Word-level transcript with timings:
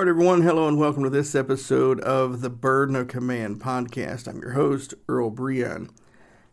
All 0.00 0.06
right, 0.06 0.10
everyone. 0.12 0.40
Hello 0.40 0.66
and 0.66 0.78
welcome 0.78 1.02
to 1.02 1.10
this 1.10 1.34
episode 1.34 2.00
of 2.00 2.40
the 2.40 2.48
Burden 2.48 2.96
of 2.96 3.08
Command 3.08 3.60
podcast. 3.60 4.26
I'm 4.26 4.40
your 4.40 4.52
host, 4.52 4.94
Earl 5.10 5.30
Breon. 5.30 5.90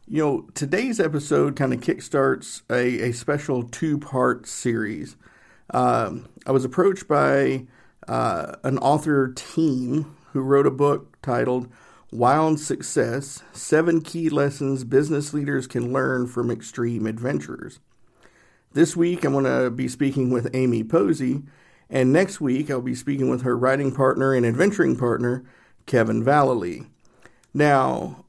You 0.05 0.21
know, 0.21 0.49
today's 0.53 0.99
episode 0.99 1.55
kind 1.55 1.71
of 1.71 1.79
kickstarts 1.79 2.63
a, 2.69 3.07
a 3.07 3.13
special 3.13 3.63
two 3.63 3.99
part 3.99 4.47
series. 4.47 5.15
Um, 5.69 6.27
I 6.45 6.51
was 6.51 6.65
approached 6.65 7.07
by 7.07 7.67
uh, 8.05 8.57
an 8.65 8.79
author 8.79 9.29
team 9.29 10.17
who 10.33 10.41
wrote 10.41 10.67
a 10.67 10.69
book 10.69 11.17
titled 11.21 11.71
Wild 12.11 12.59
Success 12.59 13.43
Seven 13.53 14.01
Key 14.01 14.27
Lessons 14.27 14.83
Business 14.83 15.33
Leaders 15.33 15.67
Can 15.67 15.93
Learn 15.93 16.27
from 16.27 16.51
Extreme 16.51 17.07
Adventurers. 17.07 17.79
This 18.73 18.97
week, 18.97 19.23
I'm 19.23 19.31
going 19.31 19.45
to 19.45 19.71
be 19.71 19.87
speaking 19.87 20.31
with 20.31 20.53
Amy 20.53 20.83
Posey 20.83 21.43
and 21.89 22.11
next 22.11 22.41
week, 22.41 22.69
I'll 22.69 22.81
be 22.81 22.95
speaking 22.95 23.29
with 23.29 23.43
her 23.43 23.57
writing 23.57 23.93
partner 23.93 24.33
and 24.33 24.45
adventuring 24.45 24.97
partner, 24.97 25.43
Kevin 25.85 26.23
Vallely. 26.23 26.87
Now, 27.53 28.25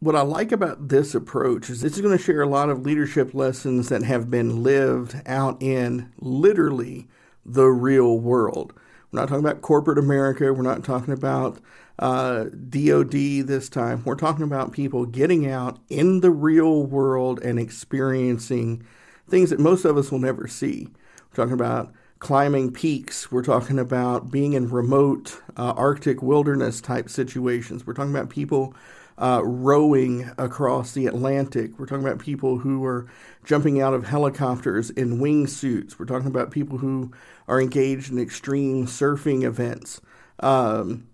what 0.00 0.14
I 0.14 0.20
like 0.20 0.52
about 0.52 0.88
this 0.88 1.14
approach 1.14 1.70
is 1.70 1.82
it's 1.82 2.00
going 2.00 2.16
to 2.16 2.22
share 2.22 2.42
a 2.42 2.48
lot 2.48 2.68
of 2.68 2.84
leadership 2.84 3.32
lessons 3.32 3.88
that 3.88 4.02
have 4.02 4.30
been 4.30 4.62
lived 4.62 5.16
out 5.26 5.60
in 5.62 6.12
literally 6.20 7.08
the 7.44 7.66
real 7.66 8.18
world. 8.18 8.74
We're 9.10 9.20
not 9.20 9.28
talking 9.28 9.44
about 9.44 9.62
corporate 9.62 9.98
America. 9.98 10.52
We're 10.52 10.62
not 10.62 10.84
talking 10.84 11.14
about 11.14 11.58
uh, 11.98 12.44
DOD 12.44 13.46
this 13.46 13.68
time. 13.70 14.02
We're 14.04 14.16
talking 14.16 14.44
about 14.44 14.72
people 14.72 15.06
getting 15.06 15.50
out 15.50 15.78
in 15.88 16.20
the 16.20 16.30
real 16.30 16.84
world 16.84 17.40
and 17.42 17.58
experiencing 17.58 18.84
things 19.28 19.50
that 19.50 19.58
most 19.58 19.84
of 19.84 19.96
us 19.96 20.12
will 20.12 20.18
never 20.18 20.46
see. 20.46 20.88
We're 21.30 21.44
talking 21.44 21.54
about 21.54 21.92
climbing 22.18 22.72
peaks. 22.72 23.30
We're 23.30 23.42
talking 23.42 23.78
about 23.78 24.30
being 24.30 24.54
in 24.54 24.68
remote 24.68 25.40
uh, 25.56 25.72
Arctic 25.76 26.22
wilderness 26.22 26.80
type 26.80 27.08
situations. 27.08 27.86
We're 27.86 27.94
talking 27.94 28.14
about 28.14 28.30
people 28.30 28.74
uh, 29.18 29.40
rowing 29.44 30.30
across 30.38 30.92
the 30.92 31.06
Atlantic. 31.06 31.78
We're 31.78 31.86
talking 31.86 32.04
about 32.04 32.18
people 32.18 32.58
who 32.58 32.84
are 32.84 33.06
jumping 33.44 33.80
out 33.80 33.94
of 33.94 34.06
helicopters 34.06 34.90
in 34.90 35.18
wingsuits. 35.18 35.98
We're 35.98 36.06
talking 36.06 36.28
about 36.28 36.50
people 36.50 36.78
who 36.78 37.12
are 37.48 37.60
engaged 37.60 38.12
in 38.12 38.18
extreme 38.18 38.86
surfing 38.86 39.44
events. 39.44 40.00
Um, 40.40 41.08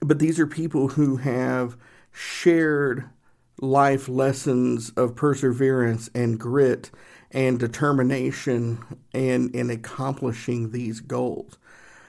but 0.00 0.18
these 0.18 0.38
are 0.38 0.46
people 0.46 0.88
who 0.88 1.16
have 1.16 1.76
shared 2.12 3.08
life 3.60 4.08
lessons 4.08 4.90
of 4.90 5.16
perseverance 5.16 6.08
and 6.14 6.38
grit 6.38 6.90
and 7.30 7.58
determination 7.58 8.84
in, 9.12 9.50
in 9.50 9.70
accomplishing 9.70 10.70
these 10.70 11.00
goals. 11.00 11.58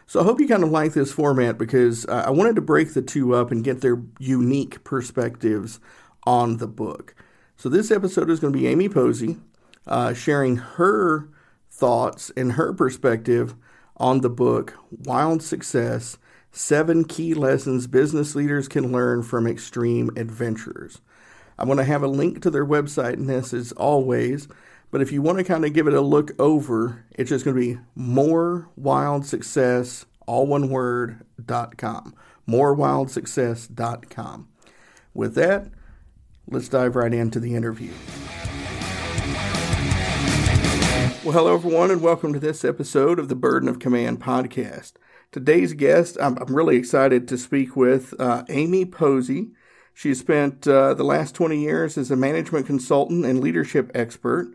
So 0.08 0.22
I 0.22 0.24
hope 0.24 0.40
you 0.40 0.48
kind 0.48 0.64
of 0.64 0.72
like 0.72 0.94
this 0.94 1.12
format 1.12 1.58
because 1.58 2.06
I 2.08 2.32
wanted 2.32 2.56
to 2.56 2.62
break 2.62 2.94
the 2.94 3.02
two 3.02 3.36
up 3.36 3.52
and 3.52 3.64
get 3.64 3.82
their 3.82 4.02
unique 4.18 4.84
perspectives 4.84 5.80
on 6.24 6.58
the 6.58 6.68
book. 6.68 7.14
So 7.58 7.70
this 7.70 7.92
episode 7.92 8.30
is 8.30 8.40
going 8.40 8.54
to 8.54 8.60
be 8.60 8.68
Amy 8.68 8.90
Posey 8.90 9.38
uh, 9.86 10.14
sharing 10.14 10.58
her 10.58 11.30
thoughts 11.70 12.32
and 12.36 12.54
her 12.54 12.74
perspective 12.74 13.56
on 13.98 14.22
the 14.22 14.30
book 14.30 14.76
Wild 14.92 15.44
Success 15.44 16.18
Seven 16.52 17.04
Key 17.04 17.34
Lessons 17.34 17.86
Business 17.86 18.34
Leaders 18.34 18.68
Can 18.68 18.92
Learn 18.92 19.22
from 19.22 19.46
Extreme 19.46 20.12
Adventurers. 20.18 21.02
I'm 21.58 21.68
going 21.68 21.78
to 21.78 21.84
have 21.84 22.02
a 22.02 22.08
link 22.08 22.42
to 22.42 22.50
their 22.50 22.66
website 22.66 23.14
in 23.14 23.28
this 23.28 23.54
as 23.54 23.72
always. 23.74 24.48
But 24.92 25.02
if 25.02 25.12
you 25.12 25.22
want 25.22 25.38
to 25.38 25.44
kind 25.44 25.66
of 25.66 25.74
give 25.74 25.86
it 25.86 25.94
a 25.94 26.02
look 26.02 26.32
over, 26.40 27.06
it's 27.12 27.30
just 27.30 27.46
going 27.46 27.56
to 27.56 27.62
be 27.62 27.80
more 27.94 28.70
wild 28.76 29.24
success, 29.24 30.08
all 30.26 30.48
one 30.48 30.70
word, 30.70 31.24
dot 31.44 31.78
com. 31.78 32.16
Morewildsuccess.com. 32.48 34.48
With 35.14 35.36
that, 35.36 35.68
let's 36.48 36.70
dive 36.70 36.96
right 36.96 37.14
into 37.14 37.40
the 37.40 37.54
interview. 37.54 37.92
Well, 41.24 41.34
hello, 41.34 41.54
everyone, 41.54 41.92
and 41.92 42.02
welcome 42.02 42.34
to 42.34 42.40
this 42.40 42.66
episode 42.66 43.20
of 43.20 43.28
the 43.28 43.36
Burden 43.36 43.70
of 43.70 43.78
Command 43.78 44.20
podcast. 44.20 44.94
Today's 45.32 45.74
guest, 45.74 46.18
I'm, 46.20 46.36
I'm 46.40 46.56
really 46.56 46.78
excited 46.78 47.28
to 47.28 47.38
speak 47.38 47.76
with 47.76 48.20
uh, 48.20 48.44
Amy 48.50 48.86
Posey. 48.86 49.52
She 49.94 50.16
spent 50.16 50.68
uh, 50.68 50.96
the 50.96 51.04
last 51.04 51.36
20 51.36 51.62
years 51.62 51.96
as 51.96 52.10
a 52.10 52.16
management 52.16 52.66
consultant 52.66 53.26
and 53.26 53.40
leadership 53.40 53.92
expert. 53.94 54.52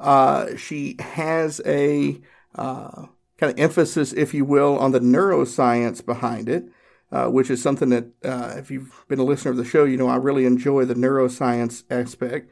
Uh, 0.00 0.56
she 0.56 0.96
has 0.98 1.60
a 1.66 2.18
uh, 2.54 3.06
kind 3.38 3.52
of 3.52 3.58
emphasis, 3.58 4.12
if 4.14 4.34
you 4.34 4.44
will, 4.44 4.78
on 4.78 4.92
the 4.92 5.00
neuroscience 5.00 6.04
behind 6.04 6.48
it, 6.48 6.64
uh, 7.12 7.26
which 7.26 7.50
is 7.50 7.62
something 7.62 7.90
that, 7.90 8.06
uh, 8.24 8.54
if 8.56 8.70
you've 8.70 9.04
been 9.08 9.18
a 9.18 9.24
listener 9.24 9.50
of 9.50 9.56
the 9.58 9.64
show, 9.64 9.84
you 9.84 9.96
know 9.96 10.08
I 10.08 10.16
really 10.16 10.46
enjoy 10.46 10.86
the 10.86 10.94
neuroscience 10.94 11.84
aspect. 11.90 12.50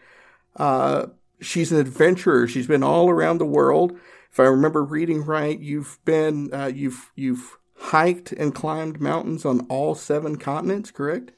Uh, 0.57 1.07
she's 1.41 1.73
an 1.73 1.81
adventurer. 1.81 2.47
She's 2.47 2.67
been 2.67 2.83
all 2.83 3.09
around 3.09 3.39
the 3.39 3.47
world. 3.47 3.99
If 4.31 4.39
I 4.39 4.45
remember 4.45 4.85
reading 4.85 5.25
right, 5.25 5.59
you've 5.59 5.99
been 6.05 6.53
uh, 6.53 6.67
you've 6.67 7.13
you've 7.17 7.59
hiked 7.77 8.33
and 8.33 8.55
climbed 8.55 9.01
mountains 9.01 9.45
on 9.45 9.61
all 9.69 9.95
seven 9.95 10.37
continents, 10.37 10.91
correct? 10.91 11.33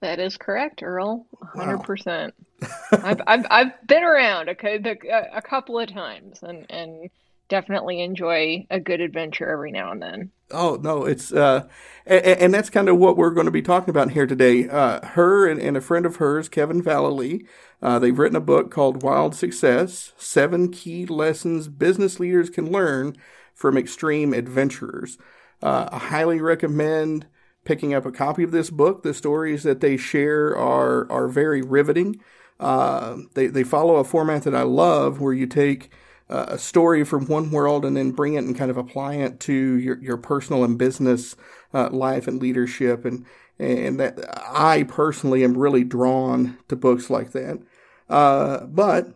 That 0.00 0.20
is 0.20 0.36
correct, 0.36 0.82
Earl. 0.82 1.26
100%. 1.56 2.32
Wow. 2.60 2.68
I've, 2.92 3.20
I've, 3.26 3.46
I've 3.50 3.86
been 3.86 4.04
around 4.04 4.48
a, 4.48 5.36
a 5.36 5.42
couple 5.42 5.78
of 5.78 5.92
times 5.92 6.40
and, 6.42 6.66
and 6.70 7.10
definitely 7.48 8.00
enjoy 8.00 8.66
a 8.70 8.78
good 8.78 9.00
adventure 9.00 9.48
every 9.48 9.72
now 9.72 9.90
and 9.90 10.00
then. 10.00 10.30
Oh, 10.50 10.78
no, 10.80 11.04
it's, 11.04 11.32
uh, 11.32 11.66
and, 12.06 12.24
and 12.24 12.54
that's 12.54 12.70
kind 12.70 12.88
of 12.88 12.98
what 12.98 13.16
we're 13.16 13.30
going 13.30 13.46
to 13.46 13.50
be 13.52 13.62
talking 13.62 13.90
about 13.90 14.12
here 14.12 14.26
today. 14.26 14.68
Uh, 14.68 15.04
her 15.08 15.48
and, 15.48 15.60
and 15.60 15.76
a 15.76 15.80
friend 15.80 16.06
of 16.06 16.16
hers, 16.16 16.48
Kevin 16.48 16.82
Vallely, 16.82 17.46
uh, 17.82 17.98
they've 17.98 18.18
written 18.18 18.36
a 18.36 18.40
book 18.40 18.70
called 18.70 19.02
Wild 19.02 19.34
Success 19.34 20.12
Seven 20.16 20.70
Key 20.70 21.06
Lessons 21.06 21.68
Business 21.68 22.20
Leaders 22.20 22.50
Can 22.50 22.70
Learn 22.70 23.16
from 23.54 23.76
Extreme 23.76 24.32
Adventurers. 24.32 25.18
Uh, 25.62 25.88
I 25.90 25.98
highly 25.98 26.40
recommend 26.40 27.26
picking 27.68 27.92
up 27.92 28.06
a 28.06 28.10
copy 28.10 28.42
of 28.42 28.50
this 28.50 28.70
book. 28.70 29.02
The 29.02 29.12
stories 29.12 29.62
that 29.62 29.80
they 29.80 29.98
share 29.98 30.56
are 30.56 31.10
are 31.12 31.28
very 31.28 31.60
riveting. 31.60 32.18
Uh, 32.58 33.18
they 33.34 33.46
they 33.46 33.62
follow 33.62 33.96
a 33.96 34.04
format 34.04 34.44
that 34.44 34.54
I 34.54 34.62
love, 34.62 35.20
where 35.20 35.34
you 35.34 35.46
take 35.46 35.90
uh, 36.30 36.46
a 36.48 36.58
story 36.58 37.04
from 37.04 37.26
one 37.26 37.50
world 37.50 37.84
and 37.84 37.94
then 37.94 38.12
bring 38.12 38.34
it 38.34 38.44
and 38.44 38.56
kind 38.56 38.70
of 38.70 38.78
apply 38.78 39.16
it 39.16 39.38
to 39.40 39.52
your 39.52 40.02
your 40.02 40.16
personal 40.16 40.64
and 40.64 40.78
business 40.78 41.36
uh, 41.74 41.90
life 41.90 42.26
and 42.26 42.40
leadership, 42.40 43.04
and 43.04 43.26
and 43.58 44.00
that 44.00 44.18
I 44.50 44.84
personally 44.84 45.44
am 45.44 45.58
really 45.58 45.84
drawn 45.84 46.56
to 46.68 46.74
books 46.76 47.10
like 47.10 47.32
that. 47.32 47.60
Uh, 48.08 48.64
but 48.64 49.08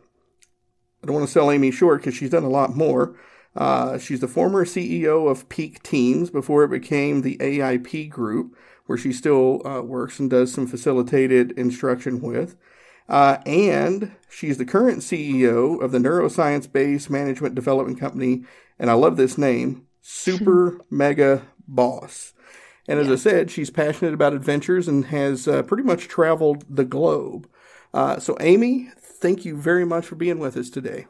I 1.03 1.07
don't 1.07 1.17
want 1.17 1.27
to 1.27 1.33
sell 1.33 1.51
Amy 1.51 1.71
short 1.71 2.03
because 2.03 2.15
she's 2.15 2.31
done 2.31 2.45
a 2.45 2.51
lot 2.51 2.77
more. 2.77 3.17
Uh, 3.55 3.99
she's 3.99 4.21
the 4.21 4.29
former 4.29 4.65
CEO 4.65 5.31
of 5.31 5.49
Peak 5.49 5.83
Teams 5.83 6.31
before 6.31 6.65
it 6.65 6.71
became 6.71 7.21
the 7.21 7.37
AIP 7.39 8.09
Group, 8.09 8.57
where 8.87 8.99
she 8.99 9.13
still 9.13 9.67
uh, 9.67 9.83
works 9.83 10.19
and 10.19 10.31
does 10.31 10.53
some 10.53 10.67
facilitated 10.67 11.53
instruction 11.53 12.21
with. 12.21 12.57
Uh, 13.09 13.39
and 13.45 14.13
she's 14.31 14.59
the 14.59 14.65
current 14.65 15.01
CEO 15.01 15.81
of 15.83 15.93
the 15.93 15.99
neuroscience 15.99 16.71
based 16.71 17.11
management 17.11 17.55
development 17.55 18.01
company. 18.01 18.45
And 18.79 18.91
I 18.91 18.95
love 18.95 19.17
this 19.17 19.37
name 19.37 19.87
Super 20.01 20.81
Mega 20.91 21.43
Boss. 21.69 22.33
And 22.89 22.99
as 22.99 23.07
yeah. 23.07 23.13
I 23.13 23.17
said, 23.17 23.51
she's 23.51 23.71
passionate 23.71 24.15
about 24.15 24.33
adventures 24.33 24.89
and 24.89 25.07
has 25.07 25.47
uh, 25.47 25.63
pretty 25.63 25.85
much 25.85 26.09
traveled 26.09 26.65
the 26.69 26.85
globe. 26.85 27.49
Uh, 27.95 28.19
so, 28.19 28.37
Amy, 28.41 28.91
thank 28.99 29.45
you 29.45 29.57
very 29.57 29.85
much 29.85 30.07
for 30.07 30.17
being 30.17 30.39
with 30.39 30.57
us 30.57 30.71
today. 30.71 31.07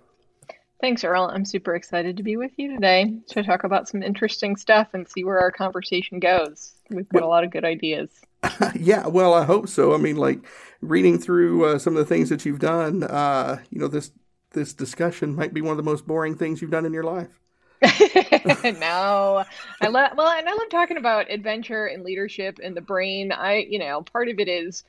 Thanks, 0.82 1.05
Earl. 1.05 1.31
I'm 1.32 1.44
super 1.44 1.76
excited 1.76 2.17
to 2.17 2.25
be 2.25 2.37
with 2.37 2.50
you 2.56 2.75
today 2.75 3.14
to 3.29 3.44
talk 3.44 3.62
about 3.62 3.88
some 3.88 4.02
interesting 4.02 4.56
stuff 4.56 4.88
and 4.94 5.08
see 5.08 5.23
where 5.23 5.38
our 5.38 5.52
conversation 5.52 6.19
goes. 6.19 6.73
We've 6.90 7.08
got 7.08 7.20
well, 7.20 7.29
a 7.29 7.31
lot 7.31 7.44
of 7.44 7.52
good 7.52 7.64
ideas. 7.64 8.11
yeah, 8.75 9.06
well, 9.06 9.32
I 9.32 9.44
hope 9.44 9.69
so. 9.69 9.94
I 9.94 9.99
mean, 9.99 10.17
like 10.17 10.40
reading 10.81 11.20
through 11.20 11.67
uh, 11.67 11.79
some 11.79 11.96
of 11.96 12.00
the 12.00 12.12
things 12.12 12.31
that 12.31 12.44
you've 12.44 12.58
done, 12.58 13.05
uh, 13.05 13.61
you 13.70 13.79
know, 13.79 13.87
this 13.87 14.11
this 14.55 14.75
discussion 14.75 15.37
might 15.37 15.55
be 15.55 15.61
one 15.61 15.70
of 15.70 15.76
the 15.76 15.88
most 15.88 16.05
boring 16.05 16.34
things 16.34 16.61
you've 16.61 16.73
done 16.73 16.84
in 16.84 16.93
your 16.93 17.05
life. 17.05 17.38
no, 18.81 19.44
I 19.81 19.87
love 19.87 20.11
well, 20.17 20.31
and 20.31 20.49
I 20.49 20.52
love 20.52 20.69
talking 20.69 20.96
about 20.96 21.31
adventure 21.31 21.87
and 21.87 22.02
leadership 22.02 22.58
and 22.61 22.76
the 22.76 22.81
brain. 22.81 23.31
I, 23.31 23.58
you 23.70 23.79
know, 23.79 24.02
part 24.02 24.29
of 24.29 24.40
it 24.40 24.49
is 24.49 24.82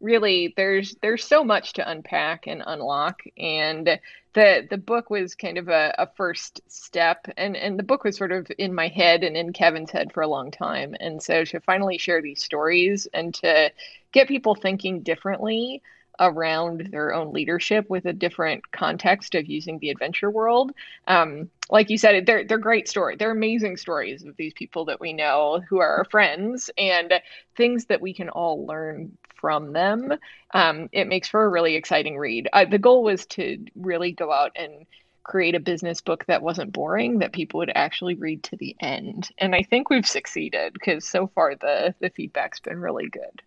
really 0.00 0.54
there's 0.56 0.94
there's 1.02 1.24
so 1.24 1.44
much 1.44 1.74
to 1.74 1.90
unpack 1.90 2.46
and 2.46 2.62
unlock 2.66 3.22
and 3.36 4.00
the 4.32 4.66
the 4.70 4.78
book 4.78 5.10
was 5.10 5.34
kind 5.34 5.58
of 5.58 5.68
a, 5.68 5.94
a 5.98 6.06
first 6.16 6.60
step 6.68 7.26
and 7.36 7.56
and 7.56 7.78
the 7.78 7.82
book 7.82 8.04
was 8.04 8.16
sort 8.16 8.32
of 8.32 8.50
in 8.58 8.74
my 8.74 8.88
head 8.88 9.22
and 9.22 9.36
in 9.36 9.52
kevin's 9.52 9.90
head 9.90 10.12
for 10.12 10.22
a 10.22 10.28
long 10.28 10.50
time 10.50 10.94
and 11.00 11.22
so 11.22 11.44
to 11.44 11.60
finally 11.60 11.98
share 11.98 12.22
these 12.22 12.42
stories 12.42 13.06
and 13.12 13.34
to 13.34 13.70
get 14.12 14.28
people 14.28 14.54
thinking 14.54 15.00
differently 15.00 15.82
around 16.20 16.88
their 16.92 17.14
own 17.14 17.32
leadership 17.32 17.88
with 17.88 18.04
a 18.04 18.12
different 18.12 18.70
context 18.72 19.34
of 19.34 19.46
using 19.46 19.78
the 19.78 19.88
adventure 19.88 20.30
world. 20.30 20.72
Um, 21.08 21.50
like 21.70 21.88
you 21.88 21.96
said, 21.96 22.26
they're 22.26 22.44
they're 22.44 22.58
great 22.58 22.88
stories. 22.88 23.18
They're 23.18 23.30
amazing 23.30 23.78
stories 23.78 24.24
of 24.24 24.36
these 24.36 24.52
people 24.52 24.84
that 24.84 25.00
we 25.00 25.14
know 25.14 25.62
who 25.68 25.78
are 25.78 25.96
our 25.96 26.04
friends 26.04 26.70
and 26.76 27.14
things 27.56 27.86
that 27.86 28.02
we 28.02 28.12
can 28.12 28.28
all 28.28 28.66
learn 28.66 29.16
from 29.40 29.72
them. 29.72 30.12
Um, 30.52 30.88
it 30.92 31.08
makes 31.08 31.28
for 31.28 31.44
a 31.44 31.48
really 31.48 31.74
exciting 31.76 32.18
read. 32.18 32.48
Uh, 32.52 32.64
the 32.64 32.78
goal 32.78 33.02
was 33.02 33.26
to 33.26 33.64
really 33.74 34.12
go 34.12 34.32
out 34.32 34.52
and 34.56 34.86
create 35.22 35.54
a 35.54 35.60
business 35.60 36.00
book 36.00 36.24
that 36.26 36.42
wasn't 36.42 36.72
boring 36.72 37.18
that 37.18 37.32
people 37.32 37.58
would 37.58 37.72
actually 37.74 38.14
read 38.14 38.42
to 38.42 38.56
the 38.56 38.74
end 38.80 39.28
and 39.38 39.54
i 39.54 39.62
think 39.62 39.90
we've 39.90 40.08
succeeded 40.08 40.72
because 40.72 41.06
so 41.06 41.26
far 41.34 41.54
the 41.54 41.94
the 42.00 42.08
feedback's 42.10 42.58
been 42.58 42.80
really 42.80 43.08
good 43.08 43.42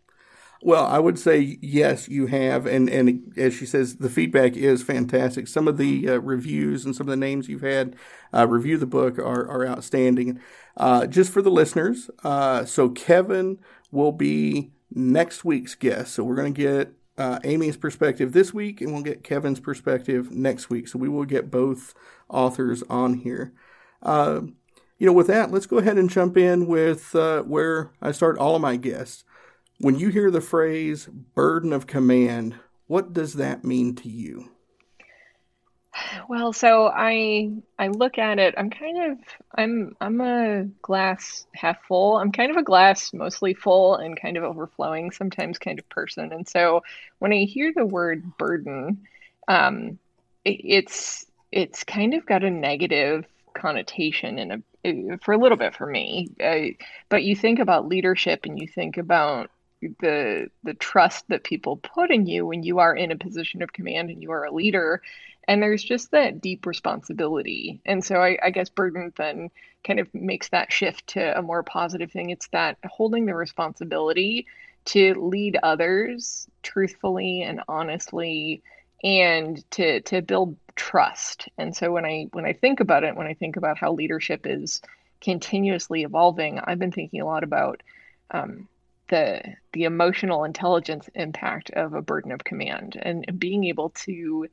well, 0.65 0.85
I 0.85 0.97
would 0.97 1.19
say 1.19 1.57
yes, 1.61 2.07
you 2.07 2.27
have, 2.27 2.65
and 2.65 2.89
and 2.89 3.33
as 3.35 3.53
she 3.53 3.65
says, 3.65 3.97
the 3.97 4.09
feedback 4.09 4.55
is 4.55 4.81
fantastic. 4.81 5.47
Some 5.49 5.67
of 5.67 5.77
the 5.77 6.07
uh, 6.07 6.17
reviews 6.19 6.85
and 6.85 6.95
some 6.95 7.05
of 7.05 7.11
the 7.11 7.17
names 7.17 7.49
you've 7.49 7.63
had 7.63 7.97
uh, 8.33 8.47
review 8.47 8.77
the 8.77 8.85
book 8.85 9.19
are 9.19 9.45
are 9.49 9.67
outstanding. 9.67 10.39
Uh, 10.77 11.05
just 11.05 11.33
for 11.33 11.41
the 11.41 11.51
listeners, 11.51 12.09
uh, 12.23 12.63
so 12.63 12.87
Kevin 12.87 13.59
will 13.91 14.13
be 14.13 14.71
next 14.93 15.43
week's 15.43 15.75
guest. 15.75 16.13
So 16.13 16.23
we're 16.23 16.35
going 16.35 16.53
to 16.53 16.61
get 16.61 16.93
uh, 17.17 17.39
Amy's 17.43 17.77
perspective 17.77 18.31
this 18.31 18.53
week, 18.53 18.81
and 18.81 18.93
we'll 18.93 19.03
get 19.03 19.23
Kevin's 19.23 19.59
perspective 19.59 20.31
next 20.31 20.69
week. 20.69 20.87
So 20.87 20.99
we 20.99 21.09
will 21.09 21.25
get 21.25 21.51
both 21.51 21.93
authors 22.29 22.83
on 22.89 23.15
here. 23.15 23.53
Uh, 24.01 24.41
you 24.97 25.07
know, 25.07 25.13
with 25.13 25.27
that, 25.27 25.51
let's 25.51 25.65
go 25.65 25.77
ahead 25.77 25.97
and 25.97 26.09
jump 26.09 26.37
in 26.37 26.65
with 26.65 27.13
where 27.13 27.91
I 28.01 28.11
start 28.11 28.37
all 28.37 28.55
of 28.55 28.61
my 28.61 28.77
guests. 28.77 29.25
When 29.79 29.99
you 29.99 30.09
hear 30.09 30.31
the 30.31 30.39
phrase 30.41 31.07
burden 31.07 31.73
of 31.73 31.87
command, 31.87 32.55
what 32.87 33.11
does 33.11 33.33
that 33.33 33.63
mean 33.65 33.95
to 33.95 34.09
you? 34.09 34.52
Well, 36.27 36.53
so 36.53 36.87
I 36.93 37.51
I 37.77 37.87
look 37.87 38.17
at 38.17 38.39
it. 38.39 38.55
I'm 38.57 38.69
kind 38.69 39.11
of 39.11 39.17
I'm 39.55 39.95
I'm 40.01 40.21
a 40.21 40.65
glass 40.81 41.45
half 41.53 41.83
full. 41.83 42.17
I'm 42.17 42.31
kind 42.31 42.51
of 42.51 42.57
a 42.57 42.63
glass 42.63 43.13
mostly 43.13 43.53
full 43.53 43.95
and 43.95 44.19
kind 44.19 44.37
of 44.37 44.43
overflowing 44.43 45.11
sometimes 45.11 45.59
kind 45.59 45.79
of 45.79 45.87
person. 45.89 46.31
And 46.31 46.47
so 46.47 46.81
when 47.19 47.31
I 47.33 47.43
hear 47.45 47.71
the 47.75 47.85
word 47.85 48.37
burden, 48.37 49.03
um, 49.47 49.99
it, 50.45 50.61
it's 50.63 51.25
it's 51.51 51.83
kind 51.83 52.13
of 52.13 52.25
got 52.25 52.43
a 52.43 52.49
negative 52.49 53.25
connotation 53.53 54.39
in 54.39 54.51
a 54.51 55.17
for 55.23 55.33
a 55.33 55.37
little 55.37 55.57
bit 55.57 55.75
for 55.75 55.85
me. 55.85 56.29
Uh, 56.43 56.73
but 57.09 57.23
you 57.23 57.35
think 57.35 57.59
about 57.59 57.87
leadership 57.87 58.45
and 58.45 58.59
you 58.59 58.67
think 58.67 58.97
about 58.97 59.49
the 59.99 60.47
the 60.63 60.73
trust 60.75 61.25
that 61.29 61.43
people 61.43 61.77
put 61.77 62.09
in 62.09 62.25
you 62.25 62.45
when 62.45 62.63
you 62.63 62.79
are 62.79 62.95
in 62.95 63.11
a 63.11 63.17
position 63.17 63.61
of 63.61 63.73
command 63.73 64.09
and 64.09 64.21
you 64.21 64.31
are 64.31 64.45
a 64.45 64.51
leader 64.53 65.01
and 65.47 65.61
there's 65.61 65.83
just 65.83 66.11
that 66.11 66.41
deep 66.41 66.65
responsibility. 66.65 67.81
And 67.85 68.03
so 68.03 68.21
I, 68.21 68.37
I, 68.41 68.49
guess 68.49 68.69
burden 68.69 69.11
then 69.17 69.49
kind 69.83 69.99
of 69.99 70.13
makes 70.13 70.49
that 70.49 70.71
shift 70.71 71.07
to 71.07 71.37
a 71.37 71.41
more 71.41 71.63
positive 71.63 72.11
thing. 72.11 72.29
It's 72.29 72.47
that 72.49 72.77
holding 72.85 73.25
the 73.25 73.35
responsibility 73.35 74.47
to 74.85 75.13
lead 75.15 75.57
others 75.63 76.47
truthfully 76.61 77.41
and 77.41 77.61
honestly 77.67 78.61
and 79.03 79.69
to 79.71 80.01
to 80.01 80.21
build 80.21 80.55
trust. 80.75 81.49
And 81.57 81.75
so 81.75 81.91
when 81.91 82.05
i 82.05 82.27
when 82.31 82.45
i 82.45 82.53
think 82.53 82.79
about 82.79 83.03
it 83.03 83.15
when 83.15 83.27
i 83.27 83.33
think 83.33 83.57
about 83.57 83.77
how 83.77 83.93
leadership 83.93 84.45
is 84.45 84.81
continuously 85.21 86.03
evolving 86.03 86.59
i've 86.59 86.79
been 86.79 86.91
thinking 86.91 87.21
a 87.21 87.25
lot 87.25 87.43
about 87.43 87.81
um, 88.31 88.67
the 89.09 89.41
the 89.73 89.83
emotional 89.83 90.43
intelligence 90.43 91.09
impact 91.15 91.69
of 91.71 91.93
a 91.93 92.01
burden 92.01 92.31
of 92.31 92.43
command 92.43 92.97
and 93.01 93.39
being 93.39 93.65
able 93.65 93.89
to 93.91 94.47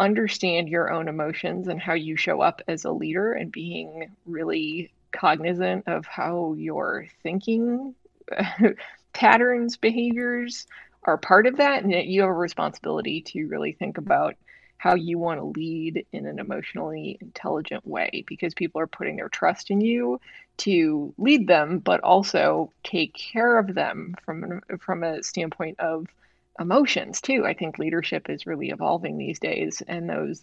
understand 0.00 0.68
your 0.68 0.90
own 0.90 1.08
emotions 1.08 1.68
and 1.68 1.80
how 1.80 1.92
you 1.92 2.16
show 2.16 2.40
up 2.40 2.62
as 2.66 2.84
a 2.84 2.90
leader 2.90 3.32
and 3.32 3.52
being 3.52 4.10
really 4.26 4.90
cognizant 5.12 5.86
of 5.86 6.06
how 6.06 6.54
your 6.58 7.06
thinking 7.22 7.94
patterns 9.12 9.76
behaviors 9.76 10.66
are 11.04 11.18
part 11.18 11.46
of 11.46 11.58
that. 11.58 11.82
And 11.82 11.92
that 11.92 12.06
you 12.06 12.22
have 12.22 12.30
a 12.30 12.34
responsibility 12.34 13.20
to 13.22 13.46
really 13.46 13.72
think 13.72 13.98
about 13.98 14.36
how 14.78 14.94
you 14.94 15.18
want 15.18 15.38
to 15.38 15.60
lead 15.60 16.06
in 16.10 16.24
an 16.24 16.38
emotionally 16.38 17.18
intelligent 17.20 17.86
way 17.86 18.24
because 18.26 18.54
people 18.54 18.80
are 18.80 18.86
putting 18.86 19.16
their 19.16 19.28
trust 19.28 19.70
in 19.70 19.82
you 19.82 20.18
to 20.56 21.12
lead 21.18 21.46
them 21.46 21.78
but 21.78 22.00
also 22.00 22.72
take 22.82 23.12
care 23.12 23.58
of 23.58 23.74
them 23.74 24.14
from 24.24 24.62
from 24.78 25.02
a 25.04 25.22
standpoint 25.22 25.78
of 25.80 26.06
emotions 26.58 27.20
too. 27.20 27.44
I 27.46 27.54
think 27.54 27.78
leadership 27.78 28.28
is 28.28 28.46
really 28.46 28.70
evolving 28.70 29.16
these 29.18 29.38
days 29.38 29.82
and 29.86 30.08
those 30.08 30.42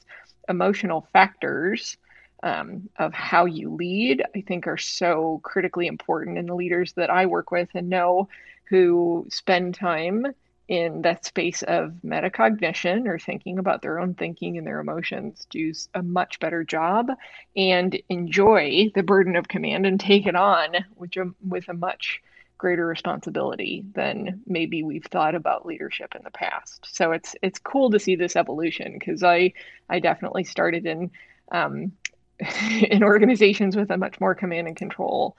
emotional 0.49 1.07
factors 1.13 1.97
um, 2.43 2.89
of 2.97 3.13
how 3.13 3.45
you 3.45 3.69
lead 3.73 4.23
i 4.35 4.41
think 4.41 4.67
are 4.67 4.77
so 4.77 5.39
critically 5.43 5.87
important 5.87 6.37
And 6.37 6.47
the 6.47 6.55
leaders 6.55 6.93
that 6.93 7.09
i 7.09 7.25
work 7.25 7.51
with 7.51 7.69
and 7.73 7.89
know 7.89 8.29
who 8.69 9.25
spend 9.29 9.75
time 9.75 10.27
in 10.67 11.01
that 11.01 11.25
space 11.25 11.63
of 11.63 11.93
metacognition 12.05 13.07
or 13.07 13.17
thinking 13.17 13.57
about 13.57 13.81
their 13.81 13.99
own 13.99 14.13
thinking 14.13 14.57
and 14.57 14.67
their 14.67 14.81
emotions 14.81 15.47
do 15.49 15.73
a 15.93 16.03
much 16.03 16.39
better 16.39 16.63
job 16.63 17.09
and 17.55 17.99
enjoy 18.09 18.91
the 18.93 19.03
burden 19.03 19.35
of 19.37 19.47
command 19.47 19.85
and 19.85 19.99
take 19.99 20.27
it 20.27 20.35
on 20.35 20.69
with 20.95 21.15
a, 21.15 21.33
with 21.47 21.67
a 21.69 21.73
much 21.73 22.21
greater 22.57 22.85
responsibility 22.85 23.85
than 23.93 24.41
maybe 24.47 24.83
we've 24.83 25.05
thought 25.05 25.35
about 25.35 25.65
leadership 25.65 26.15
in 26.15 26.23
the 26.23 26.31
past. 26.31 26.87
So 26.91 27.11
it's 27.11 27.35
it's 27.41 27.59
cool 27.59 27.91
to 27.91 27.99
see 27.99 28.15
this 28.15 28.35
evolution 28.35 28.95
because 28.97 29.23
I 29.23 29.53
I 29.89 29.99
definitely 29.99 30.43
started 30.43 30.85
in 30.85 31.11
um, 31.51 31.91
in 32.81 33.03
organizations 33.03 33.75
with 33.75 33.91
a 33.91 33.97
much 33.97 34.19
more 34.19 34.35
command 34.35 34.67
and 34.67 34.75
control 34.75 35.37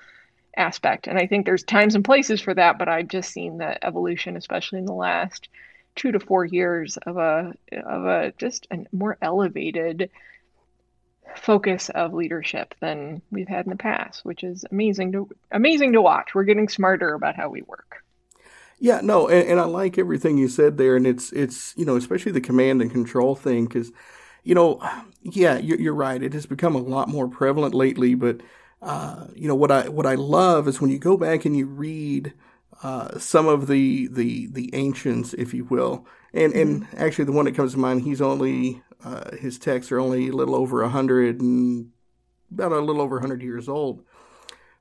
aspect. 0.57 1.07
And 1.07 1.19
I 1.19 1.27
think 1.27 1.47
there's 1.47 1.63
times 1.63 1.95
and 1.95 2.05
places 2.05 2.41
for 2.41 2.55
that, 2.55 2.79
but 2.79 2.89
I've 2.89 3.09
just 3.09 3.31
seen 3.31 3.59
the 3.59 3.85
evolution, 3.85 4.37
especially 4.37 4.81
in 4.81 4.87
the 4.87 4.93
last 4.93 5.49
two 5.95 6.13
to 6.13 6.21
four 6.21 6.45
years, 6.45 6.97
of 6.99 7.17
a 7.17 7.55
of 7.73 8.05
a 8.05 8.33
just 8.39 8.67
a 8.71 8.85
more 8.93 9.19
elevated 9.23 10.11
focus 11.37 11.89
of 11.91 12.15
leadership 12.15 12.75
than 12.81 13.23
we've 13.31 13.49
had 13.49 13.67
in 13.67 13.71
the 13.71 13.77
past, 13.77 14.25
which 14.25 14.45
is 14.45 14.65
amazing 14.71 15.13
to 15.13 15.29
amazing 15.51 15.93
to 15.93 16.03
watch. 16.03 16.35
We're 16.35 16.45
getting 16.45 16.69
smarter 16.69 17.15
about 17.15 17.37
how 17.37 17.49
we 17.49 17.63
work. 17.63 18.05
Yeah, 18.81 19.01
no, 19.03 19.29
and, 19.29 19.49
and 19.49 19.61
I 19.61 19.65
like 19.65 19.99
everything 19.99 20.39
you 20.39 20.49
said 20.49 20.79
there, 20.79 20.97
and 20.97 21.07
it's 21.07 21.33
it's 21.33 21.75
you 21.77 21.85
know 21.85 21.97
especially 21.97 22.33
the 22.33 22.41
command 22.41 22.81
and 22.81 22.91
control 22.91 23.35
thing 23.35 23.67
because 23.67 23.91
you 24.45 24.55
know 24.55 24.81
yeah 25.23 25.59
you're, 25.59 25.81
you're 25.81 25.95
right 25.95 26.23
it 26.23 26.33
has 26.33 26.47
become 26.47 26.75
a 26.75 26.79
lot 26.81 27.09
more 27.09 27.29
prevalent 27.29 27.75
lately, 27.75 28.15
but 28.15 28.41
uh, 28.81 29.27
you 29.35 29.49
know 29.49 29.57
what 29.57 29.71
I 29.71 29.89
what 29.89 30.07
I 30.07 30.15
love 30.15 30.69
is 30.69 30.81
when 30.81 30.91
you 30.91 30.99
go 30.99 31.17
back 31.17 31.45
and 31.45 31.57
you 31.57 31.67
read 31.67 32.33
uh, 32.83 33.19
some 33.19 33.49
of 33.49 33.67
the 33.67 34.07
the 34.09 34.47
the 34.47 34.71
ancients, 34.75 35.35
if 35.35 35.53
you 35.53 35.65
will, 35.65 36.07
and 36.33 36.53
and 36.53 36.85
mm-hmm. 36.85 37.03
actually 37.03 37.25
the 37.25 37.33
one 37.33 37.47
that 37.47 37.57
comes 37.57 37.73
to 37.73 37.79
mind, 37.79 38.03
he's 38.03 38.21
only 38.21 38.83
uh, 39.05 39.37
his 39.37 39.59
texts 39.59 39.93
are 39.93 40.01
only 40.01 40.29
a 40.29 40.33
little 40.33 40.55
over 40.55 40.83
a 40.83 40.89
hundred 40.89 41.41
and 41.41 41.91
about 42.53 42.73
a 42.73 42.81
little 42.81 43.03
over 43.03 43.21
hundred 43.21 43.43
years 43.43 43.69
old, 43.69 44.05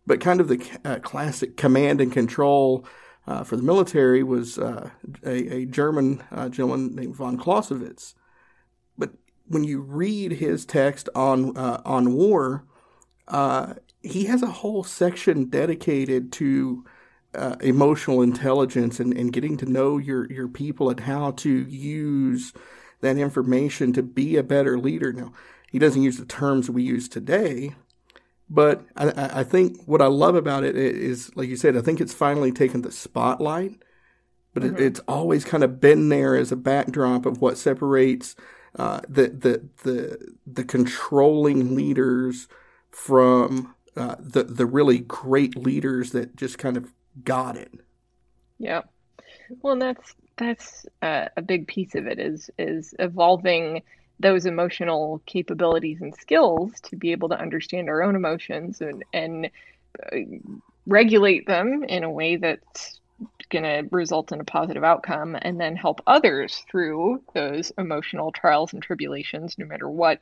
but 0.06 0.22
kind 0.22 0.40
of 0.40 0.48
the 0.48 0.80
uh, 0.86 1.00
classic 1.00 1.58
command 1.58 2.02
and 2.02 2.12
control. 2.12 2.86
uh, 3.28 3.44
for 3.44 3.58
the 3.58 3.64
military 3.64 4.24
was 4.24 4.58
uh, 4.58 4.90
a, 5.26 5.56
a, 5.56 5.66
German 5.66 6.24
uh, 6.32 6.48
gentleman 6.48 6.96
named 6.96 7.16
von 7.16 7.38
Clausewitz. 7.38 8.16
But 8.98 9.12
when 9.48 9.66
you 9.66 9.82
read 9.82 10.34
his 10.34 10.66
text 10.66 11.10
on 11.14 11.58
uh, 11.58 11.82
on 11.86 12.14
war, 12.14 12.64
he 14.02 14.26
has 14.26 14.42
a 14.42 14.48
whole 14.48 14.84
section 14.84 15.46
dedicated 15.50 16.32
to 16.34 16.86
emotional 17.62 18.24
intelligence 18.24 19.00
and, 19.00 19.16
and 19.16 19.32
getting 19.32 19.58
to 19.58 19.66
know 19.68 20.00
your, 20.00 20.26
your 20.32 20.48
people 20.48 20.90
and 20.90 21.02
how 21.02 21.30
to 21.30 21.50
use 21.50 22.52
that 23.02 23.18
information 23.18 23.94
to 23.94 24.04
be 24.04 24.36
a 24.36 24.44
better 24.44 24.78
leader. 24.78 25.14
Now, 25.14 25.34
he 25.72 25.80
doesn't 25.80 26.02
use 26.02 26.18
the 26.18 26.26
terms 26.26 26.70
we 26.70 26.84
use 26.84 27.08
today, 27.10 27.76
but 28.50 28.86
I, 28.96 29.40
I 29.40 29.44
think 29.44 29.84
what 29.86 30.02
I 30.02 30.08
love 30.08 30.36
about 30.36 30.64
it 30.64 30.76
is, 30.76 31.36
like 31.36 31.50
you 31.50 31.58
said, 31.58 31.76
I 31.76 31.82
think 31.82 32.00
it's 32.00 32.14
finally 32.14 32.52
taken 32.52 32.82
the 32.82 32.92
spotlight, 32.92 33.82
but 34.54 34.64
mm-hmm. 34.64 34.76
it, 34.78 34.82
it's 34.82 35.00
always 35.02 35.44
kind 35.44 35.64
of 35.64 35.82
been 35.82 36.10
there 36.10 36.36
as 36.36 36.52
a 36.52 36.56
backdrop 36.56 37.26
of 37.26 37.42
what 37.42 37.58
separates 37.58 38.36
uh, 38.78 39.02
the, 39.08 39.28
the, 39.30 39.70
the, 39.84 40.34
the 40.46 40.64
controlling 40.64 41.76
leaders 41.76 42.48
from 42.90 43.76
uh, 43.96 44.16
the, 44.20 44.44
the 44.44 44.66
really 44.66 45.00
great 45.00 45.56
leaders 45.56 46.12
that 46.12 46.36
just 46.36 46.58
kind 46.58 46.78
of 46.78 46.94
got 47.24 47.58
it. 47.58 47.72
Yeah. 48.60 48.84
Well, 49.62 49.78
that's 49.78 50.16
that's 50.38 50.86
uh, 51.02 51.26
a 51.36 51.42
big 51.42 51.68
piece 51.68 51.96
of 51.96 52.08
it 52.08 52.20
is 52.20 52.50
is 52.58 52.94
evolving 53.00 53.82
those 54.20 54.46
emotional 54.46 55.22
capabilities 55.26 56.02
and 56.02 56.16
skills 56.16 56.80
to 56.82 56.96
be 56.96 57.12
able 57.12 57.30
to 57.30 57.40
understand 57.40 57.90
our 57.90 58.02
own 58.02 58.16
emotions 58.16 58.82
and 58.82 59.04
and 59.14 59.50
uh, 60.12 60.18
regulate 60.86 61.46
them 61.48 61.84
in 61.84 62.04
a 62.04 62.10
way 62.10 62.38
that's 62.38 63.00
going 63.50 63.64
to 63.64 63.88
result 63.92 64.32
in 64.32 64.40
a 64.40 64.44
positive 64.44 64.84
outcome 64.84 65.36
and 65.42 65.60
then 65.60 65.76
help 65.76 66.02
others 66.06 66.64
through 66.70 67.22
those 67.34 67.72
emotional 67.78 68.32
trials 68.32 68.74
and 68.74 68.84
tribulations 68.84 69.58
no 69.58 69.66
matter 69.66 69.90
what 69.90 70.20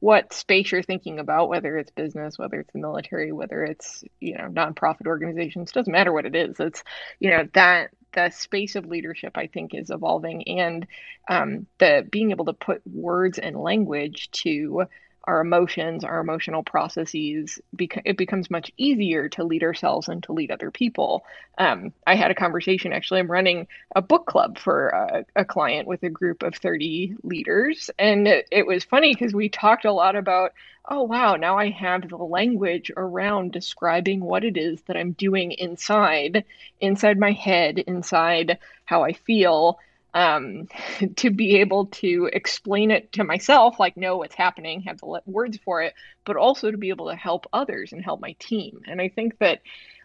what 0.00 0.32
space 0.32 0.70
you're 0.72 0.82
thinking 0.82 1.18
about, 1.18 1.48
whether 1.48 1.78
it's 1.78 1.90
business, 1.90 2.38
whether 2.38 2.60
it's 2.60 2.72
the 2.72 2.78
military, 2.78 3.32
whether 3.32 3.64
it's, 3.64 4.04
you 4.20 4.36
know, 4.36 4.44
nonprofit 4.44 5.06
organizations, 5.06 5.72
doesn't 5.72 5.92
matter 5.92 6.12
what 6.12 6.26
it 6.26 6.36
is. 6.36 6.60
It's, 6.60 6.84
you 7.18 7.30
know, 7.30 7.48
that 7.54 7.90
the 8.16 8.30
space 8.30 8.74
of 8.74 8.86
leadership 8.86 9.36
I 9.36 9.46
think 9.46 9.74
is 9.74 9.90
evolving 9.90 10.48
and 10.48 10.86
um, 11.28 11.66
the 11.78 12.04
being 12.10 12.32
able 12.32 12.46
to 12.46 12.54
put 12.54 12.82
words 12.86 13.38
and 13.38 13.56
language 13.56 14.30
to 14.42 14.86
our 15.26 15.40
emotions, 15.40 16.04
our 16.04 16.20
emotional 16.20 16.62
processes, 16.62 17.60
beca- 17.76 18.02
it 18.04 18.16
becomes 18.16 18.50
much 18.50 18.70
easier 18.76 19.28
to 19.30 19.44
lead 19.44 19.62
ourselves 19.62 20.08
and 20.08 20.22
to 20.22 20.32
lead 20.32 20.50
other 20.50 20.70
people. 20.70 21.24
Um, 21.58 21.92
I 22.06 22.14
had 22.14 22.30
a 22.30 22.34
conversation, 22.34 22.92
actually, 22.92 23.20
I'm 23.20 23.30
running 23.30 23.66
a 23.94 24.02
book 24.02 24.26
club 24.26 24.58
for 24.58 24.88
a, 24.88 25.24
a 25.34 25.44
client 25.44 25.88
with 25.88 26.02
a 26.02 26.10
group 26.10 26.42
of 26.42 26.54
30 26.54 27.16
leaders. 27.22 27.90
And 27.98 28.28
it, 28.28 28.48
it 28.52 28.66
was 28.66 28.84
funny 28.84 29.14
because 29.14 29.34
we 29.34 29.48
talked 29.48 29.84
a 29.84 29.92
lot 29.92 30.16
about, 30.16 30.52
oh, 30.88 31.02
wow, 31.02 31.36
now 31.36 31.58
I 31.58 31.70
have 31.70 32.08
the 32.08 32.16
language 32.16 32.92
around 32.96 33.52
describing 33.52 34.20
what 34.20 34.44
it 34.44 34.56
is 34.56 34.80
that 34.82 34.96
I'm 34.96 35.12
doing 35.12 35.52
inside, 35.52 36.44
inside 36.80 37.18
my 37.18 37.32
head, 37.32 37.78
inside 37.78 38.58
how 38.84 39.02
I 39.02 39.12
feel 39.12 39.78
um, 40.16 40.66
to 41.16 41.30
be 41.30 41.56
able 41.58 41.86
to 41.86 42.28
explain 42.32 42.90
it 42.90 43.12
to 43.12 43.22
myself, 43.22 43.78
like 43.78 43.96
know 43.96 44.16
what's 44.16 44.34
happening, 44.34 44.80
have 44.82 44.98
the 44.98 45.20
words 45.26 45.58
for 45.64 45.82
it, 45.82 45.94
but 46.24 46.36
also 46.36 46.70
to 46.70 46.78
be 46.78 46.88
able 46.88 47.10
to 47.10 47.16
help 47.16 47.46
others 47.52 47.92
and 47.92 48.02
help 48.02 48.20
my 48.20 48.34
team. 48.38 48.80
And 48.86 49.00
I 49.00 49.08
think 49.10 49.38
that 49.38 49.60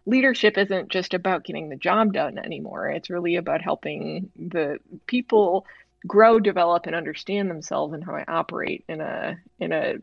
leadership 0.05 0.57
isn't 0.57 0.89
just 0.89 1.13
about 1.13 1.45
getting 1.45 1.69
the 1.69 1.77
job 1.77 2.13
done 2.13 2.37
anymore. 2.37 2.89
It's 2.89 3.09
really 3.09 3.37
about 3.37 3.61
helping 3.61 4.29
the 4.35 4.79
people 5.07 5.65
grow, 6.05 6.39
develop, 6.39 6.87
and 6.87 6.95
understand 6.95 7.49
themselves 7.49 7.93
and 7.93 8.03
how 8.03 8.15
I 8.15 8.25
operate 8.27 8.83
in 8.89 8.99
a 8.99 9.37
in 9.59 9.71
a 9.71 9.93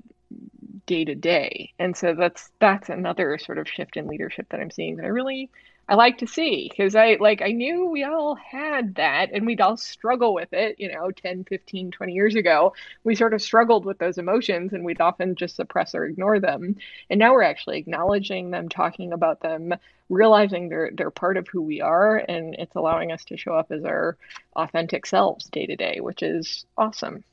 day 0.86 1.04
to 1.04 1.14
day. 1.14 1.74
And 1.78 1.94
so 1.94 2.14
that's 2.14 2.50
that's 2.60 2.88
another 2.88 3.36
sort 3.36 3.58
of 3.58 3.68
shift 3.68 3.98
in 3.98 4.06
leadership 4.06 4.46
that 4.50 4.60
I'm 4.60 4.70
seeing 4.70 4.96
that 4.96 5.04
I 5.04 5.08
really 5.08 5.50
I 5.88 5.94
like 5.94 6.18
to 6.18 6.26
see 6.26 6.68
because 6.70 6.94
I 6.94 7.16
like 7.18 7.40
I 7.40 7.52
knew 7.52 7.86
we 7.86 8.04
all 8.04 8.34
had 8.34 8.96
that 8.96 9.30
and 9.32 9.46
we'd 9.46 9.62
all 9.62 9.78
struggle 9.78 10.34
with 10.34 10.52
it, 10.52 10.76
you 10.78 10.92
know, 10.92 11.10
10, 11.10 11.44
15, 11.44 11.90
20 11.92 12.12
years 12.12 12.34
ago. 12.34 12.74
We 13.04 13.14
sort 13.14 13.32
of 13.32 13.40
struggled 13.40 13.86
with 13.86 13.98
those 13.98 14.18
emotions 14.18 14.74
and 14.74 14.84
we'd 14.84 15.00
often 15.00 15.34
just 15.34 15.56
suppress 15.56 15.94
or 15.94 16.04
ignore 16.04 16.40
them. 16.40 16.76
And 17.08 17.18
now 17.18 17.32
we're 17.32 17.42
actually 17.42 17.78
acknowledging 17.78 18.50
them, 18.50 18.68
talking 18.68 19.14
about 19.14 19.40
them, 19.40 19.74
realizing 20.10 20.68
they're 20.68 20.90
they're 20.92 21.10
part 21.10 21.38
of 21.38 21.48
who 21.48 21.62
we 21.62 21.80
are 21.80 22.18
and 22.18 22.54
it's 22.58 22.76
allowing 22.76 23.10
us 23.10 23.24
to 23.26 23.38
show 23.38 23.54
up 23.54 23.72
as 23.72 23.84
our 23.84 24.18
authentic 24.56 25.06
selves 25.06 25.46
day 25.46 25.64
to 25.64 25.76
day, 25.76 26.00
which 26.00 26.22
is 26.22 26.66
awesome. 26.76 27.24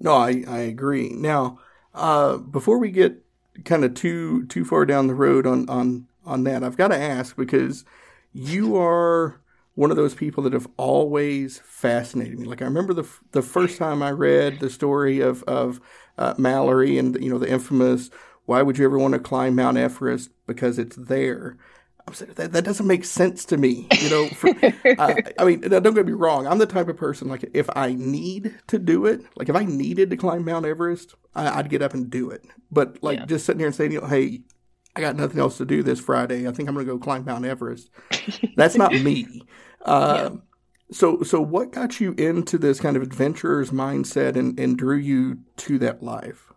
No, 0.00 0.14
I, 0.14 0.44
I 0.48 0.58
agree. 0.60 1.10
Now, 1.10 1.60
uh, 1.94 2.38
before 2.38 2.78
we 2.78 2.90
get 2.90 3.24
kind 3.64 3.84
of 3.84 3.94
too 3.94 4.46
too 4.46 4.64
far 4.64 4.84
down 4.84 5.06
the 5.06 5.14
road 5.14 5.46
on 5.46 5.68
on 5.68 6.08
on 6.28 6.44
that. 6.44 6.62
I've 6.62 6.76
got 6.76 6.88
to 6.88 6.98
ask 6.98 7.36
because 7.36 7.84
you 8.32 8.76
are 8.76 9.40
one 9.74 9.92
of 9.92 9.96
those 9.96 10.14
people 10.14 10.42
that 10.42 10.52
have 10.52 10.66
always 10.76 11.60
fascinated 11.64 12.38
me. 12.38 12.46
Like 12.46 12.62
I 12.62 12.64
remember 12.64 12.92
the 12.92 13.08
the 13.30 13.42
first 13.42 13.78
time 13.78 14.02
I 14.02 14.10
read 14.10 14.60
the 14.60 14.70
story 14.70 15.20
of 15.20 15.42
of 15.44 15.80
uh, 16.18 16.34
Mallory 16.36 16.98
and 16.98 17.16
you 17.22 17.30
know 17.30 17.38
the 17.38 17.48
infamous 17.48 18.10
"Why 18.44 18.60
would 18.60 18.76
you 18.76 18.84
ever 18.84 18.98
want 18.98 19.14
to 19.14 19.20
climb 19.20 19.54
Mount 19.54 19.78
Everest?" 19.78 20.30
because 20.46 20.78
it's 20.78 20.96
there. 20.96 21.56
I'm 22.08 22.14
saying 22.14 22.32
that 22.34 22.52
that 22.52 22.64
doesn't 22.64 22.86
make 22.86 23.04
sense 23.04 23.44
to 23.44 23.56
me. 23.56 23.86
You 24.00 24.10
know, 24.10 24.28
for, 24.30 24.48
uh, 24.98 25.14
I 25.38 25.44
mean, 25.44 25.60
don't 25.60 25.94
get 25.94 26.06
me 26.06 26.12
wrong. 26.12 26.46
I'm 26.46 26.58
the 26.58 26.66
type 26.66 26.88
of 26.88 26.96
person 26.96 27.28
like 27.28 27.48
if 27.54 27.68
I 27.76 27.92
need 27.92 28.58
to 28.66 28.78
do 28.78 29.06
it, 29.06 29.22
like 29.36 29.48
if 29.48 29.54
I 29.54 29.64
needed 29.64 30.10
to 30.10 30.16
climb 30.16 30.44
Mount 30.44 30.66
Everest, 30.66 31.14
I, 31.36 31.58
would 31.58 31.70
get 31.70 31.82
up 31.82 31.94
and 31.94 32.10
do 32.10 32.30
it. 32.30 32.44
But 32.70 33.00
like 33.02 33.20
yeah. 33.20 33.26
just 33.26 33.46
sitting 33.46 33.60
here 33.60 33.68
and 33.68 33.76
saying, 33.76 33.92
you 33.92 34.00
know, 34.00 34.08
hey, 34.08 34.40
I 34.98 35.00
got 35.00 35.14
nothing 35.14 35.38
else 35.38 35.58
to 35.58 35.64
do 35.64 35.84
this 35.84 36.00
Friday. 36.00 36.48
I 36.48 36.50
think 36.50 36.68
I'm 36.68 36.74
going 36.74 36.84
to 36.84 36.92
go 36.92 36.98
climb 36.98 37.24
Mount 37.24 37.44
Everest. 37.44 37.88
That's 38.56 38.74
not 38.74 38.92
me. 38.92 39.42
Uh, 39.80 40.30
yeah. 40.32 40.40
So, 40.90 41.22
so 41.22 41.40
what 41.40 41.70
got 41.70 42.00
you 42.00 42.14
into 42.14 42.58
this 42.58 42.80
kind 42.80 42.96
of 42.96 43.02
adventurer's 43.04 43.70
mindset 43.70 44.34
and, 44.34 44.58
and 44.58 44.76
drew 44.76 44.96
you 44.96 45.38
to 45.58 45.78
that 45.78 46.02
life? 46.02 46.52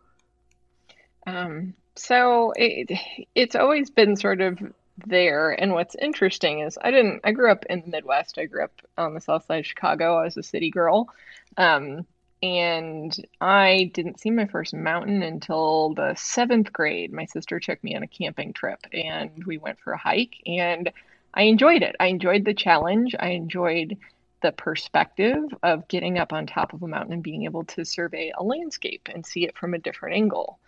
Um, 1.28 1.76
so 1.96 2.52
it, 2.56 2.90
it's 3.36 3.56
always 3.56 3.92
been 3.92 4.16
sort 4.16 4.42
of 4.42 4.58
there. 5.06 5.52
And 5.52 5.74
what's 5.74 5.96
interesting 6.02 6.62
is 6.62 6.80
I 6.82 6.90
didn't, 6.90 7.22
I 7.24 7.34
grew 7.34 7.52
up 7.52 7.66
in 7.70 7.82
the 7.82 7.90
Midwest. 7.90 8.40
I 8.40 8.46
grew 8.46 8.64
up 8.64 8.82
on 8.98 9.14
the 9.14 9.22
south 9.22 9.46
side 9.46 9.60
of 9.60 9.68
Chicago. 9.68 10.18
I 10.18 10.24
was 10.24 10.38
a 10.38 10.42
city 10.42 10.72
girl. 10.72 11.10
Um, 11.58 12.08
and 12.44 13.16
I 13.40 13.92
didn't 13.94 14.20
see 14.20 14.32
my 14.32 14.48
first 14.48 14.74
mountain 14.74 15.22
until 15.22 15.94
the 15.94 16.16
seventh 16.16 16.74
grade. 16.74 17.14
My 17.14 17.26
sister 17.26 17.60
took 17.60 17.84
me 17.84 17.96
on 17.96 18.04
a 18.04 18.08
camping 18.08 18.54
trip 18.54 18.80
and 18.94 19.44
we 19.46 19.58
went 19.58 19.80
for 19.80 19.94
a 19.94 19.98
hike, 19.98 20.38
and 20.46 20.92
I 21.34 21.44
enjoyed 21.44 21.84
it. 21.84 21.96
I 22.00 22.08
enjoyed 22.08 22.46
the 22.46 22.54
challenge. 22.54 23.16
I 23.20 23.30
enjoyed 23.30 23.98
the 24.42 24.52
perspective 24.52 25.44
of 25.64 25.88
getting 25.88 26.18
up 26.18 26.34
on 26.34 26.48
top 26.48 26.74
of 26.74 26.82
a 26.82 26.88
mountain 26.88 27.14
and 27.14 27.24
being 27.24 27.44
able 27.44 27.64
to 27.66 27.86
survey 27.86 28.32
a 28.36 28.44
landscape 28.44 29.08
and 29.14 29.26
see 29.26 29.46
it 29.46 29.58
from 29.58 29.74
a 29.74 29.80
different 29.80 30.16
angle. 30.16 30.60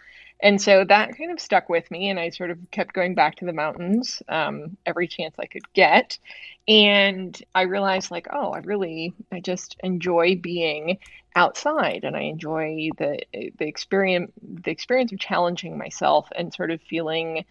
And 0.44 0.62
so 0.62 0.84
that 0.84 1.18
kind 1.18 1.32
of 1.32 1.40
stuck 1.40 1.70
with 1.70 1.90
me, 1.90 2.10
and 2.10 2.20
I 2.20 2.30
sort 2.30 2.52
of 2.52 2.60
kept 2.70 2.94
going 2.94 3.16
back 3.16 3.38
to 3.38 3.46
the 3.46 3.54
mountains 3.54 4.22
um, 4.28 4.76
every 4.86 5.08
chance 5.08 5.34
I 5.40 5.46
could 5.46 5.72
get. 5.72 6.20
And 6.68 7.42
I 7.56 7.62
realized, 7.62 8.12
like, 8.12 8.28
oh, 8.30 8.52
I 8.52 8.60
really, 8.60 9.14
I 9.32 9.40
just 9.40 9.78
enjoy 9.82 10.36
being 10.36 10.98
outside, 11.34 12.04
and 12.04 12.16
I 12.18 12.24
enjoy 12.24 12.90
the 12.98 13.20
the 13.32 13.66
experience, 13.66 14.34
the 14.44 14.70
experience 14.70 15.14
of 15.14 15.20
challenging 15.20 15.78
myself 15.78 16.28
and 16.36 16.54
sort 16.54 16.72
of 16.72 16.82
feeling 16.82 17.46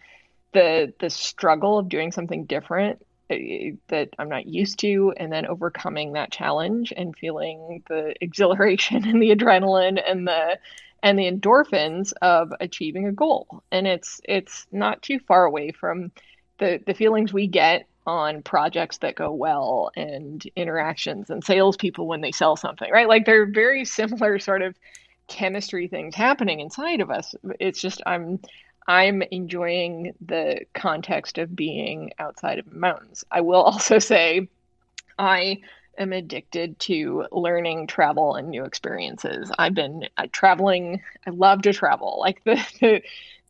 the 0.53 0.93
the 0.99 1.09
struggle 1.09 1.79
of 1.79 1.89
doing 1.89 2.11
something 2.11 2.45
different 2.45 3.03
eh, 3.31 3.71
that 3.87 4.09
I'm 4.19 4.29
not 4.29 4.45
used 4.45 4.77
to, 4.81 5.15
and 5.17 5.31
then 5.31 5.47
overcoming 5.47 6.13
that 6.13 6.31
challenge 6.31 6.93
and 6.95 7.17
feeling 7.17 7.81
the 7.89 8.13
exhilaration 8.21 9.03
and 9.07 9.19
the 9.19 9.35
adrenaline 9.35 9.99
and 10.07 10.27
the 10.27 10.59
and 11.03 11.19
the 11.19 11.29
endorphins 11.29 12.13
of 12.21 12.53
achieving 12.61 13.05
a 13.05 13.11
goal. 13.11 13.61
And 13.71 13.85
it's 13.85 14.21
it's 14.23 14.65
not 14.71 15.01
too 15.03 15.19
far 15.19 15.45
away 15.45 15.71
from 15.71 16.11
the 16.57 16.81
the 16.87 16.93
feelings 16.95 17.33
we 17.33 17.45
get 17.45 17.85
on 18.07 18.41
projects 18.41 18.97
that 18.97 19.15
go 19.15 19.31
well 19.31 19.91
and 19.95 20.43
interactions 20.55 21.29
and 21.29 21.43
salespeople 21.43 22.07
when 22.07 22.21
they 22.21 22.31
sell 22.31 22.55
something, 22.55 22.91
right? 22.91 23.07
Like 23.07 23.25
they're 23.25 23.45
very 23.45 23.85
similar 23.85 24.39
sort 24.39 24.61
of 24.61 24.75
chemistry 25.27 25.87
things 25.87 26.15
happening 26.15 26.59
inside 26.59 27.01
of 27.01 27.11
us. 27.11 27.35
It's 27.59 27.81
just 27.81 28.01
I'm 28.05 28.39
I'm 28.87 29.21
enjoying 29.23 30.13
the 30.25 30.61
context 30.73 31.37
of 31.37 31.55
being 31.55 32.11
outside 32.19 32.59
of 32.59 32.71
mountains. 32.71 33.23
I 33.29 33.41
will 33.41 33.61
also 33.63 33.99
say 33.99 34.47
I 35.19 35.59
am 35.97 36.13
addicted 36.13 36.79
to 36.79 37.25
learning, 37.31 37.87
travel, 37.87 38.35
and 38.35 38.49
new 38.49 38.65
experiences. 38.65 39.51
I've 39.57 39.73
been 39.73 40.07
uh, 40.17 40.27
traveling. 40.31 41.01
I 41.25 41.31
love 41.31 41.61
to 41.63 41.73
travel. 41.73 42.17
Like 42.19 42.43
the, 42.45 42.55
the 42.79 43.01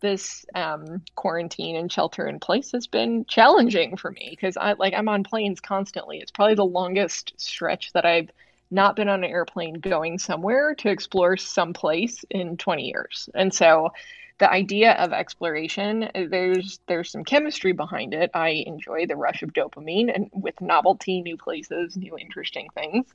this 0.01 0.45
um, 0.53 1.01
quarantine 1.15 1.77
and 1.77 1.91
shelter 1.91 2.27
in 2.27 2.37
place 2.39 2.73
has 2.73 2.87
been 2.87 3.25
challenging 3.25 3.95
for 3.95 4.11
me 4.11 4.27
because 4.29 4.57
I 4.57 4.73
like 4.73 4.93
I'm 4.93 5.07
on 5.07 5.23
planes 5.23 5.61
constantly. 5.61 6.19
It's 6.19 6.31
probably 6.31 6.55
the 6.55 6.65
longest 6.65 7.33
stretch 7.37 7.93
that 7.93 8.05
I've 8.05 8.29
not 8.69 8.95
been 8.95 9.07
on 9.07 9.23
an 9.23 9.29
airplane 9.29 9.75
going 9.75 10.19
somewhere 10.19 10.75
to 10.75 10.89
explore 10.89 11.37
some 11.37 11.73
place 11.73 12.25
in 12.29 12.57
20 12.57 12.87
years. 12.87 13.29
And 13.33 13.53
so 13.53 13.91
the 14.39 14.51
idea 14.51 14.93
of 14.93 15.13
exploration 15.13 16.09
there's 16.13 16.79
there's 16.87 17.11
some 17.11 17.23
chemistry 17.23 17.71
behind 17.71 18.13
it. 18.13 18.31
I 18.33 18.63
enjoy 18.65 19.05
the 19.05 19.15
rush 19.15 19.43
of 19.43 19.53
dopamine 19.53 20.13
and 20.13 20.29
with 20.33 20.59
novelty 20.61 21.21
new 21.21 21.37
places 21.37 21.95
new 21.95 22.17
interesting 22.17 22.67
things. 22.73 23.05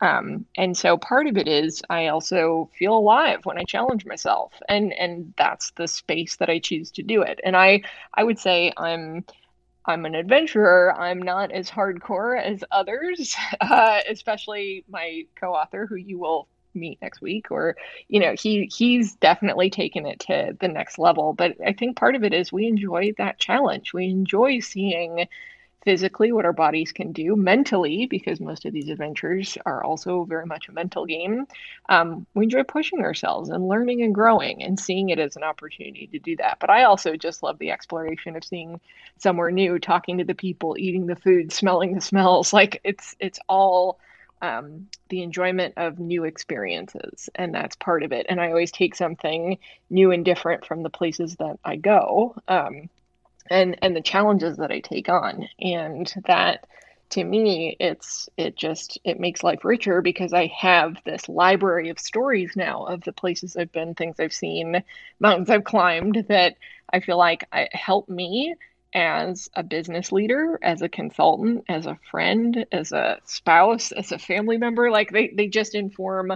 Um, 0.00 0.46
and 0.56 0.76
so 0.76 0.96
part 0.96 1.26
of 1.26 1.36
it 1.36 1.46
is 1.48 1.82
i 1.90 2.08
also 2.08 2.70
feel 2.78 2.96
alive 2.96 3.40
when 3.44 3.58
i 3.58 3.64
challenge 3.64 4.04
myself 4.04 4.52
and 4.68 4.92
and 4.92 5.32
that's 5.36 5.70
the 5.72 5.86
space 5.86 6.36
that 6.36 6.50
i 6.50 6.58
choose 6.58 6.90
to 6.92 7.02
do 7.02 7.22
it. 7.22 7.40
And 7.44 7.56
i 7.56 7.82
i 8.14 8.24
would 8.24 8.38
say 8.38 8.72
i'm 8.76 9.24
I'm 9.84 10.04
an 10.06 10.14
adventurer. 10.14 10.94
I'm 10.96 11.20
not 11.20 11.50
as 11.50 11.68
hardcore 11.68 12.40
as 12.40 12.62
others, 12.70 13.34
uh, 13.60 14.00
especially 14.08 14.84
my 14.88 15.24
co-author, 15.34 15.86
who 15.86 15.96
you 15.96 16.18
will 16.18 16.48
meet 16.74 17.00
next 17.02 17.20
week 17.20 17.50
or 17.50 17.76
you 18.08 18.20
know 18.20 18.34
he 18.38 18.70
he's 18.74 19.14
definitely 19.16 19.70
taken 19.70 20.06
it 20.06 20.20
to 20.20 20.56
the 20.60 20.68
next 20.68 20.98
level. 20.98 21.32
But 21.32 21.56
i 21.64 21.72
think 21.72 21.96
part 21.96 22.14
of 22.14 22.24
it 22.24 22.32
is 22.32 22.52
we 22.52 22.66
enjoy 22.66 23.12
that 23.18 23.38
challenge. 23.38 23.92
We 23.92 24.06
enjoy 24.06 24.60
seeing 24.60 25.26
physically 25.84 26.32
what 26.32 26.44
our 26.44 26.52
bodies 26.52 26.92
can 26.92 27.12
do 27.12 27.34
mentally 27.34 28.06
because 28.06 28.40
most 28.40 28.64
of 28.64 28.72
these 28.72 28.88
adventures 28.88 29.58
are 29.66 29.82
also 29.82 30.24
very 30.24 30.46
much 30.46 30.68
a 30.68 30.72
mental 30.72 31.06
game. 31.06 31.46
Um, 31.88 32.26
we 32.34 32.44
enjoy 32.44 32.62
pushing 32.62 33.00
ourselves 33.00 33.50
and 33.50 33.66
learning 33.68 34.02
and 34.02 34.14
growing 34.14 34.62
and 34.62 34.78
seeing 34.78 35.08
it 35.08 35.18
as 35.18 35.36
an 35.36 35.42
opportunity 35.42 36.06
to 36.08 36.18
do 36.18 36.36
that. 36.36 36.58
But 36.60 36.70
i 36.70 36.84
also 36.84 37.16
just 37.16 37.42
love 37.42 37.58
the 37.58 37.70
exploration 37.70 38.36
of 38.36 38.44
seeing 38.44 38.80
somewhere 39.18 39.50
new 39.50 39.78
talking 39.78 40.18
to 40.18 40.24
the 40.24 40.34
people 40.34 40.76
eating 40.78 41.06
the 41.06 41.16
food 41.16 41.52
smelling 41.52 41.94
the 41.94 42.00
smells. 42.00 42.52
Like 42.62 42.80
it's 42.84 43.16
it's 43.18 43.40
all 43.48 43.98
um, 44.42 44.88
the 45.08 45.22
enjoyment 45.22 45.74
of 45.76 45.98
new 45.98 46.24
experiences, 46.24 47.30
and 47.34 47.54
that's 47.54 47.76
part 47.76 48.02
of 48.02 48.12
it. 48.12 48.26
And 48.28 48.40
I 48.40 48.48
always 48.48 48.72
take 48.72 48.94
something 48.94 49.58
new 49.88 50.10
and 50.10 50.24
different 50.24 50.66
from 50.66 50.82
the 50.82 50.90
places 50.90 51.36
that 51.36 51.58
I 51.64 51.76
go, 51.76 52.34
um, 52.48 52.90
and 53.48 53.78
and 53.80 53.96
the 53.96 54.02
challenges 54.02 54.58
that 54.58 54.72
I 54.72 54.80
take 54.80 55.08
on, 55.08 55.48
and 55.60 56.12
that 56.26 56.66
to 57.12 57.22
me 57.22 57.76
it's 57.78 58.30
it 58.38 58.56
just 58.56 58.98
it 59.04 59.20
makes 59.20 59.42
life 59.42 59.66
richer 59.66 60.00
because 60.00 60.32
i 60.32 60.46
have 60.46 60.96
this 61.04 61.28
library 61.28 61.90
of 61.90 61.98
stories 61.98 62.52
now 62.56 62.84
of 62.84 63.02
the 63.02 63.12
places 63.12 63.54
i've 63.54 63.70
been 63.70 63.94
things 63.94 64.18
i've 64.18 64.32
seen 64.32 64.82
mountains 65.20 65.50
i've 65.50 65.62
climbed 65.62 66.24
that 66.28 66.56
i 66.90 67.00
feel 67.00 67.18
like 67.18 67.46
I, 67.52 67.68
help 67.72 68.08
me 68.08 68.54
as 68.94 69.48
a 69.54 69.62
business 69.62 70.12
leader, 70.12 70.58
as 70.62 70.82
a 70.82 70.88
consultant, 70.88 71.64
as 71.68 71.86
a 71.86 71.98
friend, 72.10 72.66
as 72.72 72.92
a 72.92 73.18
spouse, 73.24 73.92
as 73.92 74.12
a 74.12 74.18
family 74.18 74.58
member. 74.58 74.90
Like 74.90 75.10
they, 75.10 75.28
they 75.28 75.48
just 75.48 75.74
inform 75.74 76.32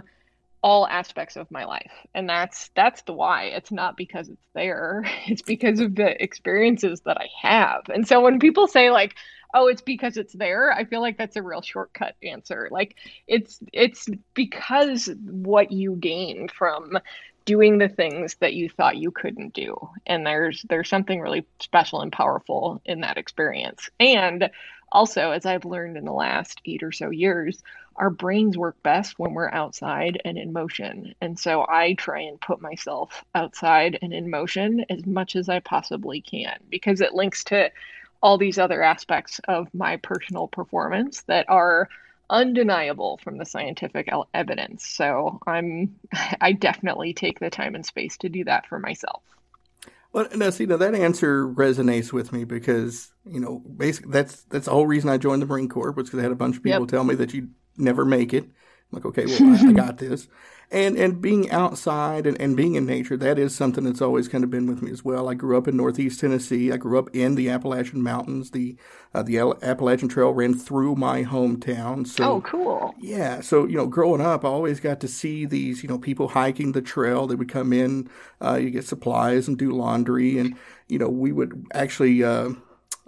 all 0.62 0.86
aspects 0.88 1.36
of 1.36 1.50
my 1.50 1.64
life. 1.64 1.92
And 2.14 2.28
that's 2.28 2.70
that's 2.74 3.02
the 3.02 3.12
why. 3.12 3.44
It's 3.44 3.70
not 3.70 3.96
because 3.96 4.28
it's 4.28 4.48
there. 4.54 5.04
It's 5.26 5.42
because 5.42 5.80
of 5.80 5.94
the 5.94 6.20
experiences 6.22 7.00
that 7.02 7.18
I 7.18 7.28
have. 7.40 7.82
And 7.88 8.06
so 8.06 8.20
when 8.20 8.38
people 8.38 8.66
say 8.66 8.90
like, 8.90 9.14
"Oh, 9.54 9.68
it's 9.68 9.82
because 9.82 10.16
it's 10.16 10.32
there," 10.32 10.72
I 10.72 10.84
feel 10.84 11.00
like 11.00 11.18
that's 11.18 11.36
a 11.36 11.42
real 11.42 11.62
shortcut 11.62 12.16
answer. 12.22 12.68
Like 12.70 12.96
it's 13.26 13.60
it's 13.72 14.08
because 14.34 15.08
what 15.24 15.72
you 15.72 15.96
gain 15.96 16.48
from 16.48 16.98
doing 17.46 17.78
the 17.78 17.88
things 17.88 18.34
that 18.40 18.52
you 18.52 18.68
thought 18.68 18.98
you 18.98 19.10
couldn't 19.10 19.54
do. 19.54 19.74
And 20.06 20.26
there's 20.26 20.66
there's 20.68 20.90
something 20.90 21.20
really 21.20 21.46
special 21.60 22.02
and 22.02 22.12
powerful 22.12 22.82
in 22.84 23.00
that 23.00 23.16
experience. 23.16 23.88
And 23.98 24.50
also 24.92 25.32
as 25.32 25.44
i've 25.44 25.64
learned 25.64 25.96
in 25.96 26.04
the 26.04 26.12
last 26.12 26.60
8 26.64 26.82
or 26.84 26.92
so 26.92 27.10
years 27.10 27.60
our 27.96 28.10
brains 28.10 28.56
work 28.56 28.80
best 28.82 29.18
when 29.18 29.32
we're 29.32 29.50
outside 29.50 30.20
and 30.24 30.36
in 30.36 30.52
motion. 30.52 31.14
And 31.20 31.38
so 31.38 31.64
i 31.68 31.94
try 31.94 32.20
and 32.20 32.40
put 32.40 32.60
myself 32.60 33.24
outside 33.34 33.98
and 34.02 34.12
in 34.12 34.30
motion 34.30 34.84
as 34.90 35.06
much 35.06 35.34
as 35.34 35.48
i 35.48 35.60
possibly 35.60 36.20
can 36.20 36.58
because 36.70 37.00
it 37.00 37.14
links 37.14 37.42
to 37.44 37.70
all 38.22 38.38
these 38.38 38.58
other 38.58 38.82
aspects 38.82 39.40
of 39.48 39.72
my 39.74 39.96
personal 39.96 40.48
performance 40.48 41.22
that 41.22 41.48
are 41.48 41.88
undeniable 42.28 43.18
from 43.22 43.38
the 43.38 43.46
scientific 43.46 44.08
evidence. 44.34 44.86
So 44.86 45.40
I'm 45.46 45.96
I 46.40 46.52
definitely 46.52 47.14
take 47.14 47.38
the 47.38 47.50
time 47.50 47.74
and 47.74 47.84
space 47.84 48.16
to 48.18 48.28
do 48.28 48.44
that 48.44 48.66
for 48.66 48.78
myself. 48.78 49.22
Well, 50.12 50.28
now 50.34 50.50
see, 50.50 50.66
now 50.66 50.78
that 50.78 50.94
answer 50.94 51.46
resonates 51.46 52.12
with 52.12 52.32
me 52.32 52.44
because 52.44 53.12
you 53.28 53.40
know, 53.40 53.58
basically 53.58 54.12
that's 54.12 54.42
that's 54.44 54.66
the 54.66 54.70
whole 54.70 54.86
reason 54.86 55.10
I 55.10 55.18
joined 55.18 55.42
the 55.42 55.46
Marine 55.46 55.68
Corps 55.68 55.92
was 55.92 56.06
because 56.06 56.20
I 56.20 56.22
had 56.22 56.32
a 56.32 56.36
bunch 56.36 56.56
of 56.56 56.62
people 56.62 56.80
yep. 56.80 56.88
tell 56.88 57.04
me 57.04 57.14
that 57.16 57.34
you 57.34 57.48
never 57.76 58.04
make 58.04 58.32
it. 58.32 58.46
I'm 58.92 58.96
like, 58.96 59.06
okay, 59.06 59.26
well, 59.26 59.66
I, 59.66 59.68
I 59.68 59.72
got 59.86 59.98
this. 59.98 60.28
And 60.68 60.96
and 60.96 61.22
being 61.22 61.48
outside 61.52 62.26
and, 62.26 62.40
and 62.40 62.56
being 62.56 62.74
in 62.74 62.86
nature 62.86 63.16
that 63.18 63.38
is 63.38 63.54
something 63.54 63.84
that's 63.84 64.02
always 64.02 64.26
kind 64.26 64.42
of 64.42 64.50
been 64.50 64.66
with 64.66 64.82
me 64.82 64.90
as 64.90 65.04
well. 65.04 65.28
I 65.28 65.34
grew 65.34 65.56
up 65.56 65.68
in 65.68 65.76
northeast 65.76 66.18
tennessee. 66.18 66.72
I 66.72 66.76
grew 66.76 66.98
up 66.98 67.08
in 67.14 67.36
the 67.36 67.48
appalachian 67.48 68.02
mountains. 68.02 68.50
The 68.50 68.76
uh, 69.14 69.22
the 69.22 69.38
appalachian 69.62 70.08
trail 70.08 70.32
ran 70.32 70.54
through 70.54 70.96
my 70.96 71.22
hometown. 71.22 72.04
So 72.04 72.24
oh 72.24 72.40
cool. 72.40 72.94
Yeah 72.98 73.42
so 73.42 73.64
you 73.64 73.76
know 73.76 73.86
growing 73.86 74.20
up 74.20 74.44
i 74.44 74.48
always 74.48 74.80
got 74.80 74.98
to 75.02 75.08
see 75.08 75.46
these 75.46 75.84
you 75.84 75.88
know 75.88 75.98
people 75.98 76.26
hiking 76.26 76.72
the 76.72 76.82
trail. 76.82 77.28
They 77.28 77.36
would 77.36 77.48
come 77.48 77.72
in 77.72 78.10
uh, 78.40 78.56
you 78.56 78.70
get 78.70 78.84
supplies 78.84 79.46
and 79.46 79.56
do 79.56 79.70
laundry. 79.70 80.36
And 80.36 80.56
you 80.88 80.98
know 80.98 81.08
we 81.08 81.30
would 81.30 81.64
actually 81.74 82.24
uh, 82.24 82.50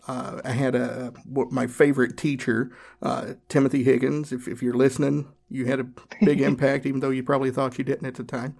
uh, 0.06 0.40
I 0.44 0.52
had 0.52 0.74
a 0.74 1.12
my 1.26 1.66
favorite 1.66 2.16
teacher, 2.16 2.70
uh, 3.02 3.34
Timothy 3.48 3.84
Higgins. 3.84 4.32
If, 4.32 4.48
if 4.48 4.62
you're 4.62 4.74
listening, 4.74 5.28
you 5.50 5.66
had 5.66 5.80
a 5.80 5.87
big 6.24 6.40
impact, 6.40 6.87
even 6.87 7.00
though 7.00 7.11
you 7.11 7.22
probably 7.22 7.50
thought 7.50 7.78
you 7.78 7.84
didn't 7.84 8.06
at 8.06 8.14
the 8.14 8.24
time. 8.24 8.56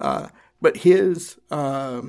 Uh, 0.00 0.28
but 0.60 0.78
his 0.78 1.38
uh, 1.50 2.02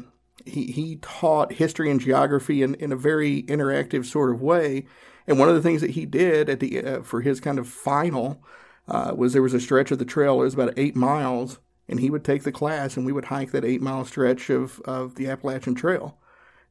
he 0.46 0.72
he 0.72 0.98
taught 0.98 1.54
history 1.54 1.90
and 1.90 2.00
geography 2.00 2.62
in, 2.64 2.76
in 2.76 2.92
a 2.92 2.96
very 2.96 3.44
interactive 3.44 4.06
sort 4.06 4.32
of 4.32 4.42
way. 4.42 4.86
And 5.28 5.40
one 5.40 5.48
of 5.50 5.56
the 5.56 5.62
things 5.62 5.82
that 5.82 5.92
he 5.92 6.06
did 6.06 6.50
at 6.50 6.60
the 6.60 6.84
uh, 6.84 7.02
for 7.02 7.22
his 7.22 7.40
kind 7.40 7.60
of 7.60 7.68
final 7.68 8.44
uh, 8.88 9.14
was 9.16 9.34
there 9.34 9.42
was 9.42 9.54
a 9.54 9.60
stretch 9.60 9.92
of 9.92 10.00
the 10.00 10.06
trail. 10.06 10.42
It 10.42 10.46
was 10.46 10.54
about 10.54 10.74
eight 10.78 10.96
miles, 10.96 11.60
and 11.88 12.00
he 12.00 12.10
would 12.10 12.24
take 12.26 12.44
the 12.44 12.52
class, 12.52 12.98
and 12.98 13.06
we 13.06 13.14
would 13.14 13.26
hike 13.26 13.52
that 13.52 13.66
eight 13.66 13.82
mile 13.82 14.06
stretch 14.06 14.50
of 14.50 14.80
of 14.82 15.16
the 15.16 15.28
Appalachian 15.28 15.76
Trail, 15.76 16.18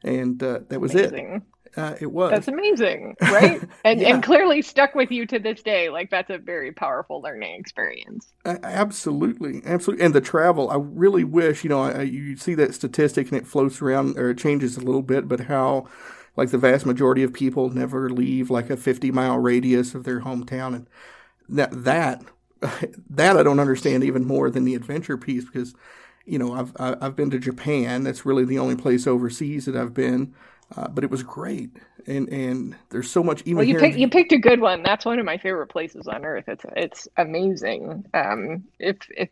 and 0.02 0.38
that 0.40 0.80
was 0.80 0.94
Amazing. 0.94 1.26
it. 1.36 1.42
Uh, 1.76 1.94
it 2.00 2.12
was. 2.12 2.30
That's 2.30 2.48
amazing, 2.48 3.16
right? 3.20 3.62
And 3.84 4.00
yeah. 4.00 4.14
and 4.14 4.22
clearly 4.22 4.62
stuck 4.62 4.94
with 4.94 5.10
you 5.10 5.26
to 5.26 5.38
this 5.38 5.62
day. 5.62 5.88
Like 5.88 6.10
that's 6.10 6.30
a 6.30 6.38
very 6.38 6.72
powerful 6.72 7.22
learning 7.22 7.58
experience. 7.58 8.32
Uh, 8.44 8.58
absolutely, 8.62 9.62
absolutely. 9.64 10.04
And 10.04 10.14
the 10.14 10.20
travel, 10.20 10.70
I 10.70 10.76
really 10.76 11.24
wish 11.24 11.64
you 11.64 11.70
know 11.70 11.82
I, 11.82 12.02
you 12.02 12.36
see 12.36 12.54
that 12.56 12.74
statistic 12.74 13.28
and 13.28 13.38
it 13.38 13.46
floats 13.46 13.80
around 13.80 14.18
or 14.18 14.30
it 14.30 14.38
changes 14.38 14.76
a 14.76 14.80
little 14.80 15.02
bit, 15.02 15.28
but 15.28 15.40
how 15.40 15.88
like 16.36 16.50
the 16.50 16.58
vast 16.58 16.86
majority 16.86 17.22
of 17.22 17.32
people 17.32 17.70
never 17.70 18.08
leave 18.10 18.50
like 18.50 18.70
a 18.70 18.76
50 18.76 19.10
mile 19.10 19.38
radius 19.38 19.94
of 19.94 20.04
their 20.04 20.20
hometown, 20.20 20.74
and 20.74 20.86
that 21.48 21.70
that 21.84 22.22
that 23.10 23.36
I 23.36 23.42
don't 23.42 23.60
understand 23.60 24.04
even 24.04 24.26
more 24.26 24.50
than 24.50 24.64
the 24.64 24.74
adventure 24.74 25.16
piece 25.16 25.44
because 25.46 25.74
you 26.24 26.38
know 26.38 26.52
I've 26.52 26.72
I've 26.78 27.16
been 27.16 27.30
to 27.30 27.38
Japan. 27.38 28.04
That's 28.04 28.26
really 28.26 28.44
the 28.44 28.58
only 28.58 28.76
place 28.76 29.06
overseas 29.06 29.64
that 29.66 29.76
I've 29.76 29.94
been. 29.94 30.34
Uh, 30.76 30.88
but 30.88 31.04
it 31.04 31.10
was 31.10 31.22
great, 31.22 31.70
and 32.06 32.28
and 32.30 32.74
there's 32.88 33.10
so 33.10 33.22
much. 33.22 33.42
Even 33.42 33.56
well, 33.56 33.64
you 33.64 33.78
picked 33.78 33.94
in... 33.94 34.00
you 34.00 34.08
picked 34.08 34.32
a 34.32 34.38
good 34.38 34.60
one. 34.60 34.82
That's 34.82 35.04
one 35.04 35.18
of 35.18 35.26
my 35.26 35.36
favorite 35.36 35.66
places 35.66 36.08
on 36.08 36.24
earth. 36.24 36.44
It's 36.48 36.64
it's 36.76 37.08
amazing. 37.16 38.06
Um, 38.14 38.64
if 38.78 38.96
if 39.10 39.28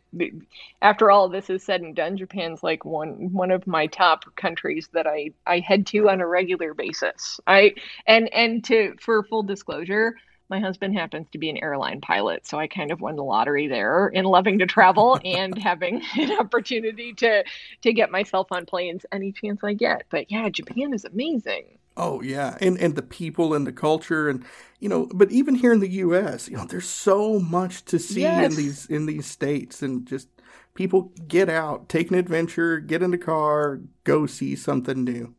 after 0.81 1.09
all 1.09 1.29
this 1.29 1.49
is 1.49 1.63
said 1.63 1.81
and 1.81 1.95
done, 1.95 2.17
Japan's 2.17 2.61
like 2.61 2.85
one 2.85 3.33
one 3.33 3.49
of 3.49 3.65
my 3.65 3.87
top 3.87 4.35
countries 4.35 4.89
that 4.93 5.07
I 5.07 5.31
I 5.47 5.59
head 5.59 5.87
to 5.87 6.09
on 6.09 6.21
a 6.21 6.27
regular 6.27 6.73
basis. 6.73 7.39
I 7.47 7.73
and 8.05 8.31
and 8.33 8.63
to 8.65 8.95
for 8.99 9.23
full 9.23 9.43
disclosure, 9.43 10.15
my 10.51 10.59
husband 10.59 10.93
happens 10.93 11.27
to 11.31 11.39
be 11.39 11.49
an 11.49 11.57
airline 11.57 12.01
pilot, 12.01 12.45
so 12.45 12.59
I 12.59 12.67
kind 12.67 12.91
of 12.91 13.01
won 13.01 13.15
the 13.15 13.23
lottery 13.23 13.67
there 13.67 14.09
in 14.09 14.25
loving 14.25 14.59
to 14.59 14.67
travel 14.67 15.19
and 15.25 15.57
having 15.57 16.03
an 16.17 16.37
opportunity 16.37 17.13
to 17.13 17.43
to 17.81 17.93
get 17.93 18.11
myself 18.11 18.47
on 18.51 18.67
planes 18.67 19.05
any 19.11 19.31
chance 19.31 19.63
I 19.63 19.73
get. 19.73 20.03
But 20.11 20.29
yeah, 20.29 20.49
Japan 20.49 20.93
is 20.93 21.05
amazing. 21.05 21.79
Oh 21.97 22.21
yeah, 22.21 22.57
and 22.61 22.77
and 22.77 22.95
the 22.95 23.01
people 23.01 23.53
and 23.53 23.65
the 23.65 23.71
culture 23.71 24.29
and 24.29 24.45
you 24.79 24.89
know, 24.89 25.07
but 25.13 25.31
even 25.31 25.55
here 25.55 25.73
in 25.73 25.79
the 25.79 25.89
U.S., 25.89 26.47
you 26.49 26.57
know, 26.57 26.65
there's 26.65 26.89
so 26.89 27.39
much 27.39 27.85
to 27.85 27.97
see 27.97 28.21
yes. 28.21 28.51
in 28.51 28.57
these 28.57 28.85
in 28.87 29.05
these 29.05 29.25
states, 29.25 29.81
and 29.81 30.05
just 30.05 30.27
people 30.73 31.11
get 31.27 31.49
out, 31.49 31.89
take 31.89 32.11
an 32.11 32.17
adventure, 32.17 32.79
get 32.79 33.01
in 33.01 33.11
the 33.11 33.17
car, 33.17 33.79
go 34.03 34.25
see 34.25 34.55
something 34.55 35.03
new. 35.03 35.33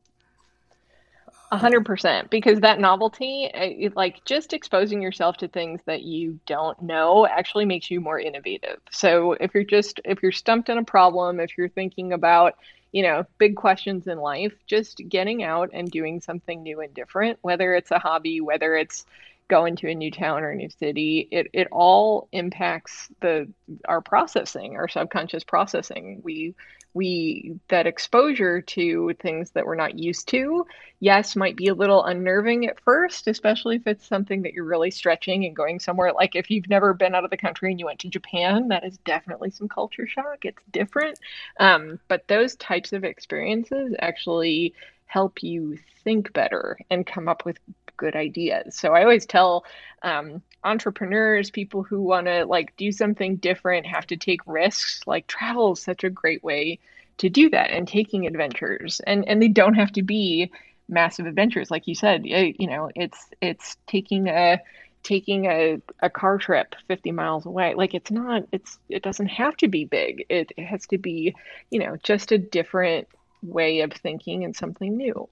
A 1.52 1.58
hundred 1.58 1.84
percent, 1.84 2.30
because 2.30 2.60
that 2.60 2.80
novelty, 2.80 3.50
eh, 3.52 3.90
like 3.94 4.24
just 4.24 4.54
exposing 4.54 5.02
yourself 5.02 5.36
to 5.36 5.48
things 5.48 5.82
that 5.84 6.00
you 6.00 6.40
don't 6.46 6.80
know, 6.80 7.26
actually 7.26 7.66
makes 7.66 7.90
you 7.90 8.00
more 8.00 8.18
innovative. 8.18 8.78
So 8.90 9.32
if 9.34 9.52
you're 9.52 9.62
just 9.62 10.00
if 10.06 10.22
you're 10.22 10.32
stumped 10.32 10.70
on 10.70 10.78
a 10.78 10.84
problem, 10.84 11.40
if 11.40 11.58
you're 11.58 11.68
thinking 11.68 12.14
about 12.14 12.54
you 12.90 13.02
know 13.02 13.26
big 13.36 13.56
questions 13.56 14.06
in 14.06 14.16
life, 14.18 14.54
just 14.66 15.02
getting 15.10 15.42
out 15.42 15.68
and 15.74 15.90
doing 15.90 16.22
something 16.22 16.62
new 16.62 16.80
and 16.80 16.94
different, 16.94 17.38
whether 17.42 17.74
it's 17.74 17.90
a 17.90 17.98
hobby, 17.98 18.40
whether 18.40 18.74
it's 18.74 19.04
going 19.48 19.76
to 19.76 19.90
a 19.90 19.94
new 19.94 20.10
town 20.10 20.44
or 20.44 20.52
a 20.52 20.56
new 20.56 20.70
city, 20.70 21.28
it 21.30 21.48
it 21.52 21.68
all 21.70 22.28
impacts 22.32 23.10
the 23.20 23.46
our 23.86 24.00
processing, 24.00 24.76
our 24.76 24.88
subconscious 24.88 25.44
processing. 25.44 26.22
We 26.24 26.54
we 26.94 27.58
that 27.68 27.86
exposure 27.86 28.60
to 28.60 29.12
things 29.20 29.50
that 29.50 29.64
we're 29.64 29.74
not 29.74 29.98
used 29.98 30.28
to 30.28 30.66
yes 31.00 31.34
might 31.34 31.56
be 31.56 31.68
a 31.68 31.74
little 31.74 32.04
unnerving 32.04 32.66
at 32.66 32.80
first 32.80 33.26
especially 33.28 33.76
if 33.76 33.86
it's 33.86 34.06
something 34.06 34.42
that 34.42 34.52
you're 34.52 34.64
really 34.64 34.90
stretching 34.90 35.44
and 35.44 35.56
going 35.56 35.78
somewhere. 35.78 36.12
Like 36.12 36.34
if 36.34 36.50
you've 36.50 36.68
never 36.68 36.94
been 36.94 37.14
out 37.14 37.24
of 37.24 37.30
the 37.30 37.36
country 37.36 37.70
and 37.70 37.80
you 37.80 37.86
went 37.86 38.00
to 38.00 38.08
japan 38.08 38.68
that 38.68 38.84
is 38.84 38.98
definitely 38.98 39.50
some 39.50 39.68
culture 39.68 40.06
shock. 40.06 40.44
It's 40.44 40.62
different. 40.70 41.18
Um, 41.58 41.98
but 42.08 42.28
those 42.28 42.56
types 42.56 42.92
of 42.92 43.04
experiences 43.04 43.94
actually 43.98 44.74
help 45.06 45.42
you 45.42 45.78
think 46.04 46.32
better 46.32 46.78
and 46.90 47.06
come 47.06 47.28
up 47.28 47.44
with 47.44 47.58
good 47.96 48.16
ideas. 48.16 48.76
So 48.76 48.94
I 48.94 49.02
always 49.02 49.26
tell 49.26 49.64
um, 50.02 50.42
entrepreneurs, 50.64 51.50
people 51.50 51.82
who 51.82 52.00
want 52.02 52.26
to 52.26 52.44
like 52.44 52.76
do 52.76 52.92
something 52.92 53.36
different, 53.36 53.86
have 53.86 54.06
to 54.08 54.16
take 54.16 54.40
risks. 54.46 55.00
Like 55.06 55.26
travel 55.26 55.72
is 55.72 55.82
such 55.82 56.04
a 56.04 56.10
great 56.10 56.42
way 56.42 56.78
to 57.18 57.28
do 57.28 57.50
that, 57.50 57.70
and 57.70 57.86
taking 57.86 58.26
adventures, 58.26 59.00
and 59.06 59.26
and 59.28 59.40
they 59.42 59.48
don't 59.48 59.74
have 59.74 59.92
to 59.92 60.02
be 60.02 60.50
massive 60.88 61.26
adventures, 61.26 61.70
like 61.70 61.86
you 61.86 61.94
said. 61.94 62.24
Eh, 62.28 62.52
you 62.58 62.66
know, 62.66 62.90
it's 62.94 63.26
it's 63.40 63.76
taking 63.86 64.28
a 64.28 64.60
taking 65.02 65.46
a, 65.46 65.80
a 66.00 66.08
car 66.08 66.38
trip 66.38 66.74
50 66.86 67.10
miles 67.12 67.44
away 67.44 67.74
like 67.74 67.94
it's 67.94 68.10
not 68.10 68.44
it's 68.52 68.78
it 68.88 69.02
doesn't 69.02 69.26
have 69.26 69.56
to 69.56 69.68
be 69.68 69.84
big 69.84 70.24
it, 70.28 70.52
it 70.56 70.64
has 70.64 70.86
to 70.86 70.98
be 70.98 71.34
you 71.70 71.80
know 71.80 71.96
just 72.04 72.30
a 72.30 72.38
different 72.38 73.08
way 73.42 73.80
of 73.80 73.92
thinking 73.92 74.44
and 74.44 74.54
something 74.54 74.96
new 74.96 75.28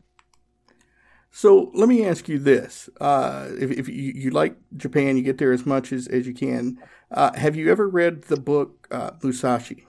so 1.30 1.70
let 1.74 1.88
me 1.88 2.04
ask 2.04 2.28
you 2.28 2.38
this: 2.38 2.90
uh, 3.00 3.48
if, 3.58 3.70
if 3.70 3.88
you, 3.88 4.12
you, 4.14 4.30
like 4.30 4.56
Japan, 4.76 5.16
you 5.16 5.22
get 5.22 5.38
there 5.38 5.52
as 5.52 5.64
much 5.64 5.92
as, 5.92 6.08
as 6.08 6.26
you 6.26 6.34
can. 6.34 6.78
Uh, 7.10 7.32
have 7.34 7.56
you 7.56 7.70
ever 7.70 7.88
read 7.88 8.22
the 8.22 8.36
book 8.36 8.88
uh, 8.90 9.12
Musashi? 9.22 9.86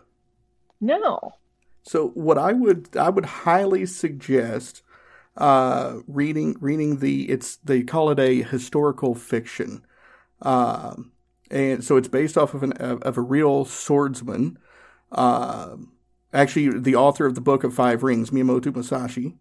No. 0.79 1.33
So 1.83 2.09
what 2.09 2.37
I 2.37 2.53
would 2.53 2.95
I 2.95 3.09
would 3.09 3.25
highly 3.25 3.87
suggest 3.87 4.83
uh, 5.35 5.97
reading 6.07 6.57
reading 6.59 6.99
the 6.99 7.29
it's 7.29 7.55
they 7.57 7.81
call 7.81 8.11
it 8.11 8.19
a 8.19 8.43
historical 8.43 9.15
fiction, 9.15 9.83
um, 10.43 11.11
and 11.49 11.83
so 11.83 11.97
it's 11.97 12.07
based 12.07 12.37
off 12.37 12.53
of 12.53 12.61
an 12.61 12.73
of 12.73 13.17
a 13.17 13.21
real 13.21 13.65
swordsman. 13.65 14.59
Um, 15.11 15.93
actually, 16.33 16.79
the 16.79 16.95
author 16.95 17.25
of 17.25 17.33
the 17.33 17.41
Book 17.41 17.63
of 17.63 17.73
Five 17.73 18.03
Rings, 18.03 18.29
Miyamoto 18.29 18.73
Musashi 18.73 19.37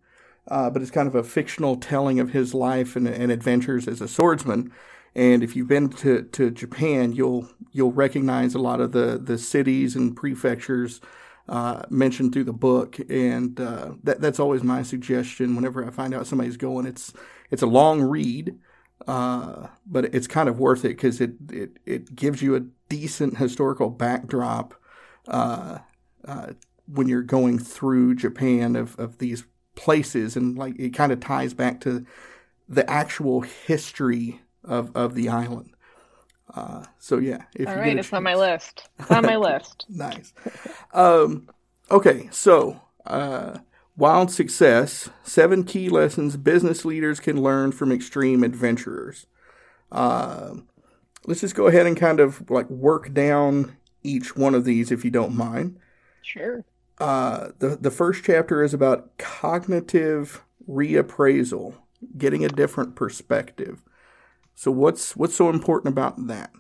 uh, 0.51 0.69
but 0.69 0.83
it's 0.83 0.91
kind 0.91 1.09
of 1.09 1.15
a 1.15 1.23
fictional 1.23 1.77
telling 1.77 2.19
of 2.19 2.31
his 2.31 2.53
life 2.53 2.97
and, 2.97 3.07
and, 3.07 3.31
adventures 3.31 3.87
as 3.87 4.01
a 4.01 4.09
swordsman. 4.09 4.73
And 5.15 5.43
if 5.43 5.55
you've 5.55 5.69
been 5.69 5.89
to, 5.91 6.23
to 6.23 6.51
Japan, 6.51 7.13
you'll 7.13 7.49
you'll 7.73 7.93
recognize 7.93 8.55
a 8.55 8.59
lot 8.59 8.81
of 8.81 8.93
the, 8.93 9.19
the 9.23 9.39
cities 9.39 9.97
and 9.97 10.17
prefectures 10.17 11.01
uh, 11.49 11.83
mentioned 11.91 12.33
through 12.33 12.45
the 12.45 12.53
book, 12.53 12.99
and 13.09 13.61
uh, 13.61 13.93
that 14.05 14.21
that's 14.21 14.39
always 14.39 14.63
my 14.63 14.83
suggestion. 14.83 15.57
Whenever 15.57 15.85
I 15.85 15.91
find 15.91 16.15
out 16.15 16.27
somebody's 16.27 16.57
going, 16.57 16.87
it's 16.87 17.13
it's 17.51 17.63
a 17.63 17.67
long 17.67 18.03
read, 18.03 18.57
uh, 19.09 19.69
but 19.85 20.15
it's 20.15 20.29
kind 20.29 20.49
of 20.49 20.61
worth 20.61 20.85
it 20.85 20.91
because 20.91 21.21
it, 21.21 21.33
it 21.51 21.79
it 21.87 22.15
gives 22.15 22.41
you 22.41 22.55
a 22.55 22.61
decent 22.89 23.39
historical 23.39 23.91
backdrop 23.91 24.75
uh, 25.27 25.79
uh, 26.25 26.53
when 26.87 27.09
you're 27.09 27.23
going 27.23 27.59
through 27.59 28.15
Japan 28.15 28.77
of, 28.77 28.99
of 28.99 29.19
these 29.19 29.45
places 29.81 30.37
and 30.37 30.59
like 30.59 30.79
it 30.79 30.91
kind 30.91 31.11
of 31.11 31.21
ties 31.21 31.55
back 31.55 31.81
to 31.81 32.05
the 32.69 32.89
actual 32.89 33.41
history 33.41 34.41
of 34.63 34.95
of 34.95 35.15
the 35.15 35.29
island. 35.29 35.73
Uh, 36.55 36.85
so 36.99 37.19
yeah, 37.19 37.45
if 37.55 37.67
all 37.67 37.77
right, 37.77 37.99
it's 37.99 38.13
on 38.13 38.23
my 38.23 38.35
list. 38.35 38.89
It's 38.99 39.11
on 39.11 39.25
my 39.25 39.37
list. 39.49 39.87
nice. 39.89 40.35
Um, 40.93 41.49
okay, 41.91 42.29
so 42.31 42.81
uh, 43.07 43.59
wild 43.97 44.31
success: 44.31 45.09
seven 45.23 45.65
key 45.65 45.89
lessons 45.89 46.37
business 46.37 46.85
leaders 46.85 47.19
can 47.19 47.43
learn 47.43 47.73
from 47.73 47.91
extreme 47.91 48.45
adventurers. 48.45 49.27
Uh, 49.91 50.57
let's 51.27 51.41
just 51.41 51.55
go 51.55 51.69
ahead 51.69 51.87
and 51.87 51.97
kind 51.97 52.21
of 52.21 52.51
like 52.51 52.69
work 52.69 53.15
down 53.15 53.77
each 54.03 54.37
one 54.37 54.55
of 54.55 54.65
these, 54.65 54.93
if 54.93 55.05
you 55.05 55.11
don't 55.11 55.35
mind. 55.35 55.79
Sure. 56.23 56.65
Uh, 57.01 57.53
the 57.59 57.77
the 57.77 57.91
first 57.91 58.25
chapter 58.25 58.63
is 58.63 58.75
about 58.75 59.17
cognitive 59.19 60.45
reappraisal, 60.69 61.75
getting 62.17 62.45
a 62.45 62.49
different 62.49 62.95
perspective. 62.95 63.83
So 64.55 64.71
what's 64.71 65.17
what's 65.17 65.35
so 65.35 65.49
important 65.49 65.93
about 65.93 66.27
that? 66.27 66.53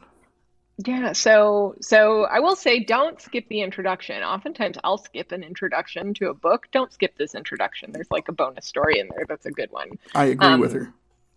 Yeah, 0.87 1.13
so 1.13 1.75
so 1.83 2.25
I 2.25 2.41
will 2.41 2.57
say 2.57 2.81
don't 2.81 3.21
skip 3.21 3.49
the 3.49 3.61
introduction. 3.61 4.23
Oftentimes 4.23 4.79
I'll 4.83 4.97
skip 4.97 5.31
an 5.33 5.43
introduction 5.43 6.15
to 6.15 6.31
a 6.31 6.35
book. 6.35 6.69
Don't 6.73 6.91
skip 6.91 7.17
this 7.19 7.35
introduction. 7.35 7.93
There's 7.93 8.11
like 8.11 8.29
a 8.29 8.33
bonus 8.33 8.67
story 8.67 8.99
in 8.99 9.09
there 9.09 9.27
that's 9.29 9.45
a 9.45 9.51
good 9.51 9.71
one. 9.71 9.91
I 10.15 10.27
agree 10.27 10.47
um, 10.47 10.61
with 10.61 10.73
her. 10.73 10.95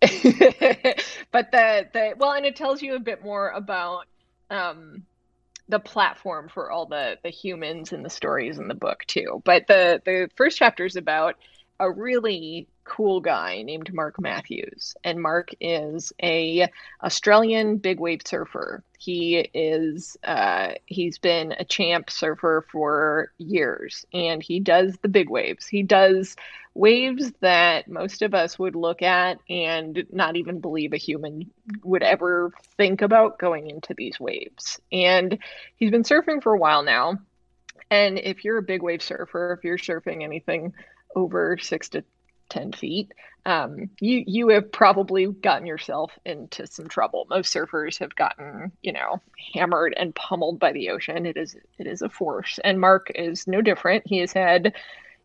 but 1.30 1.52
the 1.52 1.88
the 1.92 2.14
well, 2.16 2.32
and 2.32 2.46
it 2.46 2.56
tells 2.56 2.80
you 2.80 2.94
a 2.94 3.00
bit 3.00 3.22
more 3.22 3.50
about 3.50 4.06
um, 4.50 5.04
the 5.68 5.78
platform 5.78 6.48
for 6.48 6.70
all 6.70 6.86
the 6.86 7.18
the 7.22 7.30
humans 7.30 7.92
and 7.92 8.04
the 8.04 8.10
stories 8.10 8.58
in 8.58 8.68
the 8.68 8.74
book 8.74 9.04
too. 9.06 9.42
But 9.44 9.66
the 9.66 10.02
the 10.04 10.28
first 10.36 10.58
chapter 10.58 10.84
is 10.84 10.96
about 10.96 11.36
a 11.80 11.90
really 11.90 12.68
cool 12.84 13.20
guy 13.20 13.62
named 13.62 13.92
Mark 13.92 14.20
Mathews, 14.20 14.94
and 15.04 15.20
Mark 15.20 15.50
is 15.60 16.12
a 16.22 16.68
Australian 17.02 17.78
big 17.78 17.98
wave 17.98 18.22
surfer. 18.24 18.82
He 18.98 19.48
is 19.52 20.16
uh, 20.24 20.72
he's 20.86 21.18
been 21.18 21.52
a 21.52 21.64
champ 21.64 22.10
surfer 22.10 22.64
for 22.70 23.32
years, 23.38 24.06
and 24.12 24.42
he 24.42 24.60
does 24.60 24.96
the 25.02 25.08
big 25.08 25.28
waves. 25.30 25.66
He 25.66 25.82
does 25.82 26.36
waves 26.74 27.32
that 27.40 27.88
most 27.88 28.22
of 28.22 28.34
us 28.34 28.58
would 28.58 28.74
look 28.74 29.00
at 29.00 29.38
and 29.48 30.04
not 30.10 30.36
even 30.36 30.60
believe 30.60 30.92
a 30.92 30.98
human 30.98 31.50
would 31.84 32.02
ever 32.02 32.52
think 32.76 33.00
about 33.00 33.38
going 33.38 33.70
into 33.70 33.94
these 33.94 34.18
waves. 34.18 34.80
And 34.90 35.38
he's 35.76 35.92
been 35.92 36.02
surfing 36.02 36.42
for 36.42 36.52
a 36.52 36.58
while 36.58 36.82
now. 36.82 37.18
And 37.90 38.18
if 38.18 38.44
you're 38.44 38.58
a 38.58 38.62
big 38.62 38.82
wave 38.82 39.02
surfer, 39.02 39.56
if 39.56 39.64
you're 39.64 39.78
surfing 39.78 40.24
anything 40.24 40.74
over 41.14 41.58
six 41.58 41.90
to 41.90 42.04
10 42.54 42.72
feet, 42.72 43.12
um, 43.46 43.90
you, 44.00 44.24
you 44.26 44.48
have 44.48 44.70
probably 44.72 45.26
gotten 45.26 45.66
yourself 45.66 46.12
into 46.24 46.66
some 46.66 46.88
trouble. 46.88 47.26
Most 47.28 47.52
surfers 47.52 47.98
have 47.98 48.14
gotten, 48.14 48.72
you 48.82 48.92
know, 48.92 49.20
hammered 49.52 49.92
and 49.96 50.14
pummeled 50.14 50.58
by 50.58 50.72
the 50.72 50.90
ocean. 50.90 51.26
It 51.26 51.36
is, 51.36 51.56
it 51.78 51.86
is 51.86 52.00
a 52.00 52.08
force. 52.08 52.58
And 52.64 52.80
Mark 52.80 53.10
is 53.14 53.46
no 53.46 53.60
different. 53.60 54.06
He 54.06 54.18
has 54.18 54.32
had 54.32 54.72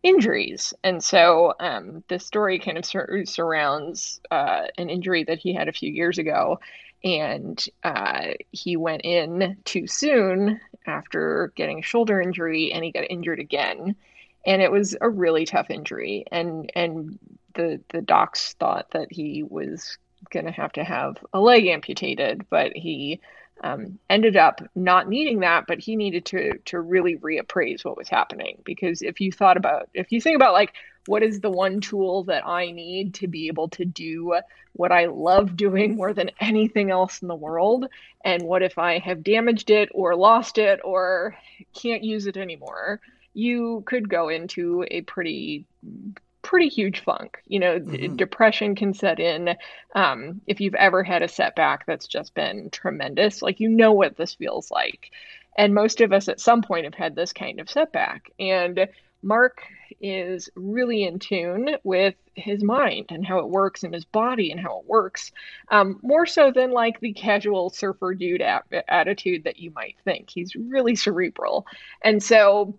injuries. 0.02 0.74
And 0.82 1.02
so 1.02 1.54
um, 1.60 2.02
the 2.08 2.18
story 2.18 2.58
kind 2.58 2.76
of 2.76 2.84
sur- 2.84 3.24
surrounds 3.24 4.20
uh, 4.30 4.66
an 4.76 4.90
injury 4.90 5.24
that 5.24 5.38
he 5.38 5.54
had 5.54 5.68
a 5.68 5.72
few 5.72 5.90
years 5.90 6.18
ago. 6.18 6.60
And 7.02 7.64
uh, 7.84 8.32
he 8.50 8.76
went 8.76 9.02
in 9.04 9.56
too 9.64 9.86
soon 9.86 10.60
after 10.86 11.52
getting 11.56 11.78
a 11.78 11.82
shoulder 11.82 12.20
injury 12.20 12.72
and 12.72 12.84
he 12.84 12.90
got 12.90 13.04
injured 13.08 13.38
again. 13.38 13.96
And 14.46 14.62
it 14.62 14.72
was 14.72 14.96
a 15.00 15.08
really 15.08 15.44
tough 15.44 15.70
injury. 15.70 16.24
And, 16.30 16.70
and 16.74 17.18
the, 17.54 17.80
the 17.90 18.00
docs 18.00 18.54
thought 18.54 18.90
that 18.92 19.12
he 19.12 19.42
was 19.42 19.98
going 20.30 20.46
to 20.46 20.52
have 20.52 20.72
to 20.72 20.84
have 20.84 21.16
a 21.32 21.40
leg 21.40 21.66
amputated, 21.66 22.46
but 22.50 22.72
he 22.74 23.20
um, 23.62 23.98
ended 24.08 24.36
up 24.36 24.62
not 24.74 25.08
needing 25.08 25.40
that, 25.40 25.66
but 25.66 25.78
he 25.78 25.96
needed 25.96 26.24
to 26.26 26.58
to 26.66 26.80
really 26.80 27.16
reappraise 27.16 27.84
what 27.84 27.96
was 27.96 28.08
happening. 28.08 28.62
Because 28.64 29.02
if 29.02 29.20
you 29.20 29.30
thought 29.30 29.56
about 29.56 29.88
if 29.94 30.12
you 30.12 30.20
think 30.20 30.36
about 30.36 30.54
like 30.54 30.72
what 31.06 31.22
is 31.22 31.40
the 31.40 31.50
one 31.50 31.80
tool 31.80 32.24
that 32.24 32.46
I 32.46 32.70
need 32.70 33.14
to 33.14 33.26
be 33.26 33.48
able 33.48 33.68
to 33.70 33.84
do 33.84 34.38
what 34.74 34.92
I 34.92 35.06
love 35.06 35.56
doing 35.56 35.96
more 35.96 36.12
than 36.12 36.30
anything 36.40 36.90
else 36.90 37.22
in 37.22 37.28
the 37.28 37.34
world, 37.34 37.86
and 38.24 38.42
what 38.42 38.62
if 38.62 38.78
I 38.78 38.98
have 38.98 39.22
damaged 39.22 39.70
it 39.70 39.88
or 39.92 40.14
lost 40.14 40.58
it 40.58 40.80
or 40.84 41.36
can't 41.74 42.04
use 42.04 42.26
it 42.26 42.36
anymore, 42.36 43.00
you 43.34 43.82
could 43.86 44.08
go 44.08 44.28
into 44.28 44.84
a 44.90 45.02
pretty 45.02 45.66
pretty 46.42 46.68
huge 46.68 47.00
funk. 47.04 47.38
You 47.46 47.60
know, 47.60 47.78
mm-hmm. 47.78 48.16
depression 48.16 48.74
can 48.74 48.94
set 48.94 49.20
in. 49.20 49.56
Um, 49.94 50.40
if 50.46 50.60
you've 50.60 50.74
ever 50.74 51.02
had 51.02 51.22
a 51.22 51.28
setback 51.28 51.86
that's 51.86 52.06
just 52.06 52.34
been 52.34 52.70
tremendous, 52.70 53.42
like 53.42 53.60
you 53.60 53.68
know 53.68 53.92
what 53.92 54.16
this 54.16 54.34
feels 54.34 54.70
like. 54.70 55.10
And 55.58 55.74
most 55.74 56.00
of 56.00 56.12
us 56.12 56.28
at 56.28 56.40
some 56.40 56.62
point 56.62 56.84
have 56.84 56.94
had 56.94 57.14
this 57.14 57.32
kind 57.32 57.60
of 57.60 57.68
setback. 57.68 58.30
And 58.38 58.88
Mark 59.22 59.62
is 60.00 60.48
really 60.54 61.04
in 61.04 61.18
tune 61.18 61.76
with 61.84 62.14
his 62.34 62.64
mind 62.64 63.06
and 63.10 63.26
how 63.26 63.40
it 63.40 63.48
works 63.48 63.82
and 63.82 63.92
his 63.92 64.04
body 64.04 64.50
and 64.50 64.58
how 64.58 64.78
it 64.78 64.86
works, 64.86 65.30
um, 65.70 65.98
more 66.02 66.24
so 66.24 66.50
than 66.50 66.70
like 66.70 67.00
the 67.00 67.12
casual 67.12 67.68
surfer 67.68 68.14
dude 68.14 68.42
attitude 68.88 69.44
that 69.44 69.58
you 69.58 69.70
might 69.72 69.96
think. 70.04 70.30
He's 70.30 70.54
really 70.54 70.94
cerebral. 70.94 71.66
And 72.02 72.22
so 72.22 72.78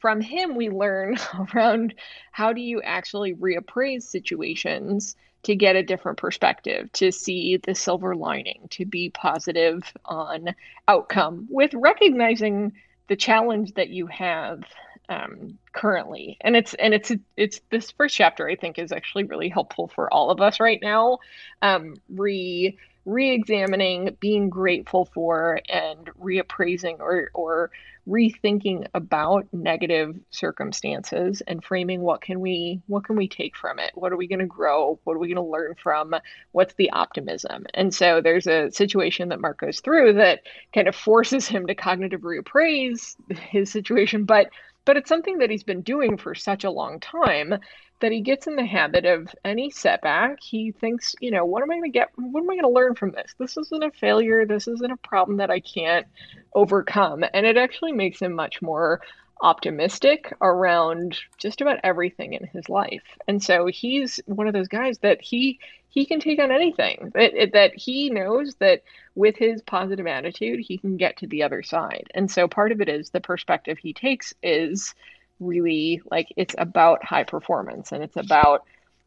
from 0.00 0.20
him, 0.20 0.54
we 0.54 0.70
learn 0.70 1.16
around 1.54 1.94
how 2.32 2.52
do 2.52 2.60
you 2.60 2.82
actually 2.82 3.34
reappraise 3.34 4.02
situations 4.02 5.16
to 5.44 5.54
get 5.54 5.76
a 5.76 5.82
different 5.82 6.18
perspective, 6.18 6.90
to 6.92 7.12
see 7.12 7.56
the 7.56 7.74
silver 7.74 8.16
lining, 8.16 8.66
to 8.70 8.84
be 8.84 9.10
positive 9.10 9.80
on 10.04 10.54
outcome 10.88 11.46
with 11.48 11.72
recognizing 11.74 12.72
the 13.08 13.16
challenge 13.16 13.72
that 13.74 13.88
you 13.88 14.08
have 14.08 14.64
um, 15.08 15.56
currently. 15.72 16.36
And 16.40 16.56
it's 16.56 16.74
and 16.74 16.92
it's 16.92 17.12
it's 17.36 17.60
this 17.70 17.92
first 17.92 18.16
chapter 18.16 18.48
I 18.48 18.56
think 18.56 18.78
is 18.78 18.90
actually 18.90 19.24
really 19.24 19.48
helpful 19.48 19.86
for 19.86 20.12
all 20.12 20.30
of 20.30 20.40
us 20.40 20.58
right 20.58 20.80
now. 20.82 21.18
Um, 21.62 21.94
re 22.08 22.76
re-examining, 23.06 24.16
being 24.20 24.50
grateful 24.50 25.06
for, 25.14 25.60
and 25.68 26.10
reappraising 26.20 26.98
or 26.98 27.30
or 27.32 27.70
rethinking 28.08 28.86
about 28.94 29.46
negative 29.52 30.16
circumstances 30.30 31.42
and 31.48 31.64
framing 31.64 32.00
what 32.00 32.20
can 32.20 32.38
we 32.40 32.80
what 32.86 33.04
can 33.04 33.16
we 33.16 33.26
take 33.26 33.56
from 33.56 33.78
it? 33.78 33.90
What 33.94 34.12
are 34.12 34.16
we 34.16 34.28
going 34.28 34.40
to 34.40 34.46
grow? 34.46 35.00
What 35.04 35.14
are 35.14 35.18
we 35.18 35.28
going 35.28 35.44
to 35.44 35.50
learn 35.50 35.74
from? 35.82 36.14
What's 36.52 36.74
the 36.74 36.90
optimism? 36.90 37.66
And 37.74 37.92
so 37.92 38.20
there's 38.20 38.46
a 38.46 38.70
situation 38.70 39.30
that 39.30 39.40
mark 39.40 39.60
goes 39.60 39.80
through 39.80 40.14
that 40.14 40.42
kind 40.74 40.88
of 40.88 40.94
forces 40.94 41.48
him 41.48 41.66
to 41.66 41.74
cognitive 41.74 42.20
reappraise 42.20 43.16
his 43.30 43.70
situation 43.70 44.24
but 44.24 44.50
but 44.84 44.96
it's 44.96 45.08
something 45.08 45.38
that 45.38 45.50
he's 45.50 45.64
been 45.64 45.82
doing 45.82 46.16
for 46.16 46.34
such 46.34 46.62
a 46.62 46.70
long 46.70 47.00
time 47.00 47.56
that 48.00 48.12
he 48.12 48.20
gets 48.20 48.46
in 48.46 48.56
the 48.56 48.66
habit 48.66 49.04
of 49.04 49.34
any 49.44 49.70
setback. 49.70 50.42
He 50.42 50.72
thinks, 50.72 51.14
you 51.20 51.30
know, 51.30 51.44
what 51.44 51.62
am 51.62 51.70
I 51.70 51.74
going 51.76 51.92
to 51.92 51.98
get? 51.98 52.10
What 52.16 52.42
am 52.42 52.50
I 52.50 52.54
going 52.54 52.62
to 52.62 52.68
learn 52.68 52.94
from 52.94 53.12
this? 53.12 53.34
This 53.38 53.56
isn't 53.56 53.84
a 53.84 53.90
failure. 53.90 54.44
This 54.44 54.68
isn't 54.68 54.92
a 54.92 54.96
problem 54.98 55.38
that 55.38 55.50
I 55.50 55.60
can't 55.60 56.06
overcome. 56.54 57.24
And 57.32 57.46
it 57.46 57.56
actually 57.56 57.92
makes 57.92 58.20
him 58.20 58.32
much 58.32 58.60
more 58.60 59.00
optimistic 59.40 60.32
around 60.40 61.18
just 61.38 61.60
about 61.60 61.78
everything 61.84 62.32
in 62.32 62.46
his 62.46 62.68
life. 62.68 63.02
And 63.28 63.42
so 63.42 63.66
he's 63.66 64.20
one 64.26 64.46
of 64.46 64.54
those 64.54 64.68
guys 64.68 64.98
that 64.98 65.20
he 65.20 65.58
he 65.88 66.04
can 66.04 66.20
take 66.20 66.38
on 66.38 66.52
anything. 66.52 67.12
That 67.14 67.50
that 67.52 67.74
he 67.74 68.10
knows 68.10 68.54
that 68.56 68.82
with 69.14 69.36
his 69.36 69.62
positive 69.62 70.06
attitude, 70.06 70.60
he 70.60 70.76
can 70.76 70.98
get 70.98 71.16
to 71.18 71.26
the 71.26 71.42
other 71.42 71.62
side. 71.62 72.08
And 72.14 72.30
so 72.30 72.48
part 72.48 72.72
of 72.72 72.80
it 72.80 72.88
is 72.88 73.10
the 73.10 73.20
perspective 73.20 73.78
he 73.78 73.94
takes 73.94 74.34
is 74.42 74.94
really 75.40 76.02
like 76.10 76.28
it's 76.36 76.54
about 76.58 77.04
high 77.04 77.24
performance 77.24 77.92
and 77.92 78.02
it's 78.02 78.16
about 78.16 78.64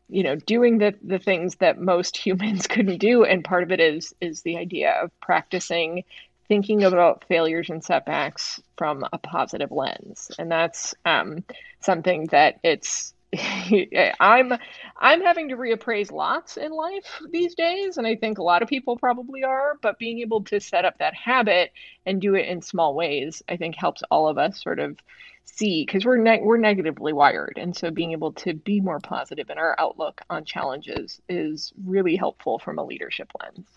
you 0.10 0.24
know 0.24 0.36
doing 0.36 0.78
the 0.78 0.96
the 1.04 1.20
things 1.20 1.56
that 1.56 1.80
most 1.80 2.18
humans 2.26 2.68
couldn't 2.68 2.98
do. 2.98 3.24
And 3.24 3.44
part 3.44 3.64
of 3.64 3.72
it 3.72 3.80
is 3.80 4.14
is 4.22 4.42
the 4.42 4.58
idea 4.58 4.92
of 4.92 5.12
practicing 5.22 6.04
thinking 6.48 6.84
about 6.84 7.24
failures 7.28 7.70
and 7.70 7.84
setbacks 7.84 8.60
from 8.76 9.06
a 9.14 9.20
positive 9.20 9.72
lens. 9.72 10.32
And 10.40 10.52
that's 10.52 10.96
um, 11.06 11.44
something 11.80 12.26
that 12.32 12.60
it's 12.64 13.14
i'm 14.20 14.54
i'm 14.98 15.22
having 15.22 15.50
to 15.50 15.56
reappraise 15.56 16.12
lots 16.12 16.58
in 16.58 16.72
life 16.72 17.22
these 17.32 17.54
days 17.54 17.98
and 17.98 18.08
i 18.08 18.16
think 18.16 18.40
a 18.40 18.44
lot 18.44 18.64
of 18.64 18.68
people 18.68 18.98
probably 18.98 19.44
are 19.44 19.74
but 19.84 20.00
being 20.00 20.20
able 20.20 20.44
to 20.44 20.60
set 20.60 20.84
up 20.84 20.98
that 20.98 21.14
habit 21.14 21.72
and 22.08 22.22
do 22.22 22.34
it 22.34 22.48
in 22.48 22.60
small 22.60 22.96
ways 22.96 23.44
i 23.48 23.56
think 23.56 23.76
helps 23.76 24.02
all 24.10 24.28
of 24.28 24.40
us 24.40 24.62
sort 24.62 24.80
of 24.80 24.98
see 25.46 25.86
because 25.86 26.06
we're 26.06 26.18
ne- 26.18 26.42
we're 26.42 26.58
negatively 26.58 27.14
wired 27.14 27.54
and 27.58 27.76
so 27.76 27.92
being 27.92 28.14
able 28.14 28.34
to 28.34 28.54
be 28.54 28.82
more 28.82 29.00
positive 29.00 29.50
in 29.52 29.60
our 29.60 29.76
outlook 29.78 30.22
on 30.32 30.44
challenges 30.44 31.22
is 31.30 31.72
really 31.86 32.16
helpful 32.16 32.58
from 32.58 32.80
a 32.80 32.84
leadership 32.84 33.32
lens 33.40 33.68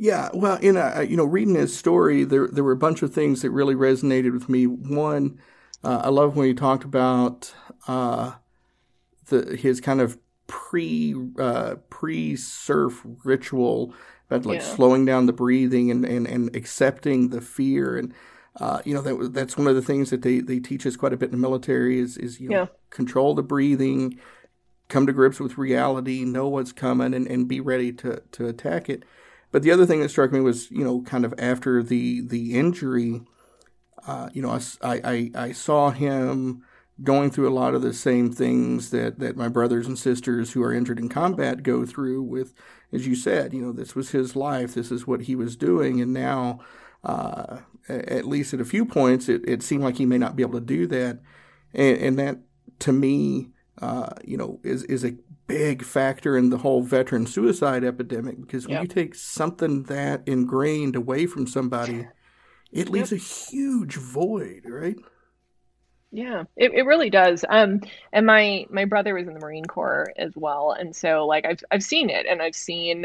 yeah, 0.00 0.30
well, 0.32 0.58
in 0.58 0.76
a, 0.76 1.02
you 1.02 1.16
know, 1.16 1.24
reading 1.24 1.56
his 1.56 1.76
story, 1.76 2.22
there 2.22 2.46
there 2.46 2.62
were 2.62 2.70
a 2.70 2.76
bunch 2.76 3.02
of 3.02 3.12
things 3.12 3.42
that 3.42 3.50
really 3.50 3.74
resonated 3.74 4.32
with 4.32 4.48
me. 4.48 4.64
One, 4.64 5.40
uh, 5.82 6.02
I 6.04 6.08
love 6.10 6.36
when 6.36 6.46
he 6.46 6.54
talked 6.54 6.84
about 6.84 7.52
uh, 7.88 8.34
the 9.28 9.56
his 9.56 9.80
kind 9.80 10.00
of 10.00 10.18
pre 10.46 11.14
uh, 11.38 11.76
pre 11.90 12.36
surf 12.36 13.02
ritual 13.24 13.94
about 14.30 14.46
like 14.46 14.60
yeah. 14.60 14.66
slowing 14.66 15.04
down 15.04 15.26
the 15.26 15.32
breathing 15.32 15.90
and, 15.90 16.04
and, 16.04 16.26
and 16.26 16.54
accepting 16.54 17.30
the 17.30 17.40
fear 17.40 17.96
and 17.96 18.12
uh, 18.60 18.82
you 18.84 18.92
know 18.92 19.00
that 19.02 19.32
that's 19.32 19.56
one 19.56 19.68
of 19.68 19.76
the 19.76 19.82
things 19.82 20.10
that 20.10 20.22
they, 20.22 20.40
they 20.40 20.58
teach 20.58 20.84
us 20.86 20.96
quite 20.96 21.12
a 21.12 21.16
bit 21.16 21.26
in 21.26 21.32
the 21.32 21.38
military 21.38 21.98
is 21.98 22.16
is 22.16 22.40
you 22.40 22.48
know 22.48 22.62
yeah. 22.62 22.66
control 22.90 23.34
the 23.34 23.42
breathing, 23.42 24.18
come 24.88 25.06
to 25.06 25.12
grips 25.12 25.38
with 25.38 25.58
reality, 25.58 26.24
know 26.24 26.48
what's 26.48 26.72
coming, 26.72 27.14
and, 27.14 27.26
and 27.28 27.46
be 27.46 27.60
ready 27.60 27.92
to 27.92 28.20
to 28.32 28.48
attack 28.48 28.88
it. 28.88 29.04
But 29.52 29.62
the 29.62 29.70
other 29.70 29.86
thing 29.86 30.00
that 30.00 30.10
struck 30.10 30.32
me 30.32 30.40
was, 30.40 30.70
you 30.70 30.84
know, 30.84 31.02
kind 31.02 31.24
of 31.24 31.32
after 31.38 31.82
the 31.82 32.20
the 32.20 32.58
injury, 32.58 33.22
uh, 34.06 34.28
you 34.32 34.42
know, 34.42 34.50
I, 34.82 35.00
I, 35.04 35.30
I 35.34 35.52
saw 35.52 35.90
him 35.90 36.64
going 37.02 37.30
through 37.30 37.48
a 37.48 37.54
lot 37.54 37.74
of 37.74 37.82
the 37.82 37.92
same 37.92 38.32
things 38.32 38.90
that, 38.90 39.18
that 39.20 39.36
my 39.36 39.48
brothers 39.48 39.86
and 39.86 39.98
sisters 39.98 40.52
who 40.52 40.62
are 40.62 40.72
injured 40.72 40.98
in 40.98 41.08
combat 41.08 41.62
go 41.62 41.86
through 41.86 42.22
with, 42.22 42.54
as 42.92 43.06
you 43.06 43.14
said, 43.14 43.52
you 43.52 43.62
know, 43.62 43.72
this 43.72 43.94
was 43.94 44.10
his 44.10 44.34
life, 44.34 44.74
this 44.74 44.90
is 44.90 45.06
what 45.06 45.22
he 45.22 45.36
was 45.36 45.56
doing, 45.56 46.00
and 46.00 46.12
now, 46.12 46.58
uh, 47.04 47.58
at 47.88 48.26
least 48.26 48.52
at 48.52 48.60
a 48.60 48.64
few 48.64 48.84
points, 48.84 49.28
it, 49.28 49.42
it 49.48 49.62
seemed 49.62 49.84
like 49.84 49.96
he 49.96 50.06
may 50.06 50.18
not 50.18 50.36
be 50.36 50.42
able 50.42 50.58
to 50.58 50.64
do 50.64 50.86
that. 50.88 51.20
And, 51.72 51.96
and 51.98 52.18
that, 52.18 52.38
to 52.80 52.92
me, 52.92 53.50
uh, 53.80 54.10
you 54.24 54.36
know, 54.36 54.58
is, 54.64 54.82
is 54.84 55.04
a 55.04 55.16
big 55.46 55.82
factor 55.82 56.36
in 56.36 56.50
the 56.50 56.58
whole 56.58 56.82
veteran 56.82 57.26
suicide 57.26 57.84
epidemic 57.84 58.40
because 58.40 58.66
when 58.66 58.74
yep. 58.74 58.82
you 58.82 58.88
take 58.88 59.14
something 59.14 59.84
that 59.84 60.22
ingrained 60.26 60.96
away 60.96 61.26
from 61.26 61.46
somebody, 61.46 62.06
it 62.72 62.90
leaves 62.90 63.12
yep. 63.12 63.20
a 63.20 63.24
huge 63.24 63.96
void, 63.96 64.62
right? 64.66 64.96
Yeah, 66.10 66.44
it, 66.56 66.72
it 66.72 66.82
really 66.86 67.10
does. 67.10 67.44
Um, 67.48 67.80
and 68.12 68.24
my 68.24 68.66
my 68.70 68.86
brother 68.86 69.14
was 69.14 69.28
in 69.28 69.34
the 69.34 69.40
Marine 69.40 69.66
Corps 69.66 70.10
as 70.16 70.32
well, 70.34 70.72
and 70.72 70.96
so 70.96 71.26
like 71.26 71.44
I've 71.44 71.62
I've 71.70 71.82
seen 71.82 72.08
it, 72.08 72.24
and 72.26 72.40
I've 72.40 72.54
seen 72.54 73.02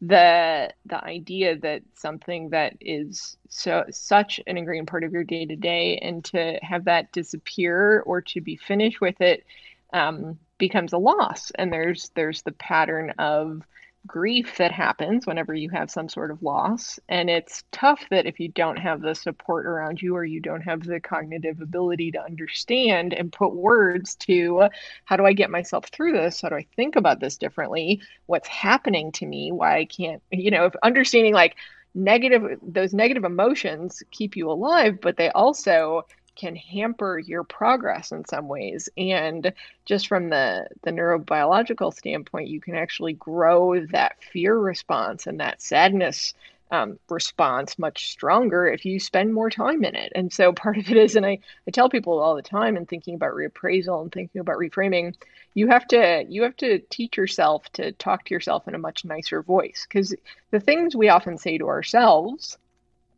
the 0.00 0.72
the 0.86 1.04
idea 1.04 1.56
that 1.58 1.82
something 1.94 2.50
that 2.50 2.76
is 2.80 3.36
so 3.48 3.84
such 3.90 4.38
an 4.46 4.56
ingrained 4.56 4.86
part 4.86 5.02
of 5.02 5.12
your 5.12 5.24
day 5.24 5.46
to 5.46 5.56
day, 5.56 5.98
and 5.98 6.24
to 6.26 6.58
have 6.62 6.84
that 6.84 7.10
disappear 7.12 8.00
or 8.06 8.20
to 8.22 8.40
be 8.40 8.56
finished 8.56 9.00
with 9.00 9.20
it, 9.20 9.44
um, 9.92 10.38
becomes 10.58 10.92
a 10.92 10.98
loss 10.98 11.50
and 11.56 11.72
there's 11.72 12.10
there's 12.14 12.42
the 12.42 12.52
pattern 12.52 13.10
of 13.18 13.62
grief 14.06 14.56
that 14.58 14.72
happens 14.72 15.26
whenever 15.26 15.54
you 15.54 15.70
have 15.70 15.90
some 15.90 16.08
sort 16.08 16.30
of 16.30 16.42
loss. 16.42 16.98
And 17.08 17.30
it's 17.30 17.64
tough 17.72 18.04
that 18.10 18.26
if 18.26 18.38
you 18.38 18.48
don't 18.48 18.76
have 18.78 19.00
the 19.00 19.14
support 19.14 19.66
around 19.66 20.02
you 20.02 20.14
or 20.16 20.24
you 20.24 20.40
don't 20.40 20.60
have 20.60 20.82
the 20.82 21.00
cognitive 21.00 21.60
ability 21.60 22.12
to 22.12 22.22
understand 22.22 23.14
and 23.14 23.32
put 23.32 23.54
words 23.54 24.14
to 24.16 24.68
how 25.04 25.16
do 25.16 25.24
I 25.24 25.32
get 25.32 25.50
myself 25.50 25.86
through 25.86 26.12
this? 26.12 26.42
How 26.42 26.50
do 26.50 26.56
I 26.56 26.66
think 26.76 26.96
about 26.96 27.20
this 27.20 27.38
differently? 27.38 28.02
What's 28.26 28.48
happening 28.48 29.12
to 29.12 29.26
me? 29.26 29.52
Why 29.52 29.78
I 29.78 29.84
can't 29.86 30.22
you 30.30 30.50
know 30.50 30.66
if 30.66 30.74
understanding 30.82 31.34
like 31.34 31.56
negative 31.94 32.58
those 32.60 32.92
negative 32.92 33.24
emotions 33.24 34.02
keep 34.10 34.36
you 34.36 34.50
alive 34.50 34.98
but 35.00 35.16
they 35.16 35.30
also 35.30 36.04
can 36.34 36.56
hamper 36.56 37.18
your 37.18 37.44
progress 37.44 38.12
in 38.12 38.24
some 38.24 38.48
ways. 38.48 38.88
And 38.96 39.52
just 39.84 40.08
from 40.08 40.30
the 40.30 40.68
the 40.82 40.90
neurobiological 40.90 41.94
standpoint 41.94 42.48
you 42.48 42.60
can 42.60 42.74
actually 42.74 43.14
grow 43.14 43.84
that 43.86 44.22
fear 44.22 44.56
response 44.56 45.26
and 45.26 45.40
that 45.40 45.62
sadness 45.62 46.34
um, 46.70 46.98
response 47.08 47.78
much 47.78 48.10
stronger 48.10 48.66
if 48.66 48.84
you 48.84 48.98
spend 48.98 49.32
more 49.32 49.50
time 49.50 49.84
in 49.84 49.94
it. 49.94 50.12
And 50.14 50.32
so 50.32 50.52
part 50.64 50.78
of 50.78 50.90
it 50.90 50.96
is 50.96 51.16
and 51.16 51.26
I, 51.26 51.38
I 51.66 51.70
tell 51.70 51.88
people 51.88 52.18
all 52.18 52.34
the 52.34 52.42
time 52.42 52.76
and 52.76 52.88
thinking 52.88 53.14
about 53.14 53.34
reappraisal 53.34 54.02
and 54.02 54.12
thinking 54.12 54.40
about 54.40 54.56
reframing 54.56 55.14
you 55.54 55.68
have 55.68 55.86
to 55.88 56.24
you 56.28 56.42
have 56.42 56.56
to 56.56 56.80
teach 56.90 57.16
yourself 57.16 57.70
to 57.74 57.92
talk 57.92 58.24
to 58.24 58.34
yourself 58.34 58.66
in 58.68 58.74
a 58.74 58.78
much 58.78 59.04
nicer 59.04 59.42
voice. 59.42 59.86
Because 59.88 60.14
the 60.50 60.60
things 60.60 60.96
we 60.96 61.08
often 61.08 61.38
say 61.38 61.58
to 61.58 61.68
ourselves 61.68 62.58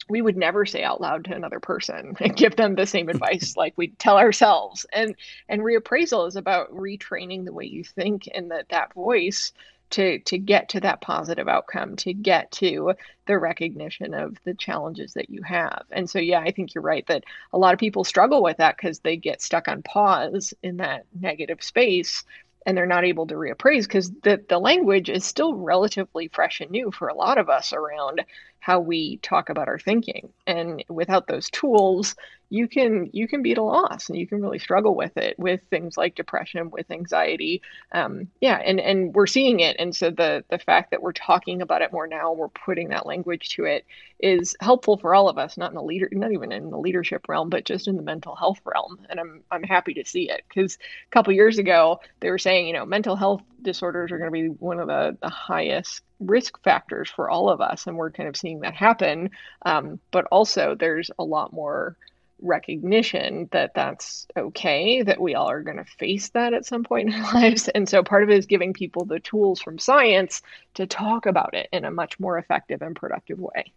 we 0.09 0.23
would 0.23 0.37
never 0.37 0.64
say 0.64 0.83
out 0.83 1.01
loud 1.01 1.25
to 1.25 1.35
another 1.35 1.61
person 1.61 2.16
and 2.21 2.37
give 2.37 2.57
them 2.57 2.75
the 2.75 2.87
same 2.87 3.09
advice 3.09 3.57
like 3.57 3.75
we 3.77 3.88
tell 3.88 4.19
ourselves. 4.19 4.87
And 4.92 5.14
and 5.49 5.62
reappraisal 5.62 6.29
is 6.29 6.37
about 6.37 6.75
retraining 6.75 7.45
the 7.45 7.53
way 7.53 7.66
you 7.66 7.85
think 7.85 8.27
in 8.29 8.49
that 8.49 8.69
that 8.71 8.95
voice 8.95 9.53
to 9.88 10.19
to 10.21 10.37
get 10.37 10.69
to 10.71 10.81
that 10.81 11.01
positive 11.01 11.49
outcome 11.49 11.95
to 11.95 12.12
get 12.12 12.51
to 12.51 12.92
the 13.27 13.38
recognition 13.38 14.14
of 14.14 14.37
the 14.45 14.55
challenges 14.55 15.14
that 15.14 15.31
you 15.31 15.42
have. 15.42 15.85
And 15.92 16.11
so 16.11 16.19
yeah 16.19 16.40
i 16.40 16.51
think 16.51 16.75
you're 16.75 16.83
right 16.83 17.07
that 17.07 17.25
a 17.53 17.59
lot 17.59 17.73
of 17.73 17.79
people 17.79 18.03
struggle 18.03 18.42
with 18.42 18.57
that 18.57 18.77
because 18.77 18.99
they 19.01 19.16
get 19.16 19.40
stuck 19.40 19.69
on 19.69 19.83
pause 19.83 20.53
in 20.62 20.79
that 20.79 21.05
negative 21.21 21.62
space 21.62 22.25
and 22.66 22.77
they're 22.77 22.85
not 22.85 23.05
able 23.05 23.29
to 23.29 23.37
reappraise 23.37 23.85
because 23.85 24.11
the, 24.25 24.45
the 24.49 24.59
language 24.59 25.09
is 25.09 25.25
still 25.25 25.55
relatively 25.55 26.29
fresh 26.29 26.61
and 26.61 26.71
new 26.71 26.90
for 26.90 27.07
a 27.07 27.14
lot 27.14 27.38
of 27.38 27.49
us 27.49 27.73
around 27.73 28.25
how 28.67 28.81
we 28.81 29.19
talk 29.19 29.49
about 29.49 29.69
our 29.69 29.79
thinking. 29.79 30.29
And 30.45 30.83
without 30.89 31.29
those 31.29 31.49
tools, 31.51 32.17
you 32.51 32.67
can 32.67 33.11
you 33.13 33.29
can 33.29 33.41
be 33.43 33.53
at 33.53 33.59
a 33.59 33.63
loss 33.63 34.09
and 34.09 34.19
you 34.19 34.27
can 34.27 34.43
really 34.43 34.59
struggle 34.59 34.97
with 34.97 35.17
it 35.17 35.39
with 35.39 35.63
things 35.71 35.97
like 35.97 36.17
depression 36.17 36.71
with 36.71 36.91
anxiety. 36.91 37.63
Um, 37.93 38.29
yeah 38.41 38.57
and 38.57 38.81
and 38.81 39.15
we're 39.15 39.29
seeing 39.29 39.61
it. 39.61 39.77
And 39.79 39.95
so 39.95 40.11
the 40.11 40.45
the 40.51 40.59
fact 40.59 40.91
that 40.91 41.01
we're 41.01 41.13
talking 41.13 41.63
about 41.63 41.83
it 41.83 41.93
more 41.93 42.09
now 42.09 42.33
we're 42.33 42.49
putting 42.49 42.89
that 42.89 43.07
language 43.07 43.51
to 43.51 43.67
it 43.67 43.87
is 44.19 44.57
helpful 44.61 44.97
for 44.97 45.15
all 45.15 45.29
of 45.29 45.39
us 45.39 45.57
not 45.57 45.71
in 45.71 45.77
the 45.77 45.83
leader 45.83 46.09
not 46.11 46.33
even 46.33 46.51
in 46.51 46.71
the 46.71 46.79
leadership 46.79 47.29
realm 47.29 47.49
but 47.49 47.65
just 47.65 47.87
in 47.87 47.97
the 47.97 48.03
mental 48.03 48.35
health 48.35 48.61
realm. 48.65 48.99
And 49.09 49.21
i'm 49.21 49.45
i'm 49.53 49.63
happy 49.63 49.95
to 49.95 50.05
see 50.05 50.29
it. 50.29 50.43
Because 50.49 50.75
a 50.75 51.11
couple 51.11 51.33
years 51.33 51.59
ago 51.59 52.01
they 52.19 52.31
were 52.31 52.39
saying 52.39 52.67
you 52.67 52.73
know 52.73 52.85
mental 52.85 53.15
health 53.15 53.43
disorders 53.67 54.11
are 54.11 54.19
going 54.19 54.33
to 54.33 54.43
be 54.43 54.49
one 54.49 54.81
of 54.81 54.87
the, 54.87 55.17
the 55.21 55.29
highest 55.29 56.03
risk 56.21 56.63
factors 56.63 57.11
for 57.11 57.29
all 57.29 57.51
of 57.51 57.61
us 57.61 57.87
and 57.87 57.97
we're 57.97 58.11
kind 58.11 58.29
of 58.29 58.37
seeing 58.37 58.61
that 58.61 58.75
happen 58.75 59.31
um, 59.67 60.01
but 60.11 60.25
also 60.33 60.75
there's 60.75 61.11
a 61.19 61.25
lot 61.25 61.53
more 61.53 61.97
recognition 62.41 63.49
that 63.53 63.73
that's 63.75 64.27
okay, 64.37 65.03
that 65.03 65.21
we 65.21 65.35
all 65.35 65.51
are 65.51 65.63
going 65.63 65.79
to 65.79 65.85
face 65.85 66.31
that 66.31 66.55
at 66.55 66.67
some 66.67 66.85
point 66.85 67.09
in 67.09 67.15
our 67.15 67.35
lives. 67.35 67.69
And 67.69 67.89
so 67.89 68.03
part 68.03 68.23
of 68.23 68.31
it 68.31 68.39
is 68.39 68.47
giving 68.47 68.73
people 68.73 69.05
the 69.05 69.21
tools 69.21 69.61
from 69.61 69.79
science 69.79 70.43
to 70.75 70.87
talk 70.87 71.27
about 71.27 71.55
it 71.55 71.69
in 71.73 71.85
a 71.85 71.91
much 71.91 72.19
more 72.21 72.39
effective 72.39 72.83
and 72.83 72.95
productive 72.95 73.39
way. 73.39 73.73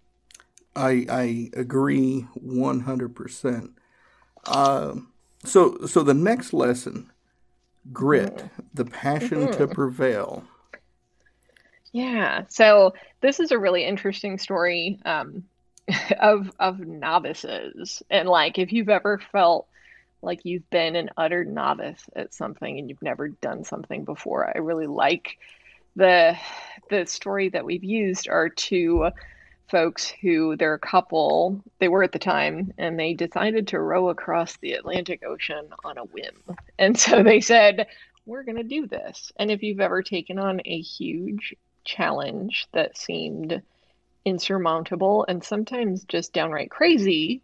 I, 0.75 1.05
I 1.09 1.49
agree 1.53 2.27
100%. 2.45 3.73
Uh, 4.45 4.95
so, 5.43 5.85
so 5.85 6.03
the 6.03 6.13
next 6.13 6.53
lesson 6.53 7.11
grit, 7.91 8.35
mm-hmm. 8.35 8.61
the 8.73 8.85
passion 8.85 9.47
mm-hmm. 9.47 9.57
to 9.57 9.67
prevail. 9.67 10.43
Yeah. 11.91 12.43
So 12.49 12.93
this 13.21 13.39
is 13.39 13.51
a 13.51 13.59
really 13.59 13.83
interesting 13.85 14.37
story. 14.37 14.99
Um, 15.05 15.43
of 16.19 16.51
of 16.59 16.79
novices 16.79 18.03
and 18.09 18.27
like 18.27 18.57
if 18.57 18.71
you've 18.71 18.89
ever 18.89 19.19
felt 19.31 19.67
like 20.21 20.41
you've 20.43 20.69
been 20.69 20.95
an 20.95 21.09
utter 21.17 21.45
novice 21.45 22.03
at 22.15 22.33
something 22.33 22.77
and 22.77 22.89
you've 22.89 23.01
never 23.01 23.29
done 23.29 23.63
something 23.63 24.03
before 24.05 24.51
i 24.55 24.59
really 24.59 24.87
like 24.87 25.37
the 25.95 26.37
the 26.89 27.05
story 27.05 27.49
that 27.49 27.65
we've 27.65 27.83
used 27.83 28.27
are 28.27 28.49
two 28.49 29.09
folks 29.69 30.09
who 30.21 30.55
they're 30.55 30.73
a 30.73 30.79
couple 30.79 31.63
they 31.79 31.87
were 31.87 32.03
at 32.03 32.11
the 32.11 32.19
time 32.19 32.73
and 32.77 32.99
they 32.99 33.13
decided 33.13 33.67
to 33.67 33.79
row 33.79 34.09
across 34.09 34.57
the 34.57 34.73
atlantic 34.73 35.23
ocean 35.25 35.67
on 35.83 35.97
a 35.97 36.05
whim. 36.05 36.43
And 36.77 36.97
so 36.97 37.23
they 37.23 37.41
said 37.41 37.87
we're 38.25 38.43
going 38.43 38.57
to 38.57 38.63
do 38.63 38.87
this. 38.87 39.31
And 39.37 39.49
if 39.51 39.63
you've 39.63 39.79
ever 39.79 40.03
taken 40.03 40.37
on 40.39 40.61
a 40.65 40.79
huge 40.79 41.55
challenge 41.83 42.67
that 42.73 42.97
seemed 42.97 43.61
insurmountable 44.25 45.25
and 45.27 45.43
sometimes 45.43 46.03
just 46.03 46.33
downright 46.33 46.69
crazy, 46.69 47.41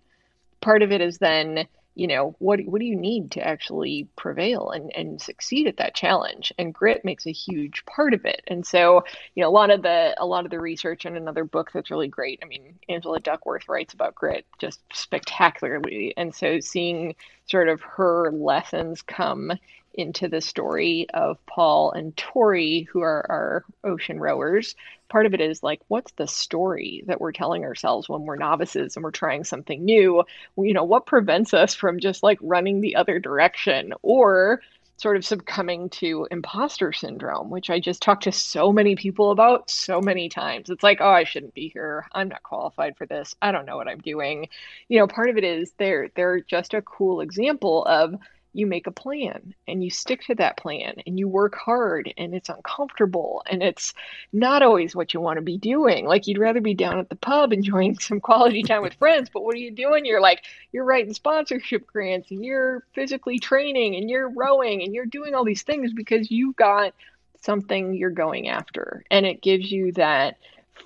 part 0.61 0.83
of 0.83 0.91
it 0.91 1.01
is 1.01 1.17
then, 1.17 1.67
you 1.95 2.07
know, 2.07 2.35
what 2.39 2.59
what 2.65 2.79
do 2.79 2.85
you 2.85 2.95
need 2.95 3.31
to 3.31 3.47
actually 3.47 4.07
prevail 4.17 4.69
and, 4.69 4.91
and 4.95 5.21
succeed 5.21 5.67
at 5.67 5.77
that 5.77 5.95
challenge? 5.95 6.53
And 6.57 6.73
grit 6.73 7.05
makes 7.05 7.25
a 7.25 7.31
huge 7.31 7.85
part 7.85 8.13
of 8.13 8.25
it. 8.25 8.41
And 8.47 8.65
so, 8.65 9.03
you 9.33 9.41
know, 9.41 9.49
a 9.49 9.51
lot 9.51 9.71
of 9.71 9.81
the 9.81 10.13
a 10.17 10.25
lot 10.25 10.45
of 10.45 10.51
the 10.51 10.59
research 10.59 11.05
in 11.05 11.15
another 11.15 11.45
book 11.45 11.71
that's 11.73 11.89
really 11.91 12.09
great. 12.09 12.39
I 12.43 12.47
mean, 12.47 12.77
Angela 12.89 13.19
Duckworth 13.19 13.69
writes 13.69 13.93
about 13.93 14.13
grit 14.13 14.45
just 14.59 14.81
spectacularly. 14.93 16.13
And 16.17 16.35
so 16.35 16.59
seeing 16.59 17.15
sort 17.47 17.69
of 17.69 17.81
her 17.81 18.31
lessons 18.31 19.01
come 19.01 19.53
into 19.97 20.27
the 20.27 20.41
story 20.41 21.07
of 21.13 21.43
Paul 21.45 21.91
and 21.91 22.15
Tori, 22.15 22.81
who 22.81 23.01
are 23.01 23.25
our 23.29 23.65
ocean 23.83 24.19
rowers, 24.19 24.75
part 25.09 25.25
of 25.25 25.33
it 25.33 25.41
is 25.41 25.63
like, 25.63 25.81
what's 25.87 26.11
the 26.13 26.27
story 26.27 27.03
that 27.07 27.21
we're 27.21 27.31
telling 27.31 27.63
ourselves 27.63 28.09
when 28.09 28.23
we're 28.23 28.35
novices 28.35 28.95
and 28.95 29.03
we're 29.03 29.11
trying 29.11 29.43
something 29.43 29.83
new? 29.83 30.23
You 30.57 30.73
know, 30.73 30.83
what 30.83 31.05
prevents 31.05 31.53
us 31.53 31.75
from 31.75 31.99
just 31.99 32.23
like 32.23 32.39
running 32.41 32.81
the 32.81 32.95
other 32.95 33.19
direction 33.19 33.93
or 34.01 34.61
sort 34.97 35.17
of 35.17 35.25
succumbing 35.25 35.89
to 35.89 36.27
imposter 36.31 36.93
syndrome, 36.93 37.49
which 37.49 37.69
I 37.69 37.79
just 37.79 38.01
talked 38.01 38.23
to 38.23 38.31
so 38.31 38.71
many 38.71 38.95
people 38.95 39.31
about 39.31 39.69
so 39.69 39.99
many 39.99 40.29
times. 40.29 40.69
It's 40.69 40.83
like, 40.83 40.99
oh, 41.01 41.09
I 41.09 41.25
shouldn't 41.25 41.53
be 41.53 41.69
here. 41.69 42.07
I'm 42.13 42.29
not 42.29 42.43
qualified 42.43 42.95
for 42.97 43.05
this. 43.05 43.35
I 43.41 43.51
don't 43.51 43.65
know 43.65 43.75
what 43.75 43.89
I'm 43.89 43.99
doing. 43.99 44.47
You 44.87 44.99
know, 44.99 45.07
part 45.07 45.29
of 45.29 45.37
it 45.37 45.43
is 45.43 45.73
they're 45.77 46.09
they're 46.15 46.39
just 46.39 46.73
a 46.73 46.81
cool 46.81 47.21
example 47.21 47.83
of 47.85 48.15
you 48.55 48.65
make 48.65 48.87
a 48.87 48.91
plan 48.91 49.53
and 49.67 49.83
you 49.83 49.89
stick 49.89 50.21
to 50.21 50.35
that 50.35 50.57
plan 50.57 50.95
and 51.05 51.19
you 51.19 51.27
work 51.27 51.55
hard 51.55 52.13
and 52.17 52.33
it's 52.33 52.49
uncomfortable 52.49 53.43
and 53.49 53.61
it's 53.61 53.93
not 54.31 54.61
always 54.61 54.95
what 54.95 55.13
you 55.13 55.19
want 55.19 55.37
to 55.37 55.41
be 55.41 55.57
doing. 55.57 56.05
Like 56.05 56.27
you'd 56.27 56.37
rather 56.37 56.61
be 56.61 56.73
down 56.73 56.99
at 56.99 57.09
the 57.09 57.15
pub 57.15 57.53
enjoying 57.53 57.99
some 57.99 58.19
quality 58.19 58.63
time 58.63 58.81
with 58.81 58.93
friends, 58.93 59.29
but 59.33 59.43
what 59.43 59.55
are 59.55 59.59
you 59.59 59.71
doing? 59.71 60.05
You're 60.05 60.21
like, 60.21 60.43
you're 60.71 60.85
writing 60.85 61.13
sponsorship 61.13 61.85
grants 61.85 62.31
and 62.31 62.43
you're 62.43 62.83
physically 62.93 63.39
training 63.39 63.95
and 63.95 64.09
you're 64.09 64.29
rowing 64.29 64.83
and 64.83 64.93
you're 64.93 65.05
doing 65.05 65.35
all 65.35 65.45
these 65.45 65.63
things 65.63 65.93
because 65.93 66.31
you've 66.31 66.55
got 66.55 66.93
something 67.41 67.93
you're 67.93 68.09
going 68.09 68.47
after. 68.47 69.03
And 69.11 69.25
it 69.25 69.41
gives 69.41 69.71
you 69.71 69.91
that 69.93 70.37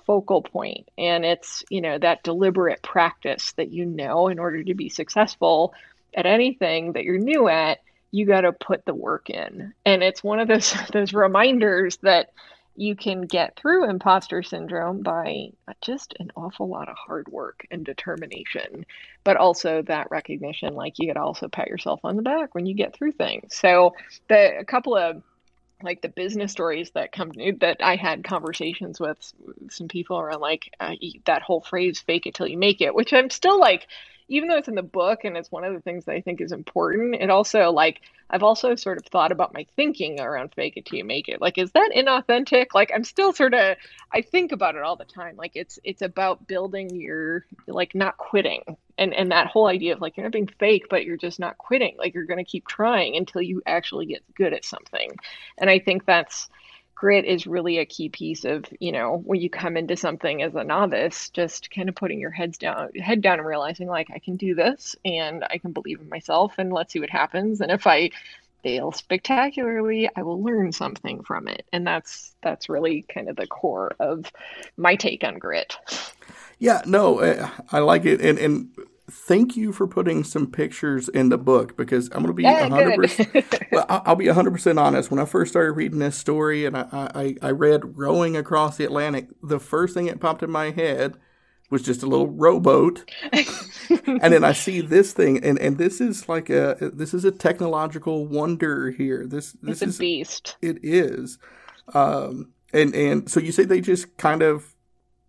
focal 0.06 0.42
point 0.42 0.88
and 0.96 1.24
it's 1.24 1.64
you 1.68 1.80
know 1.80 1.98
that 1.98 2.22
deliberate 2.22 2.82
practice 2.82 3.52
that 3.52 3.70
you 3.72 3.84
know 3.84 4.28
in 4.28 4.38
order 4.38 4.62
to 4.62 4.74
be 4.74 4.88
successful 4.88 5.74
at 6.14 6.26
anything 6.26 6.92
that 6.92 7.04
you're 7.04 7.18
new 7.18 7.48
at, 7.48 7.78
you 8.10 8.26
got 8.26 8.42
to 8.42 8.52
put 8.52 8.84
the 8.84 8.94
work 8.94 9.30
in. 9.30 9.72
And 9.84 10.02
it's 10.02 10.22
one 10.22 10.40
of 10.40 10.48
those 10.48 10.74
those 10.92 11.12
reminders 11.12 11.96
that 11.98 12.30
you 12.76 12.96
can 12.96 13.22
get 13.22 13.56
through 13.56 13.88
imposter 13.90 14.42
syndrome 14.42 15.02
by 15.02 15.50
just 15.82 16.14
an 16.18 16.30
awful 16.36 16.68
lot 16.68 16.88
of 16.88 16.96
hard 16.96 17.28
work 17.28 17.66
and 17.70 17.84
determination, 17.84 18.86
but 19.22 19.36
also 19.36 19.82
that 19.82 20.10
recognition 20.10 20.74
like 20.74 20.98
you 20.98 21.06
got 21.06 21.14
to 21.14 21.22
also 21.22 21.48
pat 21.48 21.68
yourself 21.68 22.00
on 22.04 22.16
the 22.16 22.22
back 22.22 22.54
when 22.54 22.66
you 22.66 22.74
get 22.74 22.94
through 22.94 23.12
things. 23.12 23.54
So 23.54 23.94
the 24.28 24.58
a 24.58 24.64
couple 24.64 24.96
of 24.96 25.22
like 25.82 26.02
the 26.02 26.08
business 26.08 26.52
stories 26.52 26.90
that 26.90 27.12
come 27.12 27.32
that 27.60 27.78
I 27.80 27.96
had 27.96 28.24
conversations 28.24 29.00
with 29.00 29.18
some 29.70 29.88
people 29.88 30.18
around 30.18 30.40
like 30.40 30.74
uh, 30.80 30.94
that 31.24 31.42
whole 31.42 31.60
phrase 31.60 32.00
fake 32.00 32.26
it 32.26 32.34
till 32.34 32.46
you 32.46 32.58
make 32.58 32.80
it 32.80 32.94
which 32.94 33.12
I'm 33.12 33.30
still 33.30 33.58
like 33.58 33.86
even 34.30 34.48
though 34.48 34.56
it's 34.56 34.68
in 34.68 34.76
the 34.76 34.82
book 34.82 35.24
and 35.24 35.36
it's 35.36 35.50
one 35.50 35.64
of 35.64 35.74
the 35.74 35.80
things 35.80 36.04
that 36.04 36.14
I 36.14 36.20
think 36.20 36.40
is 36.40 36.52
important, 36.52 37.16
it 37.16 37.30
also 37.30 37.70
like 37.72 38.00
I've 38.30 38.44
also 38.44 38.76
sort 38.76 38.96
of 38.96 39.04
thought 39.06 39.32
about 39.32 39.52
my 39.52 39.66
thinking 39.74 40.20
around 40.20 40.54
fake 40.54 40.76
it 40.76 40.86
till 40.86 40.98
you 40.98 41.04
make 41.04 41.28
it. 41.28 41.40
Like, 41.40 41.58
is 41.58 41.72
that 41.72 41.90
inauthentic? 41.94 42.66
Like, 42.72 42.92
I'm 42.94 43.02
still 43.02 43.32
sort 43.32 43.54
of 43.54 43.76
I 44.12 44.22
think 44.22 44.52
about 44.52 44.76
it 44.76 44.82
all 44.82 44.94
the 44.94 45.04
time. 45.04 45.36
Like, 45.36 45.52
it's 45.56 45.80
it's 45.82 46.00
about 46.00 46.46
building 46.46 46.94
your 46.94 47.44
like 47.66 47.94
not 47.94 48.16
quitting 48.16 48.62
and 48.96 49.12
and 49.12 49.32
that 49.32 49.48
whole 49.48 49.66
idea 49.66 49.94
of 49.94 50.00
like 50.00 50.16
you're 50.16 50.24
not 50.24 50.32
being 50.32 50.48
fake, 50.60 50.86
but 50.88 51.04
you're 51.04 51.16
just 51.16 51.40
not 51.40 51.58
quitting. 51.58 51.96
Like, 51.98 52.14
you're 52.14 52.24
going 52.24 52.38
to 52.38 52.50
keep 52.50 52.68
trying 52.68 53.16
until 53.16 53.42
you 53.42 53.62
actually 53.66 54.06
get 54.06 54.22
good 54.36 54.54
at 54.54 54.64
something. 54.64 55.10
And 55.58 55.68
I 55.68 55.80
think 55.80 56.06
that's 56.06 56.48
grit 57.00 57.24
is 57.24 57.46
really 57.46 57.78
a 57.78 57.86
key 57.86 58.10
piece 58.10 58.44
of 58.44 58.66
you 58.78 58.92
know 58.92 59.22
when 59.24 59.40
you 59.40 59.48
come 59.48 59.74
into 59.78 59.96
something 59.96 60.42
as 60.42 60.54
a 60.54 60.62
novice 60.62 61.30
just 61.30 61.70
kind 61.70 61.88
of 61.88 61.94
putting 61.94 62.20
your 62.20 62.30
heads 62.30 62.58
down 62.58 62.92
head 62.92 63.22
down 63.22 63.38
and 63.38 63.48
realizing 63.48 63.88
like 63.88 64.08
i 64.14 64.18
can 64.18 64.36
do 64.36 64.54
this 64.54 64.94
and 65.02 65.42
i 65.48 65.56
can 65.56 65.72
believe 65.72 65.98
in 65.98 66.10
myself 66.10 66.52
and 66.58 66.70
let's 66.70 66.92
see 66.92 67.00
what 67.00 67.08
happens. 67.08 67.62
And 67.62 67.72
if 67.72 67.86
i 67.86 68.10
fail 68.62 68.92
spectacularly 68.92 70.10
i 70.14 70.22
will 70.22 70.42
learn 70.42 70.72
something 70.72 71.22
from 71.22 71.48
it. 71.48 71.64
And 71.72 71.86
that's 71.86 72.34
that's 72.42 72.68
really 72.68 73.06
kind 73.08 73.30
of 73.30 73.36
the 73.36 73.46
core 73.46 73.96
of 73.98 74.30
my 74.76 74.94
take 74.94 75.24
on 75.24 75.38
grit. 75.38 75.78
Yeah 76.58 76.82
no 76.84 77.20
eh, 77.20 77.48
i 77.72 77.78
like 77.78 78.04
it. 78.04 78.20
And 78.20 78.38
and 78.38 78.68
thank 79.10 79.56
you 79.56 79.72
for 79.72 79.86
putting 79.86 80.24
some 80.24 80.50
pictures 80.50 81.08
in 81.08 81.28
the 81.28 81.38
book 81.38 81.76
because 81.76 82.06
I'm 82.08 82.22
going 82.22 82.28
to 82.28 82.32
be 82.32 82.44
yeah, 82.44 82.68
100%. 82.68 83.68
well, 83.72 83.86
I'll 83.88 84.16
be 84.16 84.26
100% 84.26 84.80
honest. 84.80 85.10
When 85.10 85.20
I 85.20 85.24
first 85.24 85.52
started 85.52 85.72
reading 85.72 85.98
this 85.98 86.16
story 86.16 86.64
and 86.64 86.76
I, 86.76 86.86
I, 86.92 87.36
I 87.42 87.50
read 87.50 87.98
Rowing 87.98 88.36
Across 88.36 88.76
the 88.76 88.84
Atlantic, 88.84 89.28
the 89.42 89.60
first 89.60 89.94
thing 89.94 90.06
that 90.06 90.20
popped 90.20 90.42
in 90.42 90.50
my 90.50 90.70
head 90.70 91.16
was 91.70 91.82
just 91.82 92.02
a 92.02 92.06
little 92.06 92.26
rowboat. 92.26 93.08
and 93.32 94.32
then 94.32 94.44
I 94.44 94.52
see 94.52 94.80
this 94.80 95.12
thing 95.12 95.42
and, 95.44 95.58
and 95.58 95.78
this 95.78 96.00
is 96.00 96.28
like 96.28 96.50
a 96.50 96.90
this 96.92 97.14
is 97.14 97.24
a 97.24 97.30
technological 97.30 98.26
wonder 98.26 98.90
here. 98.90 99.26
This 99.26 99.52
this 99.62 99.82
it's 99.82 99.94
is 99.94 99.96
a 99.96 100.00
beast. 100.00 100.56
It 100.60 100.78
is. 100.82 101.38
Um 101.94 102.52
and 102.72 102.94
and 102.94 103.30
so 103.30 103.40
you 103.40 103.52
say 103.52 103.64
they 103.64 103.80
just 103.80 104.16
kind 104.16 104.42
of 104.42 104.74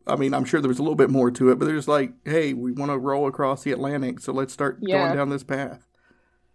I 0.07 0.15
mean, 0.15 0.33
I'm 0.33 0.45
sure 0.45 0.61
there 0.61 0.67
was 0.67 0.79
a 0.79 0.83
little 0.83 0.95
bit 0.95 1.09
more 1.09 1.31
to 1.31 1.51
it, 1.51 1.59
but 1.59 1.65
there's 1.65 1.87
like, 1.87 2.13
hey, 2.25 2.53
we 2.53 2.71
want 2.71 2.91
to 2.91 2.97
roll 2.97 3.27
across 3.27 3.63
the 3.63 3.71
Atlantic, 3.71 4.19
so 4.19 4.33
let's 4.33 4.53
start 4.53 4.79
yeah. 4.81 5.05
going 5.05 5.17
down 5.17 5.29
this 5.29 5.43
path. 5.43 5.85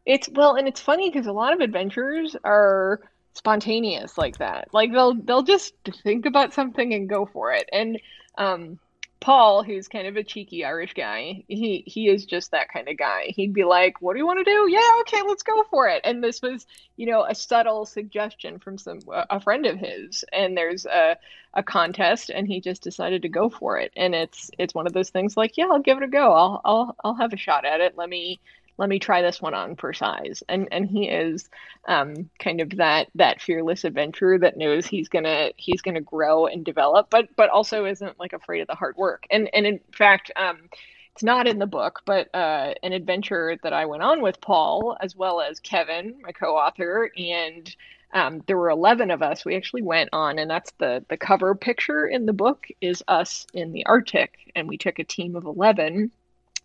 It's 0.04 0.28
well, 0.28 0.54
and 0.54 0.68
it's 0.68 0.80
funny 0.80 1.10
because 1.10 1.26
a 1.26 1.32
lot 1.32 1.52
of 1.52 1.60
adventures 1.60 2.36
are 2.44 3.00
spontaneous 3.34 4.16
like 4.16 4.38
that. 4.38 4.68
Like 4.72 4.92
they'll 4.92 5.14
they'll 5.14 5.42
just 5.42 5.74
think 6.02 6.26
about 6.26 6.54
something 6.54 6.94
and 6.94 7.08
go 7.08 7.26
for 7.26 7.52
it. 7.52 7.68
And 7.72 8.00
um, 8.38 8.78
Paul, 9.20 9.62
who's 9.62 9.88
kind 9.88 10.06
of 10.06 10.16
a 10.16 10.22
cheeky 10.24 10.64
Irish 10.64 10.94
guy, 10.94 11.44
he 11.48 11.82
he 11.86 12.08
is 12.08 12.26
just 12.26 12.50
that 12.50 12.68
kind 12.72 12.88
of 12.88 12.96
guy. 12.96 13.26
He'd 13.28 13.54
be 13.54 13.64
like, 13.64 14.00
"What 14.00 14.12
do 14.12 14.18
you 14.18 14.26
want 14.26 14.38
to 14.38 14.44
do? 14.44 14.68
Yeah, 14.70 15.00
okay, 15.00 15.22
let's 15.26 15.42
go 15.42 15.64
for 15.70 15.88
it." 15.88 16.02
And 16.04 16.22
this 16.22 16.42
was, 16.42 16.66
you 16.96 17.06
know, 17.06 17.24
a 17.24 17.34
subtle 17.34 17.86
suggestion 17.86 18.58
from 18.58 18.78
some 18.78 19.00
a 19.08 19.40
friend 19.40 19.66
of 19.66 19.78
his. 19.78 20.24
And 20.32 20.56
there's 20.56 20.86
a 20.86 21.16
a 21.54 21.62
contest, 21.62 22.30
and 22.30 22.46
he 22.46 22.60
just 22.60 22.82
decided 22.82 23.22
to 23.22 23.28
go 23.28 23.48
for 23.48 23.78
it. 23.78 23.92
And 23.96 24.14
it's 24.14 24.50
it's 24.58 24.74
one 24.74 24.86
of 24.86 24.92
those 24.92 25.10
things 25.10 25.36
like, 25.36 25.56
"Yeah, 25.56 25.66
I'll 25.72 25.80
give 25.80 25.98
it 25.98 26.04
a 26.04 26.08
go. 26.08 26.32
I'll 26.32 26.60
I'll 26.64 26.96
I'll 27.04 27.14
have 27.14 27.32
a 27.32 27.38
shot 27.38 27.64
at 27.64 27.80
it. 27.80 27.96
Let 27.96 28.08
me 28.08 28.40
let 28.78 28.88
me 28.88 28.98
try 28.98 29.22
this 29.22 29.40
one 29.40 29.54
on 29.54 29.76
for 29.76 29.92
size. 29.92 30.42
And 30.48 30.68
and 30.72 30.86
he 30.86 31.08
is 31.08 31.48
um, 31.88 32.30
kind 32.38 32.60
of 32.60 32.70
that 32.76 33.08
that 33.14 33.40
fearless 33.40 33.84
adventurer 33.84 34.38
that 34.38 34.56
knows 34.56 34.86
he's 34.86 35.08
gonna 35.08 35.50
he's 35.56 35.82
gonna 35.82 36.00
grow 36.00 36.46
and 36.46 36.64
develop, 36.64 37.08
but 37.10 37.28
but 37.36 37.50
also 37.50 37.84
isn't 37.84 38.18
like 38.18 38.32
afraid 38.32 38.60
of 38.60 38.68
the 38.68 38.74
hard 38.74 38.96
work. 38.96 39.26
And 39.30 39.48
and 39.54 39.66
in 39.66 39.80
fact, 39.92 40.30
um, 40.36 40.68
it's 41.14 41.22
not 41.22 41.46
in 41.46 41.58
the 41.58 41.66
book, 41.66 42.02
but 42.04 42.28
uh, 42.34 42.74
an 42.82 42.92
adventure 42.92 43.56
that 43.62 43.72
I 43.72 43.86
went 43.86 44.02
on 44.02 44.20
with 44.20 44.40
Paul 44.40 44.96
as 45.00 45.16
well 45.16 45.40
as 45.40 45.60
Kevin, 45.60 46.16
my 46.22 46.32
co-author, 46.32 47.10
and 47.16 47.74
um, 48.12 48.42
there 48.46 48.58
were 48.58 48.70
11 48.70 49.10
of 49.10 49.22
us. 49.22 49.44
We 49.44 49.56
actually 49.56 49.82
went 49.82 50.10
on, 50.12 50.38
and 50.38 50.50
that's 50.50 50.72
the 50.78 51.04
the 51.08 51.16
cover 51.16 51.54
picture 51.54 52.06
in 52.06 52.26
the 52.26 52.32
book 52.32 52.66
is 52.80 53.02
us 53.08 53.46
in 53.54 53.72
the 53.72 53.86
Arctic, 53.86 54.52
and 54.54 54.68
we 54.68 54.76
took 54.76 54.98
a 54.98 55.04
team 55.04 55.36
of 55.36 55.44
11 55.44 56.12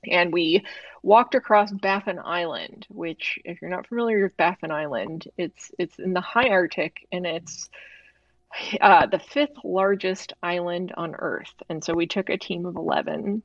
and 0.10 0.34
we 0.34 0.64
walked 1.04 1.36
across 1.36 1.72
Baffin 1.72 2.20
Island, 2.24 2.88
which, 2.90 3.40
if 3.46 3.62
you're 3.62 3.72
not 3.72 3.88
familiar 3.88 4.24
with 4.24 4.38
Baffin 4.38 4.72
Island, 4.72 5.28
it's 5.38 5.72
it's 5.78 6.00
in 6.00 6.14
the 6.14 6.22
high 6.22 6.50
Arctic 6.50 7.08
and 7.12 7.26
it's 7.26 7.70
uh, 8.82 9.06
the 9.06 9.20
fifth 9.20 9.64
largest 9.64 10.34
island 10.44 10.94
on 10.98 11.16
Earth. 11.18 11.54
And 11.70 11.84
so 11.84 11.94
we 11.94 12.08
took 12.08 12.30
a 12.30 12.38
team 12.38 12.66
of 12.66 12.76
eleven, 12.76 13.44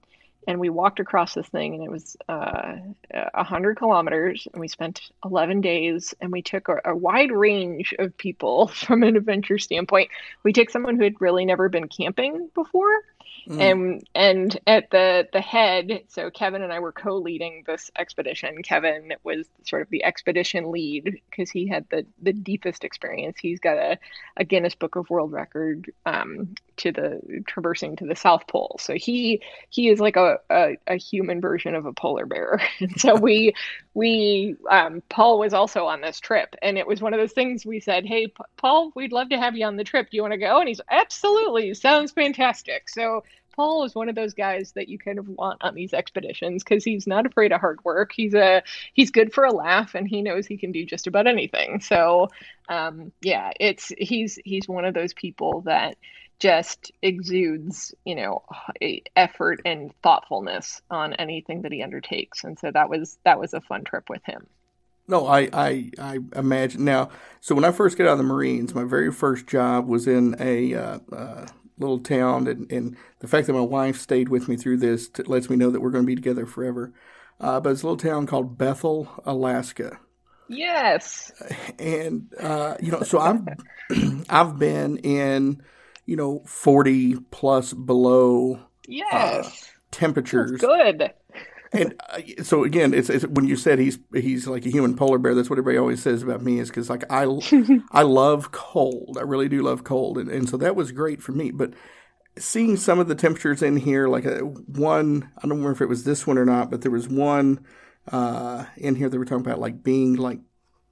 and 0.48 0.60
we 0.60 0.68
walked 0.68 1.00
across 1.00 1.34
this 1.34 1.48
thing, 1.48 1.74
and 1.74 1.84
it 1.84 1.90
was 1.90 2.16
uh, 2.28 2.76
a 3.12 3.40
uh, 3.40 3.44
hundred 3.44 3.76
kilometers, 3.76 4.46
and 4.52 4.60
we 4.60 4.68
spent 4.68 5.10
eleven 5.24 5.60
days, 5.60 6.14
and 6.20 6.32
we 6.32 6.42
took 6.42 6.68
a, 6.68 6.80
a 6.86 6.96
wide 6.96 7.32
range 7.32 7.94
of 7.98 8.16
people 8.16 8.66
from 8.68 9.02
an 9.02 9.16
adventure 9.16 9.58
standpoint. 9.58 10.10
We 10.42 10.52
took 10.52 10.70
someone 10.70 10.96
who 10.96 11.04
had 11.04 11.20
really 11.20 11.44
never 11.44 11.68
been 11.68 11.88
camping 11.88 12.50
before 12.54 13.02
Mm. 13.48 13.60
And 13.60 14.08
and 14.14 14.60
at 14.66 14.90
the 14.90 15.28
the 15.32 15.40
head, 15.40 16.02
so 16.08 16.30
Kevin 16.30 16.62
and 16.62 16.72
I 16.72 16.80
were 16.80 16.92
co-leading 16.92 17.62
this 17.66 17.90
expedition. 17.96 18.62
Kevin 18.62 19.12
was 19.22 19.46
sort 19.64 19.82
of 19.82 19.90
the 19.90 20.04
expedition 20.04 20.72
lead 20.72 21.20
because 21.30 21.50
he 21.50 21.68
had 21.68 21.86
the 21.90 22.06
the 22.20 22.32
deepest 22.32 22.82
experience. 22.82 23.38
He's 23.38 23.60
got 23.60 23.76
a, 23.76 23.98
a 24.36 24.44
Guinness 24.44 24.74
Book 24.74 24.96
of 24.96 25.08
World 25.10 25.32
Record 25.32 25.92
um, 26.04 26.54
to 26.78 26.92
the 26.92 27.42
traversing 27.46 27.96
to 27.96 28.06
the 28.06 28.16
South 28.16 28.46
Pole. 28.46 28.76
So 28.80 28.94
he 28.94 29.42
he 29.70 29.88
is 29.88 30.00
like 30.00 30.16
a, 30.16 30.38
a, 30.50 30.76
a 30.86 30.96
human 30.96 31.40
version 31.40 31.74
of 31.74 31.86
a 31.86 31.92
polar 31.92 32.26
bear. 32.26 32.60
and 32.80 32.98
so 33.00 33.14
we 33.14 33.54
we 33.94 34.56
um, 34.70 35.02
Paul 35.08 35.38
was 35.38 35.54
also 35.54 35.86
on 35.86 36.00
this 36.00 36.20
trip, 36.20 36.54
and 36.62 36.78
it 36.78 36.86
was 36.86 37.00
one 37.00 37.14
of 37.14 37.20
those 37.20 37.32
things 37.32 37.64
we 37.64 37.80
said, 37.80 38.06
"Hey, 38.06 38.28
P- 38.28 38.44
Paul, 38.56 38.92
we'd 38.94 39.12
love 39.12 39.30
to 39.30 39.38
have 39.38 39.56
you 39.56 39.66
on 39.66 39.76
the 39.76 39.84
trip. 39.84 40.10
Do 40.10 40.16
you 40.16 40.22
want 40.22 40.32
to 40.32 40.38
go?" 40.38 40.58
And 40.58 40.68
he's 40.68 40.80
absolutely 40.90 41.74
sounds 41.74 42.12
fantastic. 42.12 42.88
So 42.88 43.22
Paul 43.56 43.84
is 43.84 43.94
one 43.94 44.10
of 44.10 44.14
those 44.14 44.34
guys 44.34 44.72
that 44.72 44.88
you 44.88 44.98
kind 44.98 45.18
of 45.18 45.26
want 45.28 45.64
on 45.64 45.74
these 45.74 45.94
expeditions 45.94 46.62
because 46.62 46.84
he's 46.84 47.06
not 47.06 47.24
afraid 47.24 47.52
of 47.52 47.60
hard 47.60 47.82
work. 47.84 48.12
He's 48.14 48.34
a 48.34 48.62
he's 48.92 49.10
good 49.10 49.32
for 49.32 49.44
a 49.44 49.52
laugh, 49.52 49.94
and 49.94 50.06
he 50.06 50.20
knows 50.20 50.46
he 50.46 50.58
can 50.58 50.72
do 50.72 50.84
just 50.84 51.06
about 51.06 51.26
anything. 51.26 51.80
So, 51.80 52.28
um, 52.68 53.12
yeah, 53.22 53.52
it's 53.58 53.90
he's 53.96 54.38
he's 54.44 54.68
one 54.68 54.84
of 54.84 54.92
those 54.92 55.14
people 55.14 55.62
that 55.62 55.96
just 56.38 56.92
exudes, 57.02 57.94
you 58.04 58.14
know, 58.14 58.42
effort 59.14 59.60
and 59.64 59.92
thoughtfulness 60.02 60.82
on 60.90 61.14
anything 61.14 61.62
that 61.62 61.72
he 61.72 61.82
undertakes. 61.82 62.44
And 62.44 62.58
so 62.58 62.70
that 62.70 62.88
was 62.88 63.18
that 63.24 63.40
was 63.40 63.54
a 63.54 63.60
fun 63.60 63.84
trip 63.84 64.08
with 64.08 64.24
him. 64.24 64.46
No, 65.08 65.26
I, 65.26 65.48
I, 65.52 65.90
I 66.00 66.18
imagine 66.34 66.84
now. 66.84 67.10
So 67.40 67.54
when 67.54 67.64
I 67.64 67.70
first 67.70 67.96
got 67.96 68.08
out 68.08 68.12
of 68.12 68.18
the 68.18 68.24
Marines, 68.24 68.74
my 68.74 68.84
very 68.84 69.12
first 69.12 69.46
job 69.46 69.86
was 69.86 70.08
in 70.08 70.34
a 70.40 70.74
uh, 70.74 70.98
uh, 71.12 71.46
little 71.78 72.00
town, 72.00 72.48
and, 72.48 72.70
and 72.72 72.96
the 73.20 73.28
fact 73.28 73.46
that 73.46 73.52
my 73.52 73.60
wife 73.60 73.98
stayed 73.98 74.28
with 74.28 74.48
me 74.48 74.56
through 74.56 74.78
this 74.78 75.08
t- 75.08 75.22
lets 75.22 75.48
me 75.48 75.56
know 75.56 75.70
that 75.70 75.80
we're 75.80 75.90
going 75.90 76.02
to 76.02 76.06
be 76.06 76.16
together 76.16 76.44
forever. 76.44 76.92
Uh, 77.38 77.60
but 77.60 77.70
it's 77.70 77.82
a 77.82 77.86
little 77.86 77.96
town 77.96 78.26
called 78.26 78.58
Bethel, 78.58 79.08
Alaska. 79.24 79.98
Yes. 80.48 81.32
And 81.78 82.32
uh, 82.40 82.76
you 82.80 82.90
know, 82.90 83.02
so 83.02 83.18
I've 83.18 83.42
I've 84.28 84.58
been 84.58 84.98
in 84.98 85.62
you 86.06 86.16
know 86.16 86.42
forty 86.46 87.16
plus 87.30 87.72
below 87.72 88.54
uh, 88.54 88.66
yes 88.88 89.46
uh, 89.46 89.50
temperatures. 89.90 90.60
Good 90.60 91.12
and 91.72 91.94
uh, 92.10 92.42
so 92.42 92.64
again, 92.64 92.94
it's, 92.94 93.10
it's, 93.10 93.26
when 93.26 93.46
you 93.46 93.56
said 93.56 93.78
he's 93.78 93.98
he's 94.14 94.46
like 94.46 94.66
a 94.66 94.70
human 94.70 94.96
polar 94.96 95.18
bear. 95.18 95.34
That's 95.34 95.50
what 95.50 95.58
everybody 95.58 95.78
always 95.78 96.02
says 96.02 96.22
about 96.22 96.42
me 96.42 96.58
is 96.58 96.68
because 96.68 96.88
like 96.90 97.04
I 97.10 97.26
I 97.90 98.02
love 98.02 98.52
cold. 98.52 99.16
I 99.18 99.22
really 99.22 99.48
do 99.48 99.62
love 99.62 99.84
cold, 99.84 100.18
and 100.18 100.30
and 100.30 100.48
so 100.48 100.56
that 100.58 100.76
was 100.76 100.92
great 100.92 101.22
for 101.22 101.32
me. 101.32 101.50
But 101.50 101.74
seeing 102.38 102.76
some 102.76 102.98
of 102.98 103.08
the 103.08 103.14
temperatures 103.14 103.62
in 103.62 103.76
here, 103.76 104.08
like 104.08 104.24
a, 104.24 104.38
uh, 104.38 104.48
one, 104.48 105.30
I 105.38 105.42
don't 105.42 105.50
remember 105.50 105.72
if 105.72 105.80
it 105.80 105.88
was 105.88 106.04
this 106.04 106.26
one 106.26 106.38
or 106.38 106.44
not, 106.44 106.70
but 106.70 106.82
there 106.82 106.90
was 106.90 107.08
one 107.08 107.64
uh, 108.10 108.64
in 108.76 108.94
here 108.94 109.08
they 109.08 109.18
we're 109.18 109.24
talking 109.24 109.44
about 109.44 109.60
like 109.60 109.82
being 109.82 110.14
like 110.14 110.40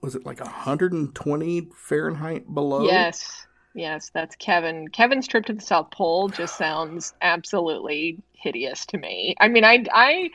was 0.01 0.15
it 0.15 0.27
like 0.27 0.41
120 0.41 1.71
Fahrenheit 1.75 2.53
below? 2.53 2.85
Yes. 2.85 3.47
Yes, 3.75 4.11
that's 4.15 4.37
Kevin. 4.37 4.89
Kevin's 4.89 5.27
trip 5.27 5.47
to 5.47 5.53
the 5.53 5.61
South 5.61 5.91
Pole 5.91 6.29
just 6.29 6.57
sounds 6.57 7.13
absolutely 7.21 8.19
hideous 8.33 8.87
to 8.87 8.99
me. 8.99 9.35
I 9.41 9.49
mean, 9.49 9.65
I 9.65 9.85
I 9.93 10.31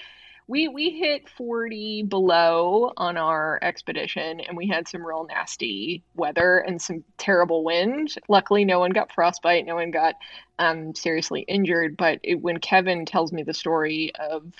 we 0.48 0.68
we 0.68 0.90
hit 0.90 1.30
40 1.30 2.04
below 2.04 2.92
on 2.98 3.16
our 3.18 3.60
expedition 3.62 4.42
and 4.42 4.58
we 4.58 4.68
had 4.68 4.88
some 4.88 5.06
real 5.06 5.26
nasty 5.30 6.04
weather 6.16 6.58
and 6.58 6.82
some 6.82 7.04
terrible 7.18 7.64
wind 7.64 8.16
luckily 8.28 8.66
no 8.66 8.80
one 8.80 8.90
got 8.90 9.12
frostbite 9.14 9.66
no 9.66 9.76
one 9.76 9.92
got 9.92 10.16
um, 10.58 10.96
seriously 10.96 11.42
injured 11.42 11.96
but 11.96 12.20
it, 12.24 12.42
when 12.42 12.58
kevin 12.60 13.06
tells 13.06 13.32
me 13.32 13.44
the 13.44 13.54
story 13.54 14.12
of 14.20 14.52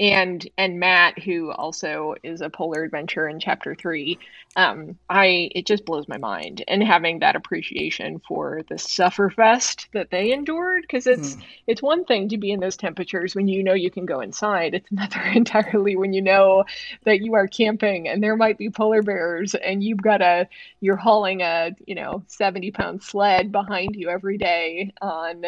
and 0.00 0.48
and 0.56 0.78
Matt, 0.78 1.18
who 1.18 1.50
also 1.50 2.14
is 2.22 2.40
a 2.40 2.50
polar 2.50 2.84
adventure 2.84 3.28
in 3.28 3.40
chapter 3.40 3.74
three, 3.74 4.18
um, 4.54 4.96
I 5.10 5.50
it 5.54 5.66
just 5.66 5.84
blows 5.84 6.06
my 6.06 6.18
mind. 6.18 6.62
And 6.68 6.82
having 6.82 7.18
that 7.18 7.34
appreciation 7.34 8.20
for 8.26 8.62
the 8.68 8.76
sufferfest 8.76 9.88
that 9.92 10.10
they 10.10 10.32
endured, 10.32 10.82
because 10.82 11.06
it's 11.08 11.34
mm. 11.34 11.42
it's 11.66 11.82
one 11.82 12.04
thing 12.04 12.28
to 12.28 12.38
be 12.38 12.52
in 12.52 12.60
those 12.60 12.76
temperatures 12.76 13.34
when 13.34 13.48
you 13.48 13.64
know 13.64 13.74
you 13.74 13.90
can 13.90 14.06
go 14.06 14.20
inside. 14.20 14.74
It's 14.74 14.90
another 14.90 15.20
entirely 15.34 15.96
when 15.96 16.12
you 16.12 16.22
know 16.22 16.64
that 17.04 17.20
you 17.20 17.34
are 17.34 17.48
camping 17.48 18.08
and 18.08 18.22
there 18.22 18.36
might 18.36 18.58
be 18.58 18.70
polar 18.70 19.02
bears 19.02 19.54
and 19.54 19.82
you've 19.82 20.02
got 20.02 20.22
a 20.22 20.48
you're 20.80 20.96
hauling 20.96 21.42
a 21.42 21.74
you 21.86 21.96
know 21.96 22.22
seventy 22.28 22.70
pound 22.70 23.02
sled 23.02 23.50
behind 23.50 23.96
you 23.96 24.08
every 24.08 24.38
day 24.38 24.92
on 25.02 25.44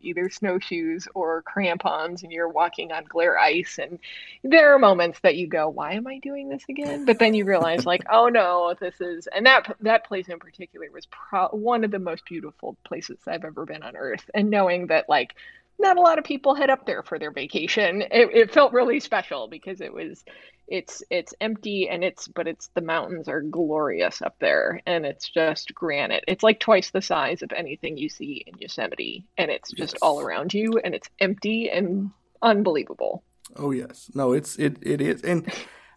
either 0.00 0.30
snowshoes 0.30 1.06
or 1.14 1.42
crampons, 1.42 2.22
and 2.22 2.32
you're 2.32 2.48
walking 2.48 2.92
on 2.92 3.04
glare 3.04 3.38
ice 3.38 3.78
and 3.78 3.89
and 3.90 4.52
there 4.52 4.74
are 4.74 4.78
moments 4.78 5.20
that 5.20 5.36
you 5.36 5.46
go 5.46 5.68
why 5.68 5.92
am 5.92 6.06
i 6.06 6.18
doing 6.18 6.48
this 6.48 6.64
again? 6.68 7.04
But 7.04 7.18
then 7.18 7.34
you 7.34 7.44
realize 7.44 7.86
like 7.86 8.02
oh 8.10 8.28
no 8.28 8.74
this 8.80 9.00
is 9.00 9.26
and 9.26 9.46
that 9.46 9.76
that 9.80 10.06
place 10.06 10.28
in 10.28 10.38
particular 10.38 10.86
was 10.92 11.06
pro- 11.06 11.48
one 11.48 11.84
of 11.84 11.90
the 11.90 11.98
most 11.98 12.24
beautiful 12.24 12.76
places 12.84 13.18
i've 13.26 13.44
ever 13.44 13.64
been 13.64 13.82
on 13.82 13.96
earth. 13.96 14.28
And 14.34 14.50
knowing 14.50 14.88
that 14.88 15.08
like 15.08 15.34
not 15.78 15.96
a 15.96 16.00
lot 16.00 16.18
of 16.18 16.24
people 16.24 16.54
head 16.54 16.70
up 16.70 16.84
there 16.84 17.02
for 17.02 17.18
their 17.18 17.30
vacation 17.30 18.02
it, 18.02 18.30
it 18.34 18.52
felt 18.52 18.72
really 18.72 19.00
special 19.00 19.48
because 19.48 19.80
it 19.80 19.92
was 19.92 20.24
it's 20.70 21.02
it's 21.10 21.34
empty 21.40 21.88
and 21.88 22.04
it's 22.04 22.28
but 22.28 22.46
it's 22.46 22.68
the 22.74 22.80
mountains 22.80 23.28
are 23.28 23.42
glorious 23.42 24.22
up 24.22 24.36
there 24.38 24.80
and 24.86 25.04
it's 25.04 25.28
just 25.28 25.74
granite. 25.74 26.24
It's 26.28 26.44
like 26.44 26.60
twice 26.60 26.90
the 26.90 27.02
size 27.02 27.42
of 27.42 27.52
anything 27.52 27.98
you 27.98 28.08
see 28.08 28.44
in 28.46 28.54
yosemite 28.58 29.24
and 29.36 29.50
it's 29.50 29.72
just 29.72 29.94
yes. 29.94 30.00
all 30.00 30.20
around 30.20 30.54
you 30.54 30.80
and 30.82 30.94
it's 30.94 31.10
empty 31.18 31.68
and 31.70 32.10
unbelievable 32.40 33.22
Oh 33.56 33.70
yes, 33.70 34.10
no, 34.14 34.32
it's 34.32 34.56
it 34.58 34.76
it 34.82 35.00
is, 35.00 35.22
and 35.22 35.50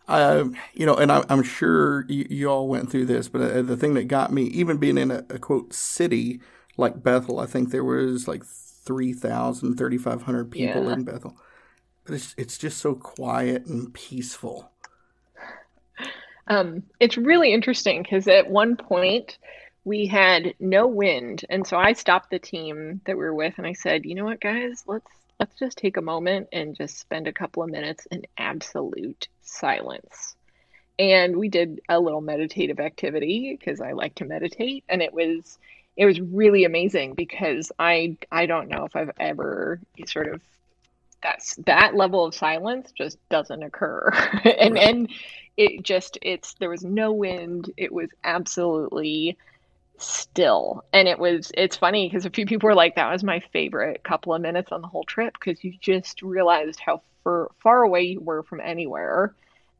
uh, 0.07 0.45
you 0.73 0.85
know, 0.85 0.95
and 0.95 1.11
I, 1.11 1.23
am 1.29 1.43
sure 1.43 2.05
you, 2.09 2.27
you, 2.29 2.49
all 2.49 2.67
went 2.67 2.91
through 2.91 3.05
this, 3.05 3.29
but 3.29 3.41
uh, 3.41 3.61
the 3.61 3.77
thing 3.77 3.93
that 3.93 4.07
got 4.07 4.33
me, 4.33 4.43
even 4.43 4.77
being 4.77 4.97
in 4.97 5.11
a, 5.11 5.25
a 5.29 5.39
quote 5.39 5.73
city 5.73 6.41
like 6.77 7.01
Bethel, 7.01 7.39
I 7.39 7.45
think 7.45 7.69
there 7.71 7.83
was 7.83 8.27
like 8.27 8.43
3,000, 8.43 9.77
3,500 9.77 10.51
people 10.51 10.85
yeah. 10.85 10.93
in 10.93 11.03
Bethel, 11.03 11.37
but 12.05 12.15
it's 12.15 12.35
it's 12.37 12.57
just 12.57 12.79
so 12.79 12.95
quiet 12.95 13.65
and 13.65 13.93
peaceful. 13.93 14.71
Um, 16.47 16.83
it's 16.99 17.17
really 17.17 17.53
interesting 17.53 18.03
because 18.03 18.27
at 18.27 18.49
one 18.49 18.75
point 18.75 19.37
we 19.85 20.05
had 20.05 20.53
no 20.59 20.85
wind, 20.87 21.45
and 21.49 21.65
so 21.65 21.77
I 21.77 21.93
stopped 21.93 22.29
the 22.29 22.39
team 22.39 22.99
that 23.05 23.17
we 23.17 23.23
were 23.23 23.33
with, 23.33 23.53
and 23.57 23.65
I 23.65 23.73
said, 23.73 24.05
"You 24.05 24.15
know 24.15 24.25
what, 24.25 24.41
guys? 24.41 24.83
Let's 24.85 25.07
let's 25.39 25.55
just 25.55 25.77
take 25.77 25.97
a 25.97 26.01
moment 26.01 26.49
and 26.51 26.75
just 26.75 26.99
spend 26.99 27.27
a 27.27 27.33
couple 27.33 27.63
of 27.63 27.69
minutes 27.69 28.05
in 28.11 28.23
absolute 28.37 29.27
silence. 29.41 30.35
And 30.99 31.37
we 31.37 31.49
did 31.49 31.81
a 31.89 31.99
little 31.99 32.21
meditative 32.21 32.79
activity 32.79 33.57
because 33.57 33.81
I 33.81 33.93
like 33.93 34.15
to 34.15 34.25
meditate 34.25 34.83
and 34.87 35.01
it 35.01 35.13
was 35.13 35.57
it 35.95 36.05
was 36.05 36.19
really 36.19 36.63
amazing 36.63 37.13
because 37.13 37.71
I 37.79 38.17
I 38.31 38.45
don't 38.45 38.69
know 38.69 38.85
if 38.85 38.95
I've 38.95 39.11
ever 39.19 39.79
sort 40.05 40.27
of 40.27 40.41
that's 41.21 41.55
that 41.65 41.95
level 41.95 42.25
of 42.25 42.35
silence 42.35 42.91
just 42.91 43.17
doesn't 43.29 43.63
occur 43.63 44.09
and 44.43 44.75
right. 44.75 44.83
and 44.83 45.09
it 45.57 45.83
just 45.83 46.17
it's 46.21 46.53
there 46.55 46.69
was 46.69 46.83
no 46.83 47.11
wind 47.11 47.71
it 47.77 47.91
was 47.91 48.09
absolutely 48.23 49.37
still. 49.97 50.83
And 50.93 51.07
it 51.07 51.19
was 51.19 51.51
it's 51.55 51.77
funny 51.77 52.07
because 52.07 52.25
a 52.25 52.29
few 52.29 52.45
people 52.45 52.67
were 52.67 52.75
like 52.75 52.95
that 52.95 53.11
was 53.11 53.23
my 53.23 53.41
favorite 53.51 54.03
couple 54.03 54.33
of 54.33 54.41
minutes 54.41 54.71
on 54.71 54.81
the 54.81 54.87
whole 54.87 55.03
trip 55.03 55.33
because 55.33 55.63
you 55.63 55.73
just 55.79 56.21
realized 56.21 56.79
how 56.79 57.01
far, 57.23 57.49
far 57.61 57.83
away 57.83 58.03
you 58.03 58.19
were 58.21 58.43
from 58.43 58.59
anywhere 58.61 59.33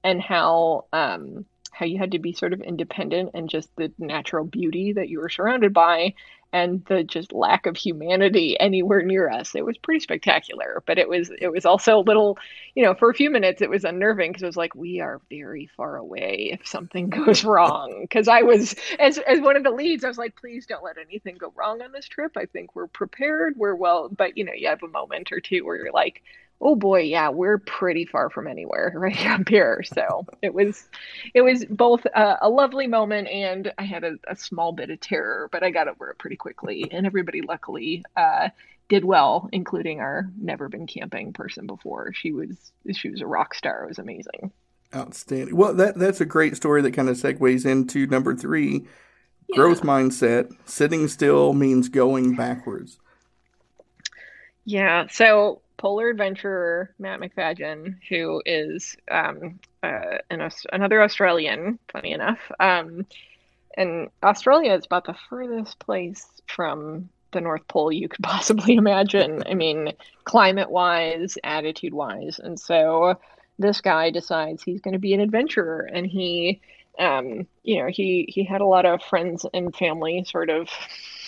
and 0.03 0.22
how 0.22 0.86
um 0.93 1.45
how 1.74 1.86
you 1.86 1.97
had 1.97 2.11
to 2.11 2.19
be 2.19 2.34
sort 2.34 2.53
of 2.53 2.61
independent 2.61 3.32
and 3.34 3.49
just 3.49 3.76
the 3.76 3.91
natural 3.97 4.45
beauty 4.45 4.93
that 4.93 5.09
you 5.09 5.19
were 5.19 5.30
surrounded 5.30 5.74
by 5.74 6.13
and 6.53 6.86
the 6.86 7.03
just 7.03 7.34
lack 7.34 7.65
of 7.65 7.76
humanity 7.76 8.55
anywhere 8.59 9.01
near 9.01 9.28
us. 9.28 9.55
It 9.55 9.65
was 9.65 9.76
pretty 9.76 9.99
spectacular, 9.99 10.84
but 10.86 10.99
it 10.99 11.09
was 11.09 11.32
it 11.41 11.51
was 11.51 11.65
also 11.65 11.97
a 11.97 12.01
little, 12.07 12.38
you 12.76 12.84
know, 12.86 12.93
for 12.93 13.09
a 13.09 13.13
few 13.13 13.32
minutes 13.32 13.61
it 13.63 13.71
was 13.71 13.84
unnerving 13.84 14.30
because 14.30 14.43
it 14.43 14.45
was 14.45 14.55
like 14.55 14.76
we 14.76 14.99
are 14.99 15.19
very 15.32 15.67
far 15.76 15.97
away 15.97 16.51
if 16.53 16.67
something 16.67 17.09
goes 17.26 17.43
wrong. 17.43 18.01
Because 18.01 18.28
I 18.28 18.43
was 18.43 18.76
as 18.99 19.17
as 19.17 19.41
one 19.41 19.55
of 19.55 19.63
the 19.63 19.71
leads, 19.71 20.03
I 20.03 20.07
was 20.07 20.19
like, 20.19 20.36
please 20.36 20.67
don't 20.67 20.84
let 20.84 20.99
anything 20.99 21.38
go 21.38 21.51
wrong 21.55 21.82
on 21.82 21.91
this 21.91 22.07
trip. 22.07 22.38
I 22.38 22.45
think 22.45 22.76
we're 22.76 22.88
prepared, 22.88 23.55
we're 23.57 23.76
well, 23.76 24.09
but 24.09 24.38
you 24.38 24.43
know, 24.43 24.53
you 24.53 24.67
have 24.67 24.84
a 24.84 24.88
moment 24.88 25.32
or 25.32 25.39
two 25.39 25.65
where 25.65 25.76
you're 25.76 25.91
like, 25.91 26.21
oh 26.64 26.76
boy, 26.76 27.01
yeah, 27.01 27.30
we're 27.30 27.57
pretty 27.57 28.05
far 28.05 28.30
from 28.30 28.47
anywhere 28.47 28.93
right 28.97 29.26
up 29.28 29.47
here. 29.49 29.84
So 29.84 30.26
it 30.41 30.53
was, 30.53 30.88
it 31.34 31.41
was 31.41 31.66
both 31.66 32.05
a, 32.05 32.38
a 32.41 32.49
lovely 32.49 32.88
moment 32.88 33.28
and 33.28 33.72
I 33.78 33.84
had 33.84 34.03
a, 34.05 34.14
a, 34.28 34.36
small 34.36 34.72
bit 34.72 34.89
of 34.89 34.99
terror, 35.01 35.49
but 35.51 35.61
I 35.61 35.72
got 35.72 35.89
over 35.89 36.09
it 36.09 36.18
pretty 36.18 36.38
quickly. 36.38 36.88
And 36.89 37.05
everybody 37.05 37.41
luckily 37.41 38.05
uh, 38.16 38.49
did 38.88 39.03
well, 39.03 39.49
including 39.51 39.99
our 39.99 40.30
never 40.39 40.70
been 40.70 40.88
camping 40.88 41.34
person 41.34 41.68
before. 41.68 42.14
She 42.14 42.32
was, 42.32 42.55
she 42.93 43.09
was 43.09 43.22
a 43.22 43.28
rock 43.28 43.53
star. 43.53 43.84
It 43.84 43.89
was 43.89 43.99
amazing. 43.99 44.51
Outstanding. 44.95 45.55
Well, 45.55 45.74
that 45.74 45.95
that's 45.95 46.22
a 46.22 46.26
great 46.26 46.55
story 46.55 46.82
that 46.84 46.91
kind 46.91 47.09
of 47.09 47.18
segues 47.18 47.66
into 47.66 48.05
number 48.05 48.36
three. 48.36 48.86
Yeah. 49.49 49.55
Growth 49.55 49.82
mindset. 49.82 50.51
Sitting 50.66 51.07
still 51.07 51.53
means 51.53 51.89
going 51.89 52.36
backwards. 52.36 52.99
Yeah. 54.66 55.07
So 55.07 55.62
polar 55.84 56.07
adventurer 56.07 56.95
Matt 56.97 57.19
McFadden, 57.19 57.97
who 58.07 58.41
is 58.45 58.95
um, 59.11 59.59
uh, 59.84 60.19
an, 60.29 60.49
another 60.71 61.03
Australian, 61.03 61.77
funny 61.91 62.13
enough. 62.13 62.39
Um, 62.57 63.05
and 63.75 64.07
Australia 64.23 64.75
is 64.75 64.86
about 64.86 65.03
the 65.03 65.15
furthest 65.29 65.77
place 65.79 66.25
from 66.47 67.09
the 67.31 67.41
North 67.41 67.67
Pole 67.67 67.91
you 67.91 68.07
could 68.07 68.23
possibly 68.23 68.75
imagine. 68.75 69.43
I 69.45 69.55
mean, 69.55 69.91
climate 70.23 70.71
wise, 70.71 71.38
attitude 71.43 71.93
wise. 71.93 72.39
And 72.39 72.57
so 72.57 73.19
this 73.59 73.81
guy 73.81 74.09
decides 74.09 74.63
he's 74.63 74.79
going 74.79 74.93
to 74.93 74.99
be 74.99 75.13
an 75.13 75.19
adventurer 75.19 75.81
and 75.81 76.07
he 76.07 76.61
um, 76.97 77.47
you 77.63 77.81
know, 77.81 77.88
he 77.88 78.25
he 78.29 78.45
had 78.45 78.61
a 78.61 78.65
lot 78.65 78.86
of 78.86 79.01
friends 79.01 79.45
and 79.53 79.75
family 79.75 80.23
sort 80.25 80.49
of 80.49 80.69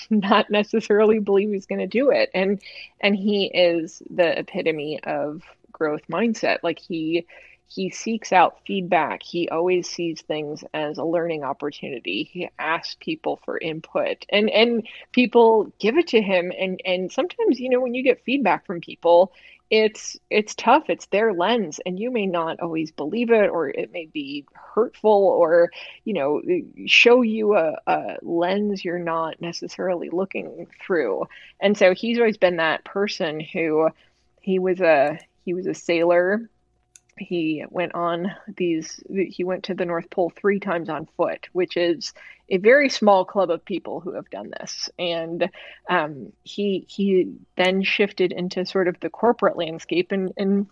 not 0.10 0.50
necessarily 0.50 1.20
believe 1.20 1.52
he's 1.52 1.66
going 1.66 1.80
to 1.80 1.88
do 1.88 2.12
it. 2.12 2.30
And 2.34 2.62
and 3.02 3.16
he 3.16 3.46
is 3.48 4.02
the 4.10 4.40
epitome 4.40 5.00
of 5.04 5.42
growth 5.72 6.02
mindset. 6.10 6.60
Like 6.64 6.80
he 6.80 7.26
he 7.68 7.90
seeks 7.90 8.32
out 8.32 8.60
feedback. 8.66 9.24
He 9.24 9.50
always 9.50 9.90
sees 9.90 10.22
things 10.22 10.64
as 10.74 10.98
a 10.98 11.04
learning 11.04 11.44
opportunity. 11.44 12.30
He 12.32 12.50
asks 12.60 12.96
people 13.00 13.40
for 13.44 13.58
input 13.58 14.26
and 14.30 14.50
and 14.50 14.88
people 15.12 15.72
give 15.80 15.98
it 15.98 16.08
to 16.10 16.22
him. 16.22 16.52
And 16.58 16.80
and 16.86 17.12
sometimes 17.12 17.60
you 17.60 17.70
know 17.70 17.82
when 17.82 17.94
you 17.96 18.04
get 18.04 18.24
feedback 18.24 18.66
from 18.66 18.82
people 18.82 19.32
it's 19.70 20.18
it's 20.30 20.54
tough. 20.56 20.90
It's 20.90 21.08
their 21.08 21.34
lens 21.34 21.80
and 21.86 22.00
you 22.00 22.12
may 22.12 22.28
not 22.28 22.60
always 22.60 22.92
believe 22.92 23.32
it 23.32 23.50
or 23.50 23.70
it 23.70 23.92
may 23.92 24.06
be 24.06 24.46
hurtful 24.54 25.12
or 25.12 25.72
you 26.04 26.14
know 26.14 26.42
show 26.86 27.22
you 27.22 27.56
a, 27.56 27.78
a 27.88 28.18
lens 28.22 28.86
you're 28.86 29.00
not 29.00 29.42
necessarily 29.42 30.10
looking 30.10 30.68
through. 30.82 31.28
And 31.60 31.78
so 31.78 31.94
he's 31.94 32.20
always 32.20 32.38
been 32.38 32.58
that 32.58 32.86
person 32.86 33.40
who 33.40 33.90
he 34.42 34.60
was 34.60 34.82
a 34.82 35.20
he 35.46 35.54
was 35.54 35.66
a 35.66 35.74
sailor 35.74 36.50
he 37.18 37.64
went 37.70 37.96
on 37.96 38.32
these 38.58 39.02
he 39.30 39.44
went 39.44 39.64
to 39.64 39.74
the 39.74 39.86
north 39.86 40.10
pole 40.10 40.32
three 40.36 40.60
times 40.60 40.90
on 40.90 41.08
foot 41.18 41.48
which 41.54 41.78
is 41.78 42.14
a 42.50 42.58
very 42.58 42.90
small 42.90 43.26
club 43.26 43.50
of 43.50 43.66
people 43.66 44.00
who 44.00 44.14
have 44.14 44.30
done 44.30 44.52
this. 44.60 44.90
And 45.00 45.50
um, 45.90 46.32
he 46.44 46.86
he 46.88 47.34
then 47.58 47.84
shifted 47.84 48.32
into 48.32 48.66
sort 48.66 48.88
of 48.88 49.00
the 49.00 49.10
corporate 49.10 49.58
landscape 49.58 50.12
and 50.12 50.32
and 50.38 50.68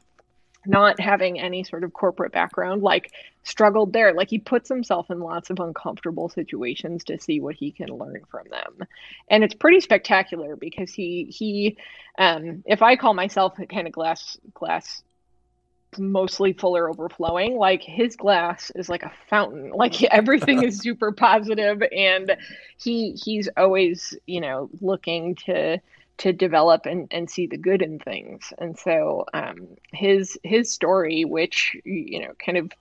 not 0.66 0.98
having 0.98 1.42
any 1.42 1.62
sort 1.66 1.84
of 1.84 1.92
corporate 1.92 2.32
background 2.32 2.82
like 2.82 3.12
struggled 3.44 3.92
there. 3.92 4.14
Like 4.14 4.30
he 4.30 4.40
puts 4.40 4.70
himself 4.70 5.10
in 5.10 5.20
lots 5.20 5.50
of 5.50 5.60
uncomfortable 5.60 6.30
situations 6.30 7.04
to 7.06 7.20
see 7.20 7.42
what 7.42 7.56
he 7.56 7.72
can 7.72 7.90
learn 7.90 8.22
from 8.32 8.48
them. 8.50 8.88
And 9.30 9.44
it's 9.44 9.56
pretty 9.56 9.82
spectacular 9.82 10.56
because 10.56 10.94
he 10.94 11.26
he 11.26 11.78
um 12.20 12.64
if 12.66 12.84
i 12.84 12.96
call 12.96 13.16
myself 13.16 13.58
a 13.58 13.66
kind 13.66 13.88
of 13.88 13.94
glass 13.94 14.38
glass 14.54 15.02
mostly 16.00 16.54
full 16.54 16.76
or 16.76 16.90
overflowing 16.90 17.58
like 17.58 17.82
his 17.82 18.16
glass 18.16 18.72
is 18.76 18.90
like 18.90 19.04
a 19.04 19.12
fountain. 19.30 19.72
Like 19.84 20.02
everything 20.04 20.64
is 20.64 20.78
super 20.80 21.12
positive 21.12 21.84
and 21.96 22.38
he 22.78 23.12
he's 23.24 23.50
always 23.58 24.16
you 24.26 24.40
know 24.40 24.70
looking 24.82 25.36
to 25.48 25.80
to 26.20 26.32
develop 26.32 26.86
and, 26.86 27.08
and 27.12 27.30
see 27.30 27.48
the 27.48 27.58
good 27.58 27.82
in 27.82 28.00
things. 28.00 28.54
And 28.60 28.78
so 28.78 29.26
um, 29.34 29.68
his 29.92 30.38
his 30.44 30.72
story 30.72 31.26
which 31.26 31.76
you 31.84 32.22
know 32.22 32.34
kind 32.44 32.58
of 32.58 32.72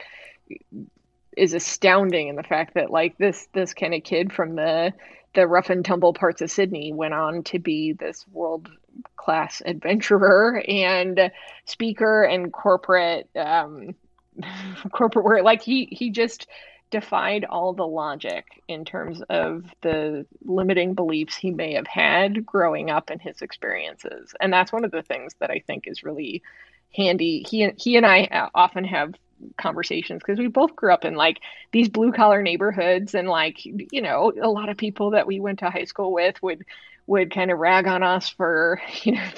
is 1.36 1.54
astounding 1.54 2.28
in 2.28 2.36
the 2.36 2.42
fact 2.42 2.74
that 2.74 2.90
like 2.90 3.16
this 3.18 3.48
this 3.52 3.74
kind 3.74 3.94
of 3.94 4.04
kid 4.04 4.32
from 4.32 4.54
the 4.54 4.92
the 5.34 5.46
rough 5.46 5.70
and 5.70 5.84
tumble 5.84 6.12
parts 6.12 6.42
of 6.42 6.50
Sydney 6.50 6.92
went 6.92 7.14
on 7.14 7.42
to 7.44 7.58
be 7.58 7.92
this 7.92 8.26
world 8.32 8.68
class 9.16 9.62
adventurer 9.64 10.62
and 10.66 11.30
speaker 11.64 12.24
and 12.24 12.52
corporate 12.52 13.28
um, 13.36 13.94
corporate 14.92 15.24
work. 15.24 15.44
Like 15.44 15.62
he 15.62 15.88
he 15.90 16.10
just 16.10 16.46
defied 16.90 17.44
all 17.44 17.72
the 17.72 17.86
logic 17.86 18.44
in 18.68 18.84
terms 18.84 19.22
of 19.30 19.64
the 19.80 20.26
limiting 20.44 20.94
beliefs 20.94 21.34
he 21.34 21.50
may 21.50 21.72
have 21.74 21.86
had 21.86 22.44
growing 22.44 22.90
up 22.90 23.10
in 23.10 23.18
his 23.18 23.40
experiences, 23.42 24.34
and 24.40 24.52
that's 24.52 24.72
one 24.72 24.84
of 24.84 24.90
the 24.90 25.02
things 25.02 25.34
that 25.40 25.50
I 25.50 25.62
think 25.66 25.84
is 25.86 26.02
really 26.02 26.42
handy. 26.94 27.44
He 27.48 27.70
he 27.78 27.96
and 27.96 28.06
I 28.06 28.50
often 28.54 28.84
have 28.84 29.14
conversations 29.58 30.22
because 30.24 30.38
we 30.38 30.46
both 30.46 30.76
grew 30.76 30.92
up 30.92 31.04
in 31.04 31.14
like 31.14 31.40
these 31.72 31.88
blue 31.88 32.12
collar 32.12 32.42
neighborhoods 32.42 33.14
and 33.14 33.28
like 33.28 33.64
you 33.64 34.00
know 34.00 34.32
a 34.40 34.48
lot 34.48 34.68
of 34.68 34.76
people 34.76 35.10
that 35.10 35.26
we 35.26 35.40
went 35.40 35.58
to 35.60 35.70
high 35.70 35.84
school 35.84 36.12
with 36.12 36.40
would 36.42 36.64
would 37.12 37.30
kind 37.30 37.50
of 37.50 37.58
rag 37.58 37.86
on 37.86 38.02
us 38.02 38.30
for 38.30 38.80
you 39.02 39.12
know 39.12 39.28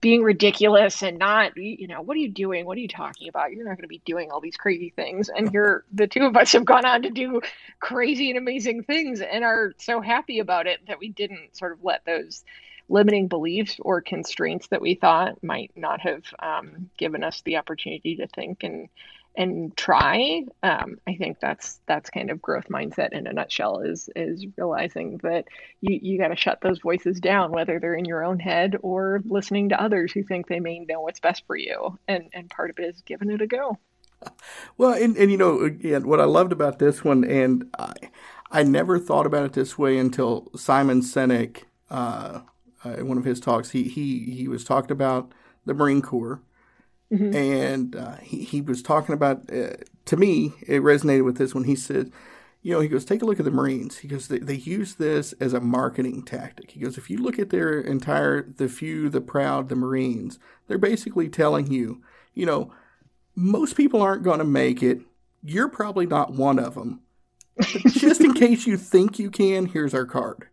being 0.00 0.22
ridiculous 0.22 1.02
and 1.02 1.16
not 1.18 1.56
you 1.56 1.86
know 1.86 2.02
what 2.02 2.16
are 2.16 2.20
you 2.20 2.28
doing? 2.28 2.66
What 2.66 2.76
are 2.76 2.80
you 2.80 2.88
talking 2.88 3.28
about? 3.28 3.52
You're 3.52 3.64
not 3.64 3.76
going 3.76 3.82
to 3.82 3.88
be 3.88 4.02
doing 4.04 4.30
all 4.30 4.40
these 4.40 4.56
crazy 4.56 4.92
things. 4.94 5.28
And 5.28 5.48
here 5.48 5.84
the 5.92 6.08
two 6.08 6.24
of 6.24 6.36
us 6.36 6.52
have 6.52 6.64
gone 6.64 6.84
on 6.84 7.02
to 7.02 7.10
do 7.10 7.40
crazy 7.78 8.30
and 8.30 8.38
amazing 8.38 8.82
things 8.82 9.20
and 9.20 9.44
are 9.44 9.72
so 9.78 10.00
happy 10.00 10.40
about 10.40 10.66
it 10.66 10.80
that 10.88 10.98
we 10.98 11.08
didn't 11.08 11.56
sort 11.56 11.72
of 11.72 11.84
let 11.84 12.04
those 12.04 12.44
limiting 12.88 13.28
beliefs 13.28 13.76
or 13.80 14.00
constraints 14.00 14.66
that 14.66 14.80
we 14.80 14.96
thought 14.96 15.40
might 15.44 15.70
not 15.76 16.00
have 16.00 16.24
um, 16.40 16.90
given 16.98 17.22
us 17.22 17.40
the 17.42 17.56
opportunity 17.56 18.16
to 18.16 18.26
think 18.26 18.64
and 18.64 18.88
and 19.36 19.76
try 19.76 20.44
um, 20.62 20.98
i 21.06 21.14
think 21.14 21.38
that's 21.40 21.80
that's 21.86 22.10
kind 22.10 22.30
of 22.30 22.42
growth 22.42 22.68
mindset 22.68 23.12
in 23.12 23.26
a 23.26 23.32
nutshell 23.32 23.80
is 23.80 24.08
is 24.16 24.46
realizing 24.56 25.18
that 25.22 25.46
you 25.80 25.98
you 26.02 26.18
got 26.18 26.28
to 26.28 26.36
shut 26.36 26.60
those 26.62 26.80
voices 26.80 27.20
down 27.20 27.52
whether 27.52 27.78
they're 27.78 27.94
in 27.94 28.04
your 28.04 28.24
own 28.24 28.38
head 28.38 28.76
or 28.82 29.22
listening 29.24 29.68
to 29.68 29.80
others 29.80 30.12
who 30.12 30.22
think 30.22 30.46
they 30.46 30.60
may 30.60 30.80
know 30.80 31.00
what's 31.00 31.20
best 31.20 31.46
for 31.46 31.56
you. 31.56 31.98
And 32.08 32.28
and 32.32 32.50
part 32.50 32.70
of 32.70 32.78
it 32.78 32.94
is 32.94 33.02
giving 33.02 33.30
it 33.30 33.40
a 33.40 33.46
go. 33.46 33.78
Well 34.76 34.92
and, 34.92 35.16
and 35.16 35.30
you 35.30 35.36
know 35.36 35.60
again 35.60 36.06
what 36.06 36.20
i 36.20 36.24
loved 36.24 36.52
about 36.52 36.78
this 36.78 37.02
one 37.02 37.24
and 37.24 37.64
i 37.78 37.94
i 38.50 38.62
never 38.62 38.98
thought 38.98 39.24
about 39.24 39.46
it 39.46 39.52
this 39.54 39.78
way 39.78 39.96
until 39.96 40.50
simon 40.54 41.00
sinek 41.00 41.62
uh, 41.90 42.40
uh, 42.84 42.90
in 42.90 43.08
one 43.08 43.16
of 43.16 43.24
his 43.24 43.40
talks 43.40 43.70
he 43.70 43.84
he 43.84 44.30
he 44.36 44.46
was 44.46 44.62
talking 44.62 44.90
about 44.90 45.32
the 45.64 45.72
marine 45.72 46.02
corps 46.02 46.42
Mm-hmm. 47.12 47.34
And 47.34 47.96
uh, 47.96 48.16
he, 48.16 48.44
he 48.44 48.60
was 48.60 48.82
talking 48.82 49.14
about, 49.14 49.52
uh, 49.52 49.70
to 50.06 50.16
me, 50.16 50.52
it 50.66 50.82
resonated 50.82 51.24
with 51.24 51.38
this 51.38 51.54
when 51.54 51.64
he 51.64 51.74
said, 51.74 52.12
you 52.62 52.74
know, 52.74 52.80
he 52.80 52.88
goes, 52.88 53.04
take 53.04 53.22
a 53.22 53.24
look 53.24 53.38
at 53.38 53.44
the 53.44 53.50
Marines. 53.50 53.98
He 53.98 54.08
goes, 54.08 54.28
they, 54.28 54.38
they 54.38 54.54
use 54.54 54.96
this 54.96 55.32
as 55.34 55.54
a 55.54 55.60
marketing 55.60 56.22
tactic. 56.22 56.72
He 56.72 56.80
goes, 56.80 56.98
if 56.98 57.08
you 57.08 57.18
look 57.18 57.38
at 57.38 57.50
their 57.50 57.80
entire, 57.80 58.42
the 58.42 58.68
few, 58.68 59.08
the 59.08 59.20
proud, 59.20 59.68
the 59.68 59.76
Marines, 59.76 60.38
they're 60.68 60.78
basically 60.78 61.28
telling 61.28 61.70
you, 61.70 62.02
you 62.34 62.44
know, 62.44 62.72
most 63.34 63.76
people 63.76 64.02
aren't 64.02 64.22
going 64.22 64.38
to 64.38 64.44
make 64.44 64.82
it. 64.82 65.00
You're 65.42 65.68
probably 65.68 66.06
not 66.06 66.34
one 66.34 66.58
of 66.58 66.74
them. 66.74 67.00
just 67.88 68.20
in 68.20 68.34
case 68.34 68.66
you 68.66 68.76
think 68.76 69.18
you 69.18 69.30
can, 69.30 69.66
here's 69.66 69.94
our 69.94 70.04
card. 70.04 70.49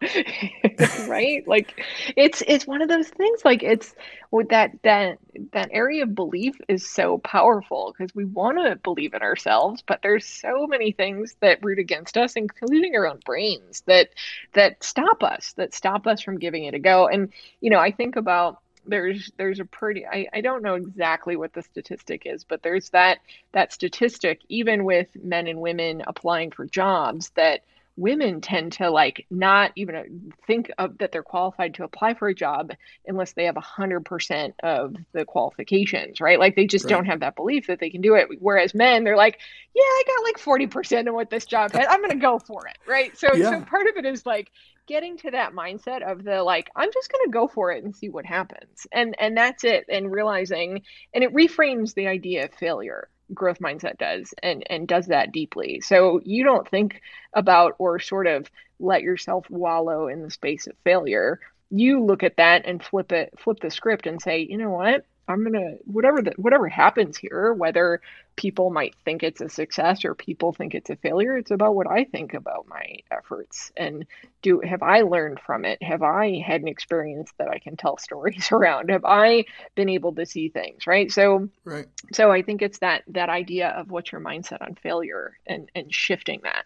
right? 1.08 1.46
Like 1.46 1.82
it's 2.16 2.42
it's 2.46 2.66
one 2.66 2.80
of 2.80 2.88
those 2.88 3.08
things 3.08 3.44
like 3.44 3.62
it's 3.62 3.94
with 4.30 4.48
that 4.48 4.72
that 4.82 5.18
that 5.52 5.68
area 5.72 6.04
of 6.04 6.14
belief 6.14 6.56
is 6.68 6.88
so 6.88 7.18
powerful 7.18 7.94
because 7.96 8.14
we 8.14 8.24
want 8.24 8.58
to 8.58 8.76
believe 8.76 9.14
in 9.14 9.22
ourselves 9.22 9.82
but 9.86 10.00
there's 10.02 10.24
so 10.24 10.66
many 10.66 10.92
things 10.92 11.36
that 11.40 11.62
root 11.62 11.78
against 11.78 12.16
us 12.16 12.34
including 12.36 12.94
our 12.96 13.06
own 13.06 13.20
brains 13.26 13.82
that 13.86 14.08
that 14.54 14.82
stop 14.82 15.22
us 15.22 15.52
that 15.54 15.74
stop 15.74 16.06
us 16.06 16.22
from 16.22 16.38
giving 16.38 16.64
it 16.64 16.74
a 16.74 16.78
go. 16.78 17.06
And 17.08 17.32
you 17.60 17.70
know 17.70 17.78
i 17.78 17.90
think 17.90 18.16
about 18.16 18.60
there's 18.86 19.30
there's 19.36 19.60
a 19.60 19.64
pretty 19.64 20.06
I, 20.06 20.28
I 20.32 20.40
don't 20.40 20.62
know 20.62 20.74
exactly 20.74 21.36
what 21.36 21.52
the 21.52 21.62
statistic 21.62 22.22
is 22.24 22.44
but 22.44 22.62
there's 22.62 22.88
that 22.90 23.18
that 23.52 23.72
statistic 23.72 24.40
even 24.48 24.84
with 24.84 25.08
men 25.22 25.46
and 25.46 25.60
women 25.60 26.02
applying 26.06 26.50
for 26.50 26.64
jobs 26.66 27.30
that 27.36 27.60
women 27.96 28.40
tend 28.40 28.72
to 28.72 28.90
like 28.90 29.26
not 29.30 29.72
even 29.76 29.94
uh, 29.94 30.02
think 30.46 30.70
of 30.78 30.98
that 30.98 31.12
they're 31.12 31.22
qualified 31.22 31.74
to 31.74 31.84
apply 31.84 32.14
for 32.14 32.28
a 32.28 32.34
job 32.34 32.72
unless 33.06 33.32
they 33.32 33.44
have 33.44 33.56
100% 33.56 34.52
of 34.62 34.94
the 35.12 35.24
qualifications 35.24 36.20
right? 36.20 36.38
Like 36.38 36.56
they 36.56 36.66
just 36.66 36.84
right. 36.86 36.90
don't 36.90 37.06
have 37.06 37.20
that 37.20 37.36
belief 37.36 37.66
that 37.66 37.80
they 37.80 37.90
can 37.90 38.00
do 38.00 38.14
it. 38.14 38.28
Whereas 38.38 38.74
men 38.74 39.04
they're 39.04 39.16
like 39.16 39.38
yeah 39.74 39.82
i 39.82 40.02
got 40.06 40.24
like 40.24 40.38
40% 40.38 41.08
of 41.08 41.14
what 41.14 41.30
this 41.30 41.46
job 41.46 41.72
had 41.72 41.86
i'm 41.86 42.00
gonna 42.00 42.16
go 42.16 42.38
for 42.38 42.66
it 42.66 42.78
right? 42.86 43.16
So 43.16 43.34
yeah. 43.34 43.50
so 43.50 43.60
part 43.64 43.86
of 43.86 43.96
it 43.96 44.04
is 44.04 44.26
like 44.26 44.50
getting 44.86 45.16
to 45.18 45.30
that 45.30 45.52
mindset 45.52 46.02
of 46.02 46.24
the 46.24 46.42
like 46.42 46.70
i'm 46.74 46.90
just 46.92 47.12
gonna 47.12 47.30
go 47.30 47.46
for 47.46 47.70
it 47.70 47.84
and 47.84 47.94
see 47.94 48.08
what 48.08 48.24
happens. 48.24 48.86
And 48.92 49.14
and 49.18 49.36
that's 49.36 49.64
it 49.64 49.84
and 49.88 50.10
realizing 50.10 50.82
and 51.14 51.24
it 51.24 51.32
reframes 51.34 51.94
the 51.94 52.06
idea 52.06 52.44
of 52.44 52.54
failure 52.54 53.08
growth 53.34 53.58
mindset 53.60 53.98
does 53.98 54.34
and 54.42 54.64
and 54.68 54.88
does 54.88 55.06
that 55.06 55.32
deeply. 55.32 55.80
So 55.80 56.20
you 56.24 56.44
don't 56.44 56.68
think 56.68 57.00
about 57.34 57.74
or 57.78 57.98
sort 57.98 58.26
of 58.26 58.50
let 58.78 59.02
yourself 59.02 59.48
wallow 59.50 60.08
in 60.08 60.22
the 60.22 60.30
space 60.30 60.66
of 60.66 60.76
failure. 60.84 61.40
You 61.70 62.02
look 62.04 62.22
at 62.22 62.36
that 62.36 62.66
and 62.66 62.82
flip 62.82 63.12
it 63.12 63.32
flip 63.38 63.60
the 63.60 63.70
script 63.70 64.06
and 64.06 64.20
say 64.20 64.40
you 64.48 64.58
know 64.58 64.70
what 64.70 65.04
I'm 65.30 65.44
gonna 65.44 65.76
whatever 65.84 66.20
that 66.22 66.38
whatever 66.38 66.68
happens 66.68 67.16
here, 67.16 67.54
whether 67.54 68.00
people 68.36 68.70
might 68.70 68.94
think 69.04 69.22
it's 69.22 69.40
a 69.40 69.48
success 69.48 70.04
or 70.04 70.14
people 70.14 70.52
think 70.52 70.74
it's 70.74 70.90
a 70.90 70.96
failure, 70.96 71.36
it's 71.36 71.50
about 71.50 71.74
what 71.74 71.86
I 71.90 72.04
think 72.04 72.34
about 72.34 72.66
my 72.68 72.98
efforts 73.10 73.70
and 73.76 74.06
do 74.42 74.60
have 74.60 74.82
I 74.82 75.02
learned 75.02 75.40
from 75.40 75.64
it? 75.64 75.82
Have 75.82 76.02
I 76.02 76.40
had 76.40 76.62
an 76.62 76.68
experience 76.68 77.32
that 77.38 77.48
I 77.48 77.58
can 77.58 77.76
tell 77.76 77.96
stories 77.98 78.50
around? 78.52 78.90
Have 78.90 79.04
I 79.04 79.44
been 79.74 79.88
able 79.88 80.14
to 80.14 80.26
see 80.26 80.48
things 80.48 80.86
right? 80.86 81.10
So 81.10 81.48
right. 81.64 81.86
So 82.12 82.30
I 82.30 82.42
think 82.42 82.62
it's 82.62 82.78
that 82.78 83.04
that 83.08 83.28
idea 83.28 83.68
of 83.68 83.90
what's 83.90 84.12
your 84.12 84.20
mindset 84.20 84.62
on 84.62 84.74
failure 84.74 85.38
and 85.46 85.70
and 85.74 85.94
shifting 85.94 86.40
that. 86.44 86.64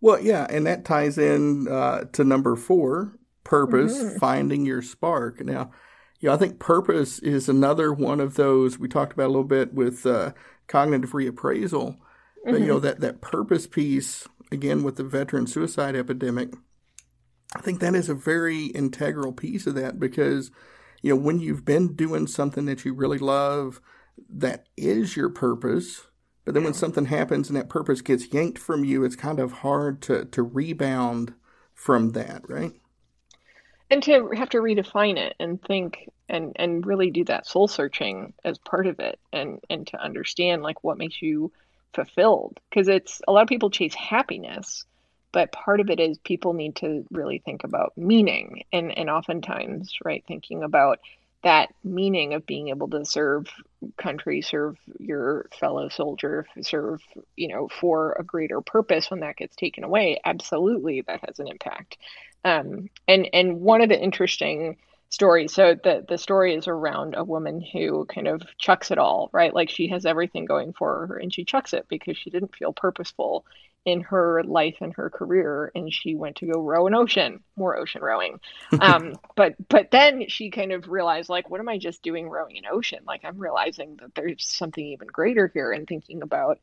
Well, 0.00 0.20
yeah, 0.20 0.48
and 0.50 0.66
that 0.66 0.84
ties 0.84 1.16
in 1.16 1.68
uh, 1.68 2.04
to 2.12 2.24
number 2.24 2.56
four, 2.56 3.16
purpose, 3.44 3.96
mm-hmm. 3.96 4.18
finding 4.18 4.66
your 4.66 4.82
spark. 4.82 5.40
Now 5.40 5.70
yeah, 6.22 6.32
I 6.32 6.36
think 6.36 6.60
purpose 6.60 7.18
is 7.18 7.48
another 7.48 7.92
one 7.92 8.20
of 8.20 8.36
those 8.36 8.78
we 8.78 8.88
talked 8.88 9.12
about 9.12 9.26
a 9.26 9.34
little 9.34 9.42
bit 9.42 9.74
with 9.74 10.06
uh, 10.06 10.32
cognitive 10.68 11.10
reappraisal. 11.10 11.96
Mm-hmm. 11.96 12.50
But, 12.50 12.60
you 12.60 12.66
know 12.66 12.76
mm-hmm. 12.76 12.86
that 12.86 13.00
that 13.00 13.20
purpose 13.20 13.66
piece 13.66 14.26
again 14.50 14.84
with 14.84 14.96
the 14.96 15.04
veteran 15.04 15.46
suicide 15.46 15.96
epidemic. 15.96 16.54
I 17.54 17.60
think 17.60 17.80
that 17.80 17.94
is 17.94 18.08
a 18.08 18.14
very 18.14 18.66
integral 18.66 19.32
piece 19.32 19.66
of 19.66 19.74
that 19.74 19.98
because 19.98 20.50
you 21.02 21.10
know 21.10 21.20
when 21.20 21.40
you've 21.40 21.64
been 21.64 21.94
doing 21.94 22.28
something 22.28 22.66
that 22.66 22.84
you 22.84 22.94
really 22.94 23.18
love, 23.18 23.80
that 24.30 24.66
is 24.76 25.16
your 25.16 25.28
purpose. 25.28 26.06
But 26.44 26.54
then 26.54 26.64
when 26.64 26.74
something 26.74 27.06
happens 27.06 27.48
and 27.48 27.56
that 27.56 27.68
purpose 27.68 28.00
gets 28.00 28.32
yanked 28.32 28.58
from 28.58 28.84
you, 28.84 29.04
it's 29.04 29.16
kind 29.16 29.40
of 29.40 29.52
hard 29.52 30.00
to 30.02 30.24
to 30.26 30.42
rebound 30.42 31.34
from 31.74 32.10
that, 32.12 32.48
right? 32.48 32.74
And 33.92 34.02
to 34.04 34.30
have 34.34 34.48
to 34.48 34.58
redefine 34.58 35.18
it 35.18 35.36
and 35.38 35.62
think 35.62 36.08
and 36.26 36.56
and 36.56 36.86
really 36.86 37.10
do 37.10 37.24
that 37.26 37.46
soul 37.46 37.68
searching 37.68 38.32
as 38.42 38.56
part 38.56 38.86
of 38.86 38.98
it 39.00 39.20
and 39.34 39.60
and 39.68 39.86
to 39.88 40.02
understand 40.02 40.62
like 40.62 40.82
what 40.82 40.96
makes 40.96 41.20
you 41.20 41.52
fulfilled. 41.92 42.58
Because 42.70 42.88
it's 42.88 43.20
a 43.28 43.32
lot 43.32 43.42
of 43.42 43.48
people 43.48 43.70
chase 43.70 43.94
happiness 43.94 44.84
but 45.30 45.52
part 45.52 45.80
of 45.80 45.90
it 45.90 45.98
is 45.98 46.18
people 46.18 46.52
need 46.52 46.76
to 46.76 47.04
really 47.10 47.38
think 47.38 47.64
about 47.64 47.92
meaning 47.96 48.64
and 48.72 48.96
and 48.96 49.10
oftentimes 49.10 49.98
right 50.04 50.24
thinking 50.26 50.62
about 50.62 51.00
that 51.42 51.74
meaning 51.82 52.34
of 52.34 52.46
being 52.46 52.68
able 52.68 52.88
to 52.88 53.04
serve 53.04 53.46
country 53.96 54.42
serve 54.42 54.76
your 54.98 55.46
fellow 55.58 55.88
soldier 55.88 56.46
serve 56.60 57.00
you 57.36 57.48
know 57.48 57.68
for 57.68 58.16
a 58.18 58.24
greater 58.24 58.60
purpose 58.60 59.10
when 59.10 59.20
that 59.20 59.36
gets 59.36 59.56
taken 59.56 59.82
away 59.82 60.20
absolutely 60.24 61.02
that 61.02 61.20
has 61.26 61.40
an 61.40 61.48
impact 61.48 61.98
um, 62.44 62.88
and 63.08 63.28
and 63.32 63.60
one 63.60 63.82
of 63.82 63.88
the 63.88 64.00
interesting 64.00 64.76
stories, 65.12 65.52
so 65.52 65.74
the 65.74 66.04
the 66.08 66.18
story 66.18 66.54
is 66.54 66.66
around 66.66 67.14
a 67.14 67.22
woman 67.22 67.60
who 67.60 68.06
kind 68.06 68.26
of 68.26 68.42
chucks 68.58 68.90
it 68.90 68.98
all, 68.98 69.28
right? 69.32 69.54
Like 69.54 69.70
she 69.70 69.88
has 69.88 70.06
everything 70.06 70.46
going 70.46 70.72
for 70.72 71.06
her, 71.06 71.16
and 71.18 71.32
she 71.32 71.44
chucks 71.44 71.72
it 71.74 71.86
because 71.88 72.16
she 72.16 72.30
didn't 72.30 72.56
feel 72.56 72.72
purposeful 72.72 73.44
in 73.84 74.00
her 74.00 74.42
life 74.44 74.76
and 74.80 74.94
her 74.94 75.10
career 75.10 75.72
and 75.74 75.92
she 75.92 76.14
went 76.14 76.36
to 76.36 76.46
go 76.46 76.60
row 76.60 76.86
an 76.86 76.94
ocean 76.94 77.40
more 77.56 77.76
ocean 77.76 78.02
rowing. 78.02 78.38
Um, 78.80 79.14
but 79.36 79.54
but 79.68 79.90
then 79.90 80.28
she 80.28 80.50
kind 80.50 80.72
of 80.72 80.88
realized 80.88 81.28
like 81.28 81.50
what 81.50 81.60
am 81.60 81.68
i 81.68 81.78
just 81.78 82.02
doing 82.02 82.28
rowing 82.28 82.58
an 82.58 82.64
ocean? 82.70 83.00
Like 83.06 83.20
i'm 83.24 83.38
realizing 83.38 83.96
that 84.00 84.14
there's 84.14 84.44
something 84.46 84.84
even 84.84 85.08
greater 85.08 85.50
here 85.52 85.72
and 85.72 85.86
thinking 85.86 86.22
about 86.22 86.58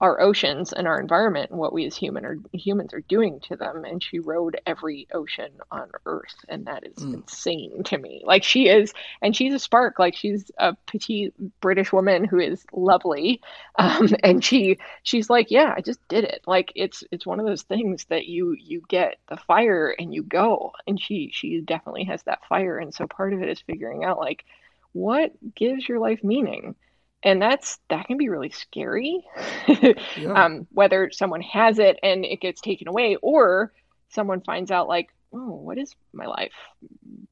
our 0.00 0.20
oceans 0.20 0.72
and 0.72 0.86
our 0.86 1.00
environment 1.00 1.50
and 1.50 1.58
what 1.58 1.72
we 1.72 1.84
as 1.84 1.96
human 1.96 2.24
are 2.24 2.38
humans 2.52 2.94
are 2.94 3.00
doing 3.00 3.40
to 3.40 3.56
them. 3.56 3.84
And 3.84 4.02
she 4.02 4.20
rode 4.20 4.60
every 4.66 5.08
ocean 5.12 5.50
on 5.70 5.90
earth 6.06 6.36
and 6.48 6.66
that 6.66 6.86
is 6.86 7.02
mm. 7.04 7.14
insane 7.14 7.82
to 7.84 7.98
me. 7.98 8.22
Like 8.24 8.44
she 8.44 8.68
is 8.68 8.92
and 9.22 9.34
she's 9.34 9.54
a 9.54 9.58
spark. 9.58 9.98
Like 9.98 10.14
she's 10.14 10.50
a 10.58 10.74
petite 10.86 11.34
british 11.60 11.92
woman 11.92 12.24
who 12.24 12.38
is 12.38 12.64
lovely. 12.72 13.40
Um, 13.80 14.08
and 14.24 14.44
she 14.44 14.78
she's 15.04 15.30
like 15.30 15.52
yeah 15.52 15.72
i 15.76 15.80
just 15.80 16.00
did 16.08 16.24
it. 16.24 16.42
Like 16.48 16.72
it's 16.74 17.04
it's 17.12 17.24
one 17.24 17.38
of 17.38 17.46
those 17.46 17.62
things 17.62 18.06
that 18.06 18.26
you 18.26 18.56
you 18.58 18.82
get 18.88 19.18
the 19.28 19.36
fire 19.36 19.94
and 19.96 20.12
you 20.12 20.24
go. 20.24 20.72
And 20.88 21.00
she 21.00 21.30
she 21.32 21.60
definitely 21.60 22.04
has 22.04 22.24
that 22.24 22.44
fire. 22.48 22.78
And 22.78 22.92
so 22.92 23.06
part 23.06 23.34
of 23.34 23.42
it 23.42 23.48
is 23.48 23.60
figuring 23.60 24.02
out 24.02 24.18
like 24.18 24.44
what 24.92 25.32
gives 25.54 25.88
your 25.88 26.00
life 26.00 26.24
meaning 26.24 26.74
and 27.22 27.42
that's 27.42 27.78
that 27.90 28.06
can 28.06 28.16
be 28.16 28.28
really 28.28 28.50
scary. 28.50 29.24
Yeah. 30.16 30.44
um, 30.44 30.66
whether 30.72 31.10
someone 31.12 31.42
has 31.42 31.78
it 31.78 31.98
and 32.02 32.24
it 32.24 32.40
gets 32.40 32.60
taken 32.60 32.88
away 32.88 33.16
or 33.22 33.72
someone 34.08 34.40
finds 34.40 34.70
out 34.70 34.88
like 34.88 35.10
oh 35.32 35.54
what 35.54 35.78
is 35.78 35.94
my 36.12 36.26
life? 36.26 36.52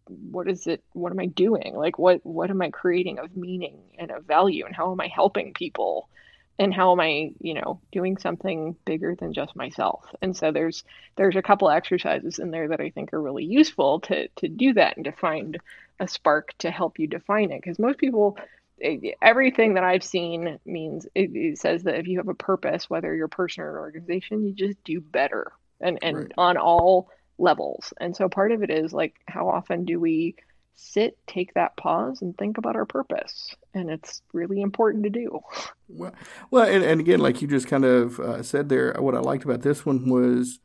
What 0.09 0.49
is 0.49 0.67
it? 0.67 0.83
What 0.93 1.13
am 1.13 1.21
i 1.21 1.27
doing? 1.27 1.75
Like 1.75 1.99
what 1.99 2.25
what 2.25 2.51
am 2.51 2.63
i 2.63 2.71
creating 2.71 3.19
of 3.19 3.37
meaning 3.37 3.79
and 3.99 4.11
of 4.11 4.25
value? 4.25 4.67
And 4.67 4.75
how 4.75 4.93
am 4.93 5.01
i 5.01 5.09
helping 5.09 5.55
people? 5.55 6.09
And 6.59 6.73
how 6.73 6.93
am 6.93 7.01
i 7.01 7.31
you 7.41 7.55
know 7.55 7.81
doing 7.93 8.17
something 8.19 8.77
bigger 8.85 9.15
than 9.15 9.33
just 9.33 9.57
myself? 9.57 10.05
And 10.23 10.37
so 10.37 10.53
there's 10.53 10.85
there's 11.17 11.37
a 11.37 11.43
couple 11.43 11.71
exercises 11.71 12.39
in 12.39 12.51
there 12.51 12.69
that 12.69 12.81
i 12.81 12.91
think 12.91 13.13
are 13.13 13.23
really 13.23 13.45
useful 13.45 14.01
to 14.01 14.29
to 14.37 14.49
do 14.49 14.75
that 14.75 14.97
and 14.97 15.05
to 15.07 15.13
find 15.13 15.59
a 15.99 16.07
spark 16.07 16.55
to 16.59 16.71
help 16.71 16.99
you 16.99 17.07
define 17.07 17.51
it. 17.51 17.63
Because 17.63 17.79
most 17.79 17.99
people 17.99 18.39
everything 19.23 19.75
that 19.75 19.85
I've 19.85 20.05
seen 20.05 20.59
means 20.65 21.07
it, 21.15 21.31
it, 21.35 21.59
says 21.59 21.85
that 21.85 21.97
if 21.97 22.07
you 22.07 22.19
have 22.19 22.29
a 22.29 22.35
purpose, 22.35 22.91
whether 22.91 23.15
you're 23.15 23.27
a 23.27 23.31
person 23.31 23.63
or 23.63 23.71
an 23.71 23.77
organization, 23.77 24.45
you 24.45 24.53
just 24.53 24.83
do 24.85 25.01
better 25.01 25.53
and, 25.81 25.99
and 26.03 26.17
right. 26.17 26.33
on 26.37 26.57
all 26.57 27.11
levels. 27.39 27.93
And 28.01 28.15
so 28.15 28.29
part 28.29 28.53
of 28.53 28.63
it 28.63 28.71
is 28.71 28.93
like, 28.93 29.15
how 29.27 29.49
often 29.49 29.85
do 29.85 29.99
we 29.99 30.37
sit, 30.75 31.17
take 31.27 31.55
that 31.55 31.77
pause, 31.77 32.21
and 32.21 32.37
think 32.37 32.59
about 32.59 32.77
our 32.77 32.85
purpose? 32.85 33.55
And 33.73 33.91
it's 33.91 34.23
really 34.33 34.61
important 34.61 35.05
to 35.05 35.11
do. 35.11 35.41
Well, 35.89 36.15
well 36.51 36.69
and, 36.69 36.85
and 36.85 37.01
again, 37.01 37.21
like 37.21 37.41
you 37.41 37.49
just 37.49 37.69
kind 37.69 37.85
of 37.85 38.21
uh, 38.21 38.43
said 38.43 38.69
there, 38.69 38.95
what 38.99 39.15
I 39.15 39.21
liked 39.21 39.45
about 39.45 39.63
this 39.63 39.87
one 39.87 40.09
was 40.09 40.59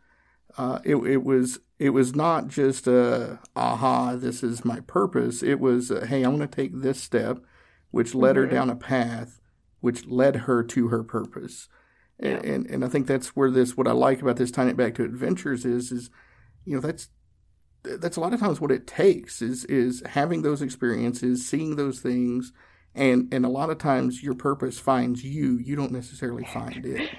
uh, 0.57 0.79
it, 0.83 0.95
it 0.95 1.23
was 1.23 1.59
it 1.79 1.91
was 1.91 2.13
not 2.15 2.47
just 2.47 2.87
a 2.87 3.39
aha, 3.55 4.15
this 4.15 4.43
is 4.43 4.63
my 4.63 4.81
purpose. 4.81 5.41
It 5.41 5.59
was, 5.59 5.89
uh, 5.89 6.05
hey, 6.07 6.23
I'm 6.23 6.35
going 6.35 6.47
to 6.47 6.55
take 6.55 6.79
this 6.79 7.01
step 7.01 7.39
which 7.91 8.15
led 8.15 8.35
mm-hmm. 8.35 8.45
her 8.45 8.47
down 8.47 8.69
a 8.69 8.75
path 8.75 9.41
which 9.81 10.05
led 10.07 10.35
her 10.37 10.63
to 10.63 10.87
her 10.87 11.03
purpose. 11.03 11.67
Yeah. 12.19 12.29
And, 12.29 12.45
and, 12.45 12.65
and 12.67 12.85
I 12.85 12.87
think 12.87 13.07
that's 13.07 13.35
where 13.35 13.51
this 13.51 13.75
what 13.75 13.87
I 13.87 13.91
like 13.91 14.21
about 14.21 14.37
this 14.37 14.51
tying 14.51 14.69
it 14.69 14.77
back 14.77 14.95
to 14.95 15.03
adventures 15.03 15.65
is 15.65 15.91
is 15.91 16.09
you 16.65 16.75
know 16.75 16.81
that's 16.81 17.09
that's 17.83 18.15
a 18.15 18.19
lot 18.19 18.33
of 18.33 18.39
times 18.39 18.61
what 18.61 18.71
it 18.71 18.85
takes 18.85 19.41
is 19.41 19.65
is 19.65 20.03
having 20.05 20.43
those 20.43 20.61
experiences, 20.61 21.47
seeing 21.47 21.75
those 21.75 21.99
things, 21.99 22.53
and 22.93 23.27
and 23.33 23.43
a 23.43 23.49
lot 23.49 23.71
of 23.71 23.79
times 23.79 24.21
your 24.21 24.35
purpose 24.35 24.79
finds 24.79 25.23
you. 25.23 25.57
You 25.57 25.75
don't 25.75 25.91
necessarily 25.91 26.45
find 26.45 26.85
it. 26.85 27.09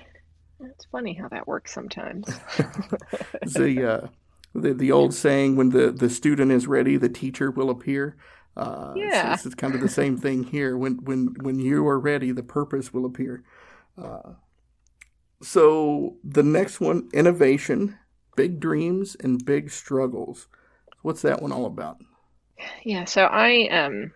It's 0.60 0.84
funny 0.92 1.14
how 1.14 1.28
that 1.30 1.48
works 1.48 1.74
sometimes. 1.74 2.26
the 3.42 4.02
uh, 4.04 4.08
the 4.54 4.72
the 4.72 4.92
old 4.92 5.12
saying, 5.14 5.56
when 5.56 5.70
the 5.70 5.90
the 5.90 6.08
student 6.08 6.52
is 6.52 6.68
ready, 6.68 6.96
the 6.96 7.08
teacher 7.08 7.50
will 7.50 7.68
appear. 7.70 8.16
Uh, 8.56 8.94
yeah, 8.96 9.34
it's 9.44 9.54
kind 9.54 9.74
of 9.74 9.80
the 9.80 9.88
same 9.88 10.16
thing 10.16 10.44
here. 10.44 10.76
When 10.76 10.96
when 11.04 11.34
when 11.40 11.58
you 11.58 11.86
are 11.86 11.98
ready, 11.98 12.32
the 12.32 12.42
purpose 12.42 12.92
will 12.92 13.04
appear. 13.06 13.44
Uh, 13.96 14.34
so 15.42 16.16
the 16.22 16.42
next 16.42 16.80
one, 16.80 17.08
innovation, 17.12 17.98
Big 18.36 18.60
Dreams 18.60 19.16
and 19.20 19.44
Big 19.44 19.70
Struggles. 19.70 20.48
What's 21.02 21.22
that 21.22 21.42
one 21.42 21.52
all 21.52 21.66
about? 21.66 21.98
Yeah, 22.84 23.04
so 23.04 23.24
I 23.24 23.68
um 23.68 24.12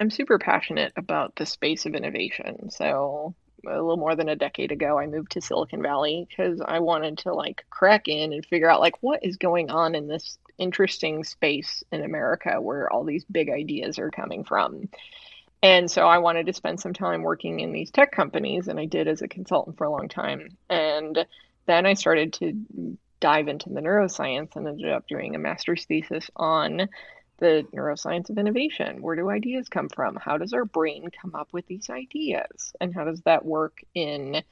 I'm 0.00 0.10
super 0.10 0.38
passionate 0.38 0.92
about 0.96 1.36
the 1.36 1.46
space 1.46 1.86
of 1.86 1.94
innovation. 1.94 2.70
So 2.70 3.34
a 3.66 3.70
little 3.70 3.96
more 3.96 4.16
than 4.16 4.28
a 4.28 4.36
decade 4.36 4.72
ago, 4.72 4.98
I 4.98 5.06
moved 5.06 5.32
to 5.32 5.40
Silicon 5.40 5.82
Valley 5.82 6.26
because 6.28 6.60
I 6.64 6.80
wanted 6.80 7.18
to 7.18 7.34
like 7.34 7.64
crack 7.70 8.08
in 8.08 8.32
and 8.32 8.46
figure 8.46 8.70
out 8.70 8.80
like 8.80 9.02
what 9.02 9.24
is 9.24 9.36
going 9.36 9.70
on 9.70 9.94
in 9.94 10.08
this 10.08 10.38
interesting 10.58 11.24
space 11.24 11.82
in 11.92 12.02
America 12.02 12.60
where 12.60 12.92
all 12.92 13.04
these 13.04 13.24
big 13.24 13.48
ideas 13.50 13.98
are 13.98 14.10
coming 14.10 14.44
from. 14.44 14.88
And 15.62 15.90
so 15.90 16.06
I 16.06 16.18
wanted 16.18 16.46
to 16.46 16.52
spend 16.52 16.80
some 16.80 16.92
time 16.92 17.22
working 17.22 17.60
in 17.60 17.72
these 17.72 17.90
tech 17.90 18.12
companies, 18.12 18.68
and 18.68 18.78
I 18.78 18.84
did 18.84 19.08
as 19.08 19.22
a 19.22 19.28
consultant 19.28 19.76
for 19.76 19.84
a 19.84 19.90
long 19.90 20.08
time. 20.08 20.56
And 20.70 21.26
then 21.66 21.84
I 21.84 21.94
started 21.94 22.32
to 22.34 22.96
dive 23.20 23.48
into 23.48 23.70
the 23.70 23.80
neuroscience 23.80 24.54
and 24.54 24.68
ended 24.68 24.90
up 24.90 25.08
doing 25.08 25.34
a 25.34 25.38
master's 25.38 25.84
thesis 25.84 26.30
on 26.36 26.88
the 27.38 27.66
neuroscience 27.72 28.30
of 28.30 28.38
innovation. 28.38 29.02
Where 29.02 29.16
do 29.16 29.30
ideas 29.30 29.68
come 29.68 29.88
from? 29.88 30.16
How 30.16 30.38
does 30.38 30.52
our 30.52 30.64
brain 30.64 31.08
come 31.10 31.34
up 31.34 31.48
with 31.52 31.66
these 31.66 31.90
ideas? 31.90 32.72
And 32.80 32.94
how 32.94 33.04
does 33.04 33.20
that 33.22 33.44
work 33.44 33.80
in 33.94 34.42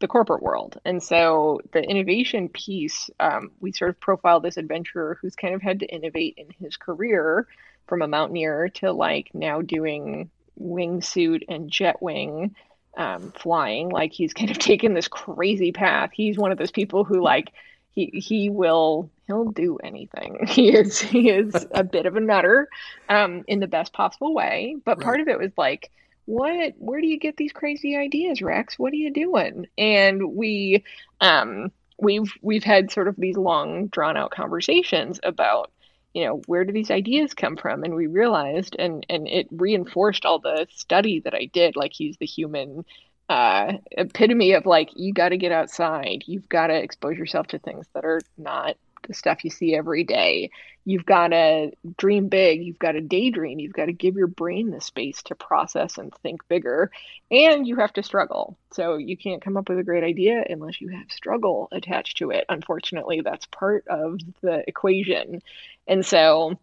the 0.00 0.08
corporate 0.08 0.42
world? 0.42 0.78
And 0.84 1.02
so 1.02 1.60
the 1.72 1.82
innovation 1.82 2.48
piece, 2.48 3.10
um, 3.20 3.50
we 3.60 3.72
sort 3.72 3.90
of 3.90 4.00
profile 4.00 4.40
this 4.40 4.56
adventurer 4.56 5.18
who's 5.20 5.36
kind 5.36 5.54
of 5.54 5.62
had 5.62 5.80
to 5.80 5.86
innovate 5.86 6.34
in 6.36 6.48
his 6.58 6.76
career 6.76 7.46
from 7.86 8.02
a 8.02 8.08
mountaineer 8.08 8.68
to 8.68 8.92
like 8.92 9.30
now 9.34 9.62
doing 9.62 10.30
wingsuit 10.60 11.44
and 11.48 11.70
jet 11.70 12.02
wing 12.02 12.54
um, 12.96 13.32
flying. 13.32 13.90
Like 13.90 14.12
he's 14.12 14.32
kind 14.32 14.50
of 14.50 14.58
taken 14.58 14.94
this 14.94 15.08
crazy 15.08 15.72
path. 15.72 16.10
He's 16.12 16.38
one 16.38 16.52
of 16.52 16.58
those 16.58 16.70
people 16.70 17.04
who 17.04 17.22
like 17.22 17.52
he 17.92 18.10
he 18.14 18.50
will 18.50 19.10
he'll 19.26 19.50
do 19.50 19.78
anything. 19.78 20.38
He 20.46 20.72
is 20.72 21.00
he 21.00 21.30
is 21.30 21.66
a 21.72 21.84
bit 21.84 22.06
of 22.06 22.16
a 22.16 22.20
nutter, 22.20 22.68
um, 23.08 23.44
in 23.46 23.60
the 23.60 23.66
best 23.66 23.92
possible 23.92 24.34
way. 24.34 24.76
But 24.84 24.98
right. 24.98 25.04
part 25.04 25.20
of 25.20 25.28
it 25.28 25.38
was 25.38 25.52
like, 25.56 25.90
what? 26.26 26.74
Where 26.78 27.00
do 27.00 27.06
you 27.06 27.18
get 27.18 27.36
these 27.36 27.52
crazy 27.52 27.96
ideas, 27.96 28.42
Rex? 28.42 28.78
What 28.78 28.92
are 28.92 28.96
you 28.96 29.12
doing? 29.12 29.66
And 29.78 30.34
we, 30.34 30.84
um, 31.20 31.72
we've 31.98 32.32
we've 32.42 32.64
had 32.64 32.90
sort 32.90 33.08
of 33.08 33.16
these 33.16 33.36
long 33.36 33.86
drawn 33.86 34.16
out 34.16 34.30
conversations 34.30 35.18
about 35.22 35.70
you 36.12 36.24
know 36.24 36.40
where 36.46 36.64
do 36.64 36.72
these 36.72 36.90
ideas 36.90 37.34
come 37.34 37.56
from 37.56 37.84
and 37.84 37.94
we 37.94 38.06
realized 38.06 38.76
and 38.78 39.04
and 39.08 39.28
it 39.28 39.46
reinforced 39.50 40.24
all 40.24 40.38
the 40.38 40.66
study 40.70 41.20
that 41.20 41.34
i 41.34 41.46
did 41.52 41.76
like 41.76 41.92
he's 41.92 42.16
the 42.18 42.26
human 42.26 42.84
uh, 43.28 43.72
epitome 43.90 44.52
of 44.52 44.66
like 44.66 44.88
you 44.94 45.12
got 45.12 45.30
to 45.30 45.36
get 45.36 45.50
outside 45.50 46.22
you've 46.26 46.48
got 46.48 46.68
to 46.68 46.74
expose 46.74 47.16
yourself 47.16 47.48
to 47.48 47.58
things 47.58 47.84
that 47.92 48.04
are 48.04 48.20
not 48.38 48.76
the 49.06 49.14
stuff 49.14 49.44
you 49.44 49.50
see 49.50 49.74
every 49.74 50.04
day. 50.04 50.50
You've 50.84 51.04
got 51.04 51.28
to 51.28 51.72
dream 51.96 52.28
big. 52.28 52.62
You've 52.62 52.78
got 52.78 52.92
to 52.92 53.00
daydream. 53.00 53.58
You've 53.58 53.72
got 53.72 53.86
to 53.86 53.92
give 53.92 54.16
your 54.16 54.28
brain 54.28 54.70
the 54.70 54.80
space 54.80 55.22
to 55.24 55.34
process 55.34 55.98
and 55.98 56.14
think 56.22 56.46
bigger. 56.48 56.90
And 57.30 57.66
you 57.66 57.76
have 57.76 57.92
to 57.94 58.02
struggle. 58.02 58.56
So 58.72 58.96
you 58.96 59.16
can't 59.16 59.42
come 59.42 59.56
up 59.56 59.68
with 59.68 59.78
a 59.78 59.84
great 59.84 60.04
idea 60.04 60.44
unless 60.48 60.80
you 60.80 60.88
have 60.90 61.10
struggle 61.10 61.68
attached 61.72 62.18
to 62.18 62.30
it. 62.30 62.44
Unfortunately 62.48 63.20
that's 63.20 63.46
part 63.46 63.84
of 63.88 64.20
the 64.42 64.62
equation. 64.68 65.42
And 65.88 66.06
so 66.06 66.58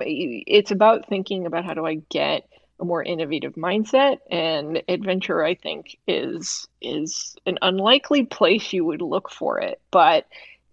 it's 0.00 0.70
about 0.70 1.08
thinking 1.08 1.46
about 1.46 1.64
how 1.64 1.74
do 1.74 1.86
i 1.86 1.94
get 2.10 2.46
a 2.78 2.84
more 2.84 3.02
innovative 3.02 3.54
mindset. 3.54 4.18
And 4.30 4.82
adventure 4.88 5.42
i 5.42 5.54
think 5.54 5.96
is 6.06 6.68
is 6.82 7.36
an 7.46 7.58
unlikely 7.62 8.24
place 8.24 8.72
you 8.72 8.84
would 8.84 9.02
look 9.02 9.30
for 9.30 9.60
it. 9.60 9.80
But 9.90 10.26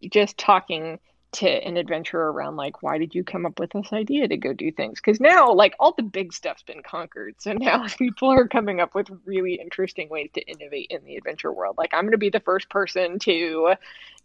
just 0.09 0.37
talking 0.37 0.99
to 1.33 1.47
an 1.47 1.77
adventurer 1.77 2.31
around 2.31 2.57
like 2.57 2.83
why 2.83 2.99
did 2.99 3.15
you 3.15 3.23
come 3.23 3.43
up 3.45 3.59
with 3.59 3.71
this 3.71 3.91
idea 3.91 4.27
to 4.27 4.37
go 4.37 4.53
do 4.53 4.71
things? 4.71 4.99
Because 5.03 5.19
now 5.19 5.51
like 5.51 5.75
all 5.79 5.93
the 5.97 6.03
big 6.03 6.31
stuff's 6.31 6.61
been 6.63 6.83
conquered. 6.83 7.35
So 7.39 7.53
now 7.53 7.87
people 7.97 8.31
are 8.31 8.47
coming 8.47 8.79
up 8.79 8.93
with 8.93 9.07
really 9.25 9.55
interesting 9.55 10.09
ways 10.09 10.29
to 10.35 10.41
innovate 10.41 10.87
in 10.91 11.03
the 11.03 11.15
adventure 11.15 11.51
world. 11.51 11.75
Like 11.77 11.93
i'm 11.93 12.03
going 12.03 12.11
to 12.11 12.17
be 12.17 12.29
the 12.29 12.39
first 12.39 12.69
person 12.69 13.17
to 13.19 13.73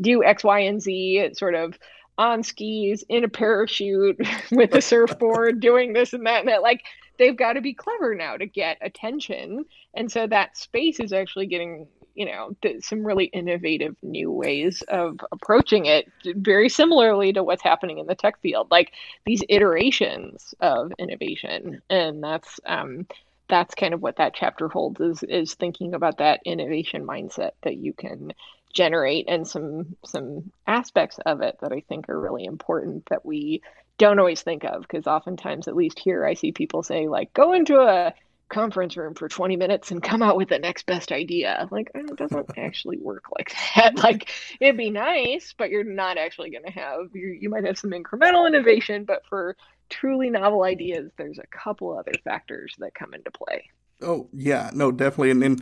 do 0.01 0.23
x 0.23 0.45
y 0.45 0.61
and 0.61 0.83
z 0.83 1.31
sort 1.35 1.55
of 1.55 1.79
on 2.19 2.43
skis 2.43 3.05
in 3.09 3.25
a 3.25 3.29
parachute 3.29 4.21
with 4.51 4.75
a 4.75 4.83
surfboard 4.83 5.61
doing 5.61 5.93
this 5.93 6.13
and 6.13 6.27
that 6.27 6.41
and 6.41 6.49
that. 6.49 6.63
Like 6.63 6.83
they've 7.19 7.37
got 7.37 7.55
to 7.55 7.61
be 7.61 7.73
clever 7.73 8.15
now 8.15 8.37
to 8.37 8.47
get 8.47 8.77
attention. 8.81 9.65
And 9.95 10.11
so 10.11 10.27
that 10.27 10.57
space 10.57 11.01
is 11.01 11.13
actually 11.13 11.47
getting, 11.47 11.87
you 12.19 12.27
know, 12.27 12.57
some 12.81 13.05
really 13.05 13.27
innovative 13.27 13.95
new 14.03 14.31
ways 14.33 14.83
of 14.89 15.21
approaching 15.31 15.87
it, 15.87 16.11
very 16.25 16.69
similarly 16.69 17.33
to 17.33 17.45
what's 17.45 17.63
happening 17.63 17.99
in 17.99 18.07
the 18.07 18.17
tech 18.17 18.41
field, 18.41 18.69
like 18.73 18.91
these 19.25 19.45
iterations 19.49 20.53
of 20.61 20.93
innovation. 20.99 21.81
And 21.89 22.23
that's, 22.23 22.59
um, 22.67 23.07
that's 23.49 23.77
kind 23.77 23.95
of 23.95 24.03
what 24.03 24.17
that 24.17 24.35
chapter 24.35 24.69
holds 24.69 25.01
is 25.01 25.23
is 25.23 25.55
thinking 25.55 25.95
about 25.95 26.19
that 26.19 26.41
innovation 26.45 27.07
mindset 27.07 27.53
that 27.63 27.77
you 27.77 27.93
can 27.93 28.33
generate 28.75 29.27
and 29.29 29.49
some 29.49 29.97
some 30.05 30.51
aspects 30.67 31.19
of 31.25 31.41
it 31.41 31.57
that 31.63 31.73
I 31.73 31.81
think 31.89 32.09
are 32.09 32.21
really 32.21 32.45
important 32.45 33.07
that 33.07 33.25
we 33.25 33.63
don't 33.97 34.19
always 34.19 34.43
think 34.43 34.65
of 34.65 34.83
because 34.83 35.07
oftentimes 35.07 35.67
at 35.67 35.75
least 35.75 35.99
here 35.99 36.25
i 36.25 36.33
see 36.33 36.53
people 36.53 36.83
say 36.83 37.09
like 37.09 37.33
go 37.35 37.53
into 37.53 37.81
a 37.81 38.15
conference 38.49 38.97
room 38.97 39.15
for 39.15 39.29
20 39.29 39.57
minutes 39.57 39.91
and 39.91 40.03
come 40.03 40.23
out 40.23 40.37
with 40.37 40.49
the 40.49 40.59
next 40.59 40.87
best 40.87 41.13
idea. 41.13 41.69
Like 41.71 41.91
it 41.95 42.17
doesn't 42.17 42.51
actually 42.57 42.99
work 42.99 43.25
like 43.37 43.55
that. 43.77 43.97
Like 44.09 44.31
it'd 44.61 44.77
be 44.77 44.91
nice 44.91 45.55
but 45.57 45.71
you're 45.71 45.85
not 45.85 46.19
actually 46.19 46.51
going 46.51 46.65
to 46.65 46.71
have 46.71 47.15
you, 47.15 47.37
you 47.41 47.51
might 47.51 47.65
have 47.65 47.79
some 47.79 47.91
incremental 47.91 48.47
innovation 48.47 49.05
but 49.05 49.23
for 49.29 49.57
truly 49.91 50.31
novel 50.31 50.63
ideas 50.63 51.11
there's 51.19 51.39
a 51.39 51.47
couple 51.47 51.97
other 51.97 52.13
factors 52.25 52.75
that 52.79 52.95
come 52.95 53.13
into 53.13 53.31
play. 53.31 53.65
Oh 54.01 54.29
yeah. 54.33 54.71
No 54.73 54.93
definitely. 54.93 55.31
And 55.31 55.43
then 55.43 55.59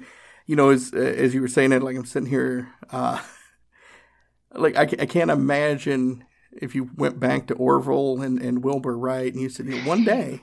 you 0.47 0.55
know 0.55 0.71
as 0.71 0.93
as 0.93 1.35
you 1.35 1.41
were 1.41 1.49
saying 1.49 1.73
it 1.73 1.83
like 1.83 1.97
i'm 1.97 2.05
sitting 2.05 2.29
here 2.29 2.73
uh 2.91 3.21
like 4.55 4.77
I, 4.77 4.83
I 4.83 5.07
can't 5.07 5.31
imagine 5.31 6.25
if 6.53 6.75
you 6.75 6.91
went 6.97 7.21
back 7.21 7.49
to 7.49 7.55
Orville 7.55 8.23
and, 8.23 8.41
and 8.41 8.65
Wilbur 8.65 8.97
Wright 8.97 9.33
and 9.33 9.43
you 9.43 9.49
said, 9.49 9.67
you 9.67 9.77
know, 9.77 9.89
one 9.89 10.05
day 10.05 10.41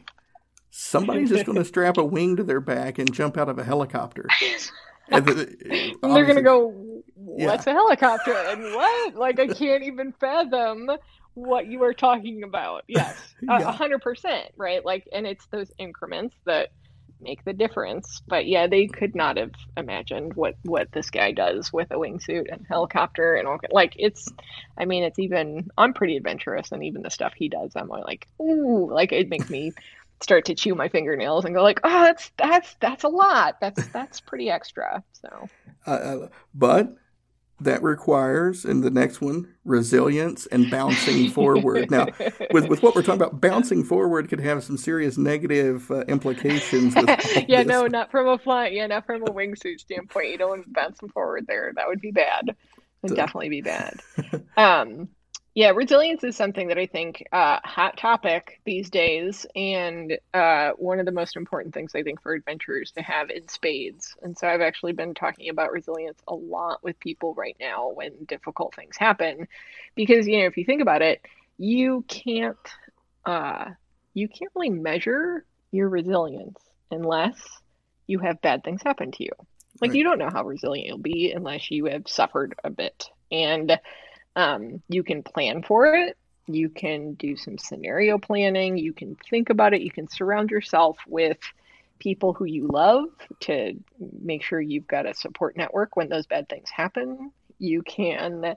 somebody's 0.75 1.29
just 1.29 1.45
going 1.45 1.57
to 1.59 1.65
strap 1.65 1.97
a 1.97 2.03
wing 2.03 2.35
to 2.35 2.43
their 2.43 2.59
back 2.59 2.97
and 2.97 3.13
jump 3.13 3.37
out 3.37 3.47
of 3.47 3.59
a 3.59 3.63
helicopter. 3.63 4.27
and 5.09 5.25
the, 5.25 5.95
they're 6.01 6.25
going 6.25 6.35
to 6.35 6.41
go, 6.41 6.73
what's 7.13 7.67
yeah. 7.67 7.73
a 7.73 7.75
helicopter? 7.75 8.33
And 8.33 8.63
what? 8.73 9.15
Like, 9.15 9.39
I 9.39 9.47
can't 9.47 9.83
even 9.83 10.13
fathom 10.13 10.89
what 11.35 11.67
you 11.67 11.83
are 11.83 11.93
talking 11.93 12.43
about. 12.43 12.83
Yes, 12.89 13.17
a 13.47 13.71
hundred 13.71 14.01
percent, 14.01 14.51
right? 14.57 14.83
Like, 14.83 15.07
and 15.11 15.27
it's 15.27 15.45
those 15.47 15.71
increments 15.77 16.35
that 16.45 16.69
make 17.21 17.43
the 17.43 17.53
difference. 17.53 18.21
But 18.27 18.45
yeah, 18.45 18.67
they 18.67 18.87
could 18.87 19.15
not 19.15 19.37
have 19.37 19.51
imagined 19.77 20.33
what 20.35 20.55
what 20.63 20.91
this 20.91 21.09
guy 21.09 21.31
does 21.31 21.71
with 21.71 21.91
a 21.91 21.95
wingsuit 21.95 22.51
and 22.51 22.65
helicopter 22.67 23.35
and 23.35 23.47
all. 23.47 23.59
Like 23.71 23.95
it's, 23.97 24.27
I 24.77 24.85
mean, 24.85 25.03
it's 25.03 25.19
even. 25.19 25.69
I'm 25.77 25.93
pretty 25.93 26.17
adventurous, 26.17 26.71
and 26.71 26.83
even 26.83 27.01
the 27.01 27.09
stuff 27.09 27.33
he 27.35 27.49
does, 27.49 27.71
I'm 27.75 27.89
like, 27.89 28.27
ooh, 28.39 28.91
like 28.91 29.11
it 29.11 29.29
makes 29.29 29.49
me 29.49 29.71
start 30.23 30.45
to 30.45 30.55
chew 30.55 30.73
my 30.73 30.87
fingernails 30.87 31.45
and 31.45 31.53
go 31.53 31.61
like, 31.61 31.79
oh, 31.83 32.03
that's 32.03 32.31
that's 32.37 32.75
that's 32.79 33.03
a 33.03 33.09
lot. 33.09 33.59
That's 33.61 33.85
that's 33.93 34.19
pretty 34.19 34.49
extra. 34.49 35.03
So, 35.13 35.49
uh, 35.85 35.89
uh 35.89 36.27
but 36.55 36.95
that 37.59 37.81
requires 37.81 38.65
in 38.65 38.81
the 38.81 38.89
next 38.89 39.21
one 39.21 39.47
resilience 39.63 40.45
and 40.47 40.69
bouncing 40.69 41.29
forward 41.31 41.89
now 41.89 42.07
with, 42.51 42.67
with 42.67 42.83
what 42.83 42.95
we're 42.95 43.01
talking 43.01 43.21
about 43.21 43.39
bouncing 43.39 43.83
forward 43.85 44.27
could 44.27 44.39
have 44.39 44.63
some 44.63 44.75
serious 44.75 45.17
negative 45.17 45.89
uh, 45.91 46.01
implications 46.07 46.93
yeah 47.47 47.63
this. 47.63 47.67
no 47.67 47.87
not 47.87 48.11
from 48.11 48.27
a 48.27 48.37
flight 48.37 48.73
yeah 48.73 48.87
not 48.87 49.05
from 49.05 49.21
a 49.23 49.27
wingsuit 49.27 49.79
standpoint 49.79 50.29
you 50.29 50.37
don't 50.37 50.49
want 50.49 50.63
to 50.63 50.69
bounce 50.71 50.99
them 50.99 51.09
forward 51.09 51.45
there 51.47 51.71
that 51.75 51.87
would 51.87 52.01
be 52.01 52.11
bad 52.11 52.49
would 53.01 53.09
so. 53.09 53.15
definitely 53.15 53.49
be 53.49 53.61
bad 53.61 53.99
um 54.57 55.07
yeah, 55.55 55.69
resilience 55.69 56.23
is 56.23 56.35
something 56.35 56.69
that 56.69 56.79
I 56.79 56.87
think 56.87 57.27
uh, 57.31 57.59
hot 57.63 57.95
topic 57.95 58.59
these 58.65 58.89
days, 58.89 59.45
and 59.55 60.17
uh, 60.33 60.71
one 60.77 60.99
of 60.99 61.05
the 61.05 61.11
most 61.11 61.35
important 61.35 61.75
things 61.75 61.93
I 61.93 62.01
think 62.01 62.23
for 62.23 62.33
adventurers 62.33 62.91
to 62.91 63.03
have 63.03 63.29
in 63.29 63.47
spades. 63.47 64.15
And 64.23 64.35
so 64.35 64.47
I've 64.47 64.61
actually 64.61 64.93
been 64.93 65.13
talking 65.13 65.49
about 65.49 65.71
resilience 65.71 66.19
a 66.27 66.33
lot 66.33 66.83
with 66.83 66.99
people 66.99 67.35
right 67.35 67.55
now 67.59 67.91
when 67.93 68.25
difficult 68.25 68.73
things 68.73 68.97
happen, 68.97 69.47
because 69.93 70.27
you 70.27 70.39
know 70.39 70.45
if 70.45 70.57
you 70.57 70.65
think 70.65 70.81
about 70.81 71.03
it, 71.03 71.21
you 71.59 72.03
can't 72.07 72.57
uh, 73.25 73.65
you 74.15 74.27
can't 74.27 74.51
really 74.55 74.71
measure 74.71 75.45
your 75.71 75.87
resilience 75.87 76.59
unless 76.89 77.39
you 78.07 78.17
have 78.17 78.41
bad 78.41 78.63
things 78.63 78.81
happen 78.83 79.11
to 79.11 79.23
you. 79.23 79.31
Like 79.79 79.89
right. 79.89 79.97
you 79.97 80.03
don't 80.03 80.17
know 80.19 80.29
how 80.33 80.43
resilient 80.43 80.87
you'll 80.87 80.97
be 80.97 81.31
unless 81.31 81.69
you 81.69 81.85
have 81.85 82.07
suffered 82.07 82.55
a 82.63 82.71
bit, 82.71 83.07
and 83.31 83.79
um, 84.35 84.81
you 84.89 85.03
can 85.03 85.23
plan 85.23 85.63
for 85.63 85.93
it. 85.95 86.17
You 86.47 86.69
can 86.69 87.13
do 87.13 87.35
some 87.37 87.57
scenario 87.57 88.17
planning. 88.17 88.77
You 88.77 88.93
can 88.93 89.15
think 89.29 89.49
about 89.49 89.73
it. 89.73 89.81
You 89.81 89.91
can 89.91 90.09
surround 90.09 90.51
yourself 90.51 90.97
with 91.07 91.37
people 91.99 92.33
who 92.33 92.45
you 92.45 92.67
love 92.67 93.05
to 93.41 93.73
make 94.21 94.43
sure 94.43 94.59
you've 94.59 94.87
got 94.87 95.05
a 95.05 95.13
support 95.13 95.55
network 95.55 95.95
when 95.95 96.09
those 96.09 96.27
bad 96.27 96.49
things 96.49 96.69
happen. 96.69 97.31
You 97.59 97.81
can 97.81 98.55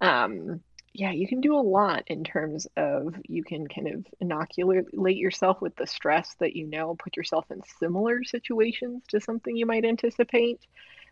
um, 0.00 0.60
yeah, 0.98 1.12
you 1.12 1.28
can 1.28 1.40
do 1.40 1.54
a 1.54 1.60
lot 1.60 2.04
in 2.08 2.24
terms 2.24 2.66
of 2.76 3.14
you 3.28 3.44
can 3.44 3.68
kind 3.68 3.88
of 3.88 4.06
inoculate 4.20 5.16
yourself 5.16 5.60
with 5.60 5.76
the 5.76 5.86
stress 5.86 6.34
that 6.40 6.56
you 6.56 6.66
know, 6.66 6.96
put 6.96 7.16
yourself 7.16 7.44
in 7.50 7.62
similar 7.78 8.24
situations 8.24 9.04
to 9.08 9.20
something 9.20 9.56
you 9.56 9.64
might 9.64 9.84
anticipate. 9.84 10.60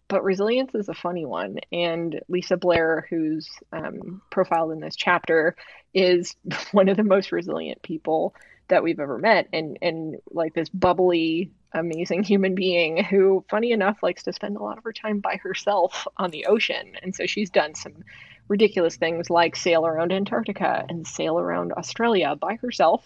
But 0.09 0.25
resilience 0.25 0.75
is 0.75 0.89
a 0.89 0.95
funny 0.95 1.25
one. 1.25 1.59
And 1.73 2.21
Lisa 2.29 2.57
Blair, 2.57 3.07
who's 3.11 3.49
um, 3.73 4.23
profiled 4.31 4.73
in 4.73 4.81
this 4.81 4.97
chapter, 4.97 5.57
is 5.95 6.37
one 6.73 6.89
of 6.89 6.97
the 6.97 7.05
most 7.05 7.33
resilient 7.33 7.83
people 7.83 8.35
that 8.69 8.83
we've 8.83 9.01
ever 9.01 9.19
met. 9.19 9.49
And, 9.53 9.79
and 9.83 10.17
like 10.31 10.55
this 10.55 10.69
bubbly, 10.69 11.51
amazing 11.73 12.23
human 12.23 12.55
being 12.55 13.03
who, 13.05 13.45
funny 13.49 13.73
enough, 13.73 14.03
likes 14.03 14.23
to 14.25 14.33
spend 14.33 14.57
a 14.57 14.63
lot 14.63 14.79
of 14.79 14.85
her 14.85 14.93
time 14.93 15.21
by 15.21 15.37
herself 15.37 16.07
on 16.17 16.31
the 16.31 16.47
ocean. 16.47 16.97
And 17.03 17.15
so 17.15 17.27
she's 17.27 17.51
done 17.51 17.75
some 17.75 18.05
ridiculous 18.49 18.97
things 18.97 19.29
like 19.29 19.57
sail 19.57 19.87
around 19.87 20.13
Antarctica 20.13 20.85
and 20.89 21.07
sail 21.07 21.39
around 21.39 21.73
Australia 21.73 22.37
by 22.37 22.57
herself. 22.57 23.05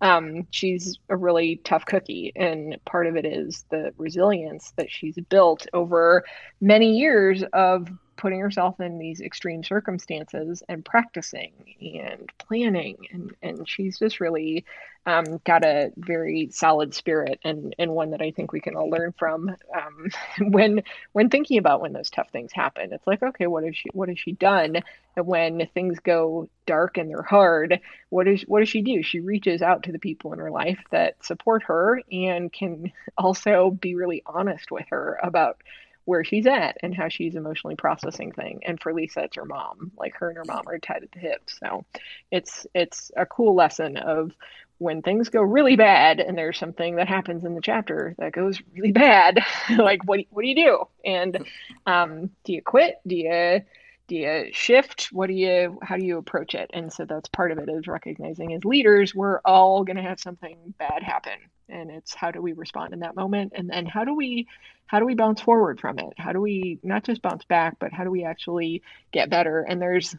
Um, 0.00 0.46
she's 0.50 0.98
a 1.08 1.16
really 1.16 1.56
tough 1.64 1.84
cookie, 1.86 2.32
and 2.36 2.78
part 2.84 3.06
of 3.06 3.16
it 3.16 3.26
is 3.26 3.64
the 3.70 3.92
resilience 3.98 4.72
that 4.76 4.90
she's 4.90 5.16
built 5.28 5.66
over 5.72 6.24
many 6.60 6.96
years 6.98 7.42
of 7.52 7.88
putting 8.18 8.40
herself 8.40 8.80
in 8.80 8.98
these 8.98 9.20
extreme 9.20 9.64
circumstances 9.64 10.62
and 10.68 10.84
practicing 10.84 11.52
and 11.80 12.30
planning 12.36 12.96
and 13.12 13.34
and 13.42 13.66
she's 13.66 13.98
just 13.98 14.20
really 14.20 14.64
um, 15.06 15.40
got 15.44 15.64
a 15.64 15.90
very 15.96 16.50
solid 16.50 16.92
spirit 16.92 17.40
and 17.44 17.74
and 17.78 17.92
one 17.92 18.10
that 18.10 18.20
I 18.20 18.32
think 18.32 18.52
we 18.52 18.60
can 18.60 18.76
all 18.76 18.90
learn 18.90 19.14
from 19.18 19.48
um, 19.74 20.10
when 20.50 20.82
when 21.12 21.30
thinking 21.30 21.56
about 21.58 21.80
when 21.80 21.94
those 21.94 22.10
tough 22.10 22.28
things 22.30 22.52
happen. 22.52 22.92
It's 22.92 23.06
like 23.06 23.22
okay 23.22 23.46
what 23.46 23.64
has 23.64 23.76
she 23.76 23.88
what 23.94 24.10
has 24.10 24.18
she 24.18 24.32
done? 24.32 24.82
And 25.16 25.26
when 25.26 25.68
things 25.72 25.98
go 26.00 26.50
dark 26.66 26.98
and 26.98 27.08
they're 27.08 27.22
hard 27.22 27.80
what 28.10 28.26
is 28.26 28.42
what 28.42 28.60
does 28.60 28.68
she 28.68 28.82
do? 28.82 29.02
She 29.02 29.20
reaches 29.20 29.62
out 29.62 29.84
to 29.84 29.92
the 29.92 29.98
people 29.98 30.32
in 30.32 30.40
her 30.40 30.50
life 30.50 30.80
that 30.90 31.24
support 31.24 31.62
her 31.64 32.02
and 32.10 32.52
can 32.52 32.92
also 33.16 33.70
be 33.70 33.94
really 33.94 34.22
honest 34.26 34.70
with 34.70 34.86
her 34.90 35.18
about 35.22 35.62
where 36.08 36.24
she's 36.24 36.46
at 36.46 36.78
and 36.82 36.94
how 36.94 37.10
she's 37.10 37.34
emotionally 37.34 37.76
processing 37.76 38.32
thing. 38.32 38.60
And 38.64 38.80
for 38.80 38.94
Lisa, 38.94 39.24
it's 39.24 39.36
her 39.36 39.44
mom. 39.44 39.92
Like 39.94 40.14
her 40.14 40.30
and 40.30 40.38
her 40.38 40.44
mom 40.46 40.62
are 40.66 40.78
tied 40.78 41.02
at 41.02 41.12
the 41.12 41.18
hip. 41.18 41.42
So 41.60 41.84
it's 42.32 42.66
it's 42.74 43.10
a 43.14 43.26
cool 43.26 43.54
lesson 43.54 43.98
of 43.98 44.32
when 44.78 45.02
things 45.02 45.28
go 45.28 45.42
really 45.42 45.76
bad 45.76 46.18
and 46.18 46.38
there's 46.38 46.56
something 46.58 46.96
that 46.96 47.08
happens 47.08 47.44
in 47.44 47.54
the 47.54 47.60
chapter 47.60 48.14
that 48.16 48.32
goes 48.32 48.58
really 48.72 48.92
bad, 48.92 49.40
like 49.76 50.02
what 50.04 50.20
what 50.30 50.40
do 50.40 50.48
you 50.48 50.54
do? 50.54 50.84
And 51.04 51.46
um, 51.84 52.30
do 52.42 52.54
you 52.54 52.62
quit? 52.62 52.94
Do 53.06 53.14
you 53.14 53.60
do 54.06 54.16
you 54.16 54.48
shift? 54.52 55.10
What 55.12 55.26
do 55.26 55.34
you 55.34 55.78
how 55.82 55.98
do 55.98 56.06
you 56.06 56.16
approach 56.16 56.54
it? 56.54 56.70
And 56.72 56.90
so 56.90 57.04
that's 57.04 57.28
part 57.28 57.52
of 57.52 57.58
it 57.58 57.68
is 57.68 57.86
recognizing 57.86 58.54
as 58.54 58.64
leaders, 58.64 59.14
we're 59.14 59.40
all 59.44 59.84
gonna 59.84 60.00
have 60.00 60.20
something 60.20 60.72
bad 60.78 61.02
happen 61.02 61.38
and 61.68 61.90
it's 61.90 62.14
how 62.14 62.30
do 62.30 62.40
we 62.40 62.52
respond 62.52 62.92
in 62.92 63.00
that 63.00 63.16
moment 63.16 63.52
and 63.54 63.68
then 63.68 63.86
how 63.86 64.04
do 64.04 64.14
we 64.14 64.46
how 64.86 64.98
do 64.98 65.04
we 65.04 65.14
bounce 65.14 65.40
forward 65.40 65.80
from 65.80 65.98
it? 65.98 66.14
How 66.16 66.32
do 66.32 66.40
we 66.40 66.78
not 66.82 67.04
just 67.04 67.22
bounce 67.22 67.44
back 67.44 67.78
but 67.78 67.92
how 67.92 68.04
do 68.04 68.10
we 68.10 68.24
actually 68.24 68.82
get 69.12 69.30
better? 69.30 69.60
And 69.60 69.80
there's 69.80 70.16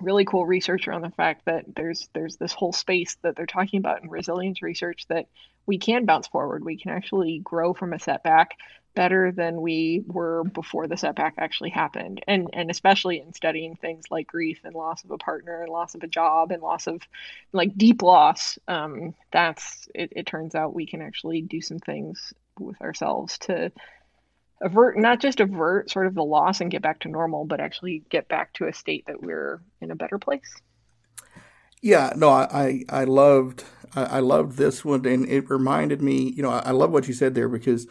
really 0.00 0.24
cool 0.24 0.46
research 0.46 0.86
around 0.86 1.02
the 1.02 1.10
fact 1.10 1.44
that 1.46 1.64
there's 1.74 2.08
there's 2.14 2.36
this 2.36 2.52
whole 2.52 2.72
space 2.72 3.16
that 3.22 3.36
they're 3.36 3.46
talking 3.46 3.78
about 3.78 4.02
in 4.02 4.10
resilience 4.10 4.62
research 4.62 5.06
that 5.08 5.26
we 5.66 5.78
can 5.78 6.06
bounce 6.06 6.28
forward. 6.28 6.64
We 6.64 6.78
can 6.78 6.92
actually 6.92 7.40
grow 7.40 7.74
from 7.74 7.92
a 7.92 7.98
setback 7.98 8.56
better 8.98 9.30
than 9.30 9.62
we 9.62 10.02
were 10.08 10.42
before 10.42 10.88
the 10.88 10.96
setback 10.96 11.34
actually 11.38 11.70
happened. 11.70 12.20
And 12.26 12.50
and 12.52 12.68
especially 12.68 13.20
in 13.20 13.32
studying 13.32 13.76
things 13.76 14.06
like 14.10 14.26
grief 14.26 14.58
and 14.64 14.74
loss 14.74 15.04
of 15.04 15.12
a 15.12 15.18
partner 15.18 15.62
and 15.62 15.70
loss 15.70 15.94
of 15.94 16.02
a 16.02 16.08
job 16.08 16.50
and 16.50 16.60
loss 16.60 16.88
of 16.88 17.00
like 17.52 17.78
deep 17.78 18.02
loss 18.02 18.58
um, 18.66 19.14
that's 19.30 19.88
it, 19.94 20.12
it 20.16 20.26
turns 20.26 20.56
out 20.56 20.74
we 20.74 20.84
can 20.84 21.00
actually 21.00 21.42
do 21.42 21.60
some 21.60 21.78
things 21.78 22.32
with 22.58 22.82
ourselves 22.82 23.38
to 23.38 23.70
avert 24.60 24.98
not 24.98 25.20
just 25.20 25.38
avert 25.38 25.88
sort 25.88 26.08
of 26.08 26.16
the 26.16 26.24
loss 26.24 26.60
and 26.60 26.72
get 26.72 26.82
back 26.82 26.98
to 26.98 27.08
normal 27.08 27.44
but 27.44 27.60
actually 27.60 28.02
get 28.10 28.26
back 28.26 28.52
to 28.54 28.66
a 28.66 28.72
state 28.72 29.04
that 29.06 29.22
we're 29.22 29.62
in 29.80 29.92
a 29.92 29.94
better 29.94 30.18
place. 30.18 30.56
Yeah 31.80 32.14
no 32.16 32.30
i 32.30 32.82
i 32.88 33.04
loved 33.04 33.62
i 33.94 34.18
loved 34.18 34.58
this 34.58 34.84
one. 34.84 35.06
And 35.06 35.24
it 35.28 35.48
reminded 35.48 36.02
me 36.02 36.32
you 36.36 36.42
know 36.42 36.50
i 36.50 36.72
love 36.72 36.90
what 36.90 37.06
you 37.06 37.14
said 37.14 37.36
there 37.36 37.48
because 37.48 37.86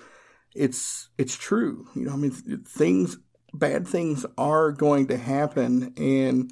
it's 0.58 1.10
it's 1.18 1.36
true. 1.36 1.88
You 1.96 2.06
know, 2.06 2.14
I 2.14 2.16
mean, 2.16 2.32
things 2.32 3.18
bad 3.54 3.88
things 3.88 4.26
are 4.38 4.72
going 4.72 5.08
to 5.08 5.18
happen, 5.18 5.94
and 5.98 6.52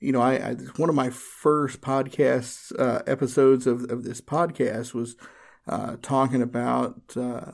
you 0.00 0.12
know, 0.12 0.20
I, 0.20 0.34
I 0.34 0.54
one 0.76 0.88
of 0.88 0.94
my 0.94 1.10
first 1.10 1.80
podcasts 1.80 2.72
uh, 2.78 3.02
episodes 3.06 3.66
of 3.66 3.90
of 3.90 4.04
this 4.04 4.20
podcast 4.20 4.94
was 4.94 5.16
uh, 5.66 5.96
talking 6.02 6.42
about 6.42 7.16
uh, 7.16 7.52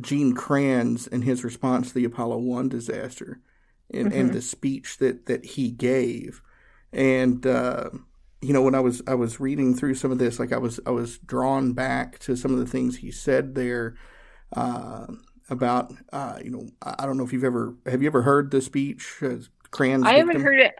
Gene 0.00 0.34
Kranz 0.34 1.06
and 1.06 1.24
his 1.24 1.44
response 1.44 1.88
to 1.88 1.94
the 1.94 2.04
Apollo 2.04 2.38
One 2.38 2.68
disaster, 2.68 3.40
and 3.92 4.08
mm-hmm. 4.08 4.20
and 4.20 4.32
the 4.32 4.42
speech 4.42 4.98
that 4.98 5.26
that 5.26 5.44
he 5.44 5.70
gave, 5.70 6.40
and 6.92 7.46
uh, 7.46 7.90
you 8.40 8.52
know 8.52 8.62
when 8.62 8.74
I 8.74 8.80
was 8.80 9.02
I 9.06 9.14
was 9.14 9.40
reading 9.40 9.74
through 9.74 9.94
some 9.94 10.12
of 10.12 10.18
this, 10.18 10.38
like 10.38 10.52
I 10.52 10.58
was 10.58 10.78
I 10.86 10.90
was 10.90 11.18
drawn 11.18 11.72
back 11.72 12.18
to 12.20 12.36
some 12.36 12.52
of 12.52 12.58
the 12.58 12.66
things 12.66 12.98
he 12.98 13.10
said 13.10 13.54
there 13.54 13.96
about 15.50 15.92
uh, 16.12 16.38
you 16.42 16.50
know 16.50 16.68
I 16.82 17.06
don't 17.06 17.16
know 17.16 17.24
if 17.24 17.32
you've 17.32 17.44
ever 17.44 17.74
have 17.86 18.02
you 18.02 18.08
ever 18.08 18.22
heard 18.22 18.50
the 18.50 18.60
speech 18.60 19.16
uh, 19.22 19.36
Kranz 19.70 20.04
I 20.04 20.14
haven't 20.14 20.40
heard 20.40 20.60
it. 20.60 20.74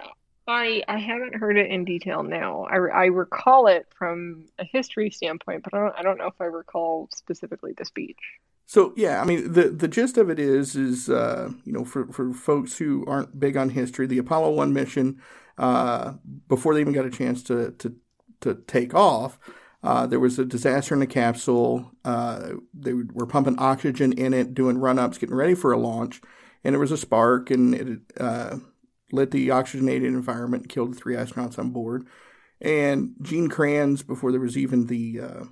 I 0.47 0.83
I 0.89 0.99
haven't 0.99 1.35
heard 1.35 1.57
it 1.57 1.71
in 1.71 1.85
detail 1.85 2.23
now. 2.23 2.65
I, 2.71 2.77
I 2.77 3.05
recall 3.07 3.67
it 3.67 3.87
from 3.97 4.47
a 4.59 4.65
history 4.65 5.11
standpoint 5.11 5.65
but 5.65 5.75
I 5.75 5.79
don't 5.79 5.95
I 5.99 6.03
don't 6.03 6.19
know 6.19 6.27
if 6.27 6.41
I 6.41 6.45
recall 6.45 7.09
specifically 7.13 7.73
the 7.77 7.85
speech. 7.85 8.19
So 8.67 8.93
yeah 8.97 9.21
I 9.21 9.25
mean 9.25 9.53
the 9.53 9.69
the 9.69 9.89
gist 9.89 10.19
of 10.19 10.31
it 10.31 10.39
is 10.39 10.77
is 10.77 11.09
uh, 11.09 11.51
you 11.65 11.73
know 11.73 11.85
for 11.85 12.07
for 12.13 12.33
folks 12.33 12.79
who 12.79 13.05
aren't 13.07 13.39
big 13.39 13.57
on 13.57 13.71
history 13.71 14.07
the 14.07 14.19
Apollo 14.19 14.51
1 14.53 14.73
mission 14.73 15.21
uh, 15.57 16.15
before 16.47 16.75
they 16.75 16.81
even 16.81 16.93
got 16.93 17.07
a 17.07 17.11
chance 17.11 17.43
to 17.45 17.73
to 17.73 17.95
to 18.41 18.55
take 18.67 18.95
off 18.95 19.39
uh, 19.83 20.07
there 20.07 20.21
was 20.21 20.39
a 20.39 20.45
disaster 20.45 20.95
in 20.95 21.01
the 21.01 21.07
capsule. 21.07 21.93
Uh, 22.05 22.51
they 22.75 22.93
were 22.93 23.27
pumping 23.27 23.59
oxygen 23.59 24.13
in 24.13 24.35
it, 24.35 24.55
doing 24.55 24.79
run 24.79 24.99
ups, 24.99 25.19
getting 25.19 25.37
ready 25.37 25.55
for 25.55 25.73
a 25.73 25.79
launch, 25.79 26.21
and 26.65 26.75
there 26.75 26.81
was 26.81 26.91
a 26.91 26.97
spark, 26.97 27.51
and 27.51 27.75
it 27.75 28.01
uh, 28.19 28.57
lit 29.13 29.31
the 29.31 29.51
oxygenated 29.51 30.09
environment, 30.09 30.65
and 30.65 30.71
killed 30.71 30.93
the 30.93 30.97
three 30.97 31.15
astronauts 31.15 31.59
on 31.59 31.71
board. 31.71 32.07
And 32.61 33.15
Gene 33.23 33.49
Kranz, 33.49 34.03
before 34.03 34.33
there 34.33 34.41
was 34.41 34.59
even 34.59 34.87
the 34.87 35.21
uh, 35.21 35.45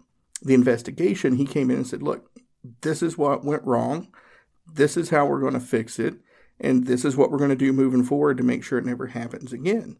the 0.42 0.54
investigation, 0.54 1.36
he 1.36 1.46
came 1.46 1.70
in 1.70 1.76
and 1.76 1.86
said, 1.86 2.02
"Look, 2.02 2.28
this 2.80 3.02
is 3.02 3.16
what 3.16 3.44
went 3.44 3.64
wrong. 3.64 4.08
This 4.66 4.96
is 4.96 5.10
how 5.10 5.26
we're 5.26 5.40
going 5.40 5.54
to 5.54 5.60
fix 5.60 6.00
it, 6.00 6.16
and 6.58 6.86
this 6.86 7.04
is 7.04 7.16
what 7.16 7.30
we're 7.30 7.38
going 7.38 7.50
to 7.50 7.56
do 7.56 7.72
moving 7.72 8.02
forward 8.02 8.38
to 8.38 8.42
make 8.42 8.64
sure 8.64 8.80
it 8.80 8.84
never 8.84 9.06
happens 9.06 9.52
again." 9.52 9.98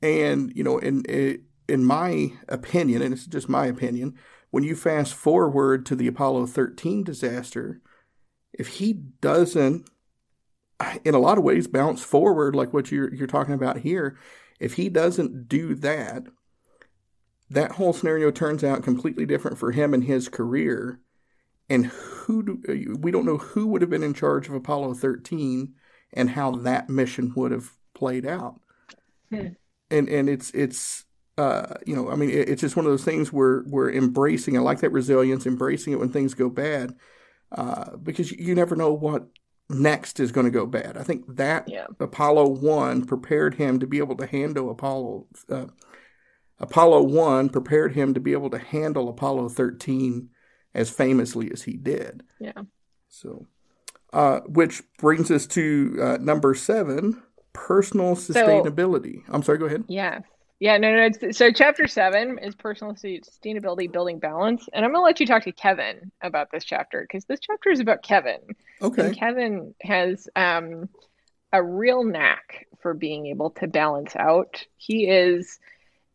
And 0.00 0.50
you 0.56 0.64
know, 0.64 0.78
and 0.78 1.06
it, 1.10 1.42
in 1.68 1.84
my 1.84 2.32
opinion, 2.48 3.02
and 3.02 3.12
it's 3.12 3.26
just 3.26 3.48
my 3.48 3.66
opinion, 3.66 4.14
when 4.50 4.64
you 4.64 4.74
fast 4.74 5.14
forward 5.14 5.84
to 5.86 5.94
the 5.94 6.06
Apollo 6.06 6.46
13 6.46 7.04
disaster, 7.04 7.80
if 8.52 8.68
he 8.68 8.92
doesn't, 8.92 9.88
in 11.04 11.14
a 11.14 11.18
lot 11.18 11.38
of 11.38 11.44
ways, 11.44 11.66
bounce 11.66 12.02
forward 12.02 12.54
like 12.54 12.72
what 12.72 12.90
you're 12.90 13.12
you're 13.14 13.26
talking 13.26 13.54
about 13.54 13.78
here, 13.78 14.16
if 14.58 14.74
he 14.74 14.88
doesn't 14.88 15.48
do 15.48 15.74
that, 15.74 16.24
that 17.50 17.72
whole 17.72 17.92
scenario 17.92 18.30
turns 18.30 18.64
out 18.64 18.82
completely 18.82 19.26
different 19.26 19.58
for 19.58 19.72
him 19.72 19.94
and 19.94 20.04
his 20.04 20.28
career. 20.28 21.00
And 21.70 21.86
who 21.86 22.42
do, 22.42 22.96
we 22.98 23.10
don't 23.10 23.26
know 23.26 23.36
who 23.36 23.66
would 23.66 23.82
have 23.82 23.90
been 23.90 24.02
in 24.02 24.14
charge 24.14 24.48
of 24.48 24.54
Apollo 24.54 24.94
13 24.94 25.74
and 26.14 26.30
how 26.30 26.52
that 26.52 26.88
mission 26.88 27.32
would 27.36 27.52
have 27.52 27.72
played 27.94 28.26
out. 28.26 28.60
Hmm. 29.30 29.48
And 29.90 30.08
and 30.08 30.28
it's 30.28 30.50
it's 30.52 31.04
uh, 31.38 31.74
you 31.86 31.94
know, 31.94 32.10
I 32.10 32.16
mean, 32.16 32.30
it, 32.30 32.48
it's 32.48 32.60
just 32.60 32.76
one 32.76 32.84
of 32.84 32.90
those 32.90 33.04
things 33.04 33.32
where 33.32 33.62
we're 33.66 33.92
embracing. 33.92 34.56
I 34.56 34.60
like 34.60 34.80
that 34.80 34.90
resilience, 34.90 35.46
embracing 35.46 35.92
it 35.92 36.00
when 36.00 36.10
things 36.10 36.34
go 36.34 36.50
bad, 36.50 36.96
uh, 37.52 37.96
because 37.96 38.32
you, 38.32 38.44
you, 38.44 38.54
never 38.56 38.74
know 38.74 38.92
what 38.92 39.28
next 39.70 40.18
is 40.18 40.32
going 40.32 40.46
to 40.46 40.50
go 40.50 40.66
bad. 40.66 40.96
I 40.98 41.04
think 41.04 41.36
that 41.36 41.68
yeah. 41.68 41.86
Apollo 42.00 42.48
one 42.48 43.06
prepared 43.06 43.54
him 43.54 43.78
to 43.78 43.86
be 43.86 43.98
able 43.98 44.16
to 44.16 44.26
handle 44.26 44.68
Apollo. 44.68 45.26
Uh, 45.48 45.66
Apollo 46.58 47.02
one 47.02 47.48
prepared 47.48 47.92
him 47.92 48.14
to 48.14 48.20
be 48.20 48.32
able 48.32 48.50
to 48.50 48.58
handle 48.58 49.08
Apollo 49.08 49.50
thirteen 49.50 50.30
as 50.74 50.90
famously 50.90 51.52
as 51.52 51.62
he 51.62 51.76
did. 51.76 52.24
Yeah. 52.40 52.62
So, 53.08 53.46
uh, 54.12 54.40
which 54.40 54.82
brings 54.98 55.30
us 55.30 55.46
to 55.48 55.98
uh, 56.02 56.18
number 56.20 56.56
seven: 56.56 57.22
personal 57.52 58.16
sustainability. 58.16 59.24
So, 59.26 59.32
I'm 59.32 59.44
sorry. 59.44 59.58
Go 59.58 59.66
ahead. 59.66 59.84
Yeah. 59.86 60.20
Yeah, 60.60 60.76
no, 60.78 60.92
no. 60.92 61.10
It's, 61.12 61.38
so 61.38 61.52
chapter 61.52 61.86
seven 61.86 62.38
is 62.38 62.54
personal 62.54 62.94
sustainability, 62.94 63.90
building 63.90 64.18
balance, 64.18 64.68
and 64.72 64.84
I'm 64.84 64.92
gonna 64.92 65.04
let 65.04 65.20
you 65.20 65.26
talk 65.26 65.44
to 65.44 65.52
Kevin 65.52 66.10
about 66.20 66.50
this 66.50 66.64
chapter 66.64 67.02
because 67.02 67.24
this 67.26 67.38
chapter 67.40 67.70
is 67.70 67.78
about 67.80 68.02
Kevin. 68.02 68.40
Okay. 68.82 69.06
And 69.06 69.16
Kevin 69.16 69.74
has 69.82 70.28
um, 70.34 70.88
a 71.52 71.62
real 71.62 72.02
knack 72.02 72.66
for 72.80 72.92
being 72.92 73.26
able 73.26 73.50
to 73.50 73.68
balance 73.68 74.16
out. 74.16 74.64
He 74.76 75.08
is 75.08 75.60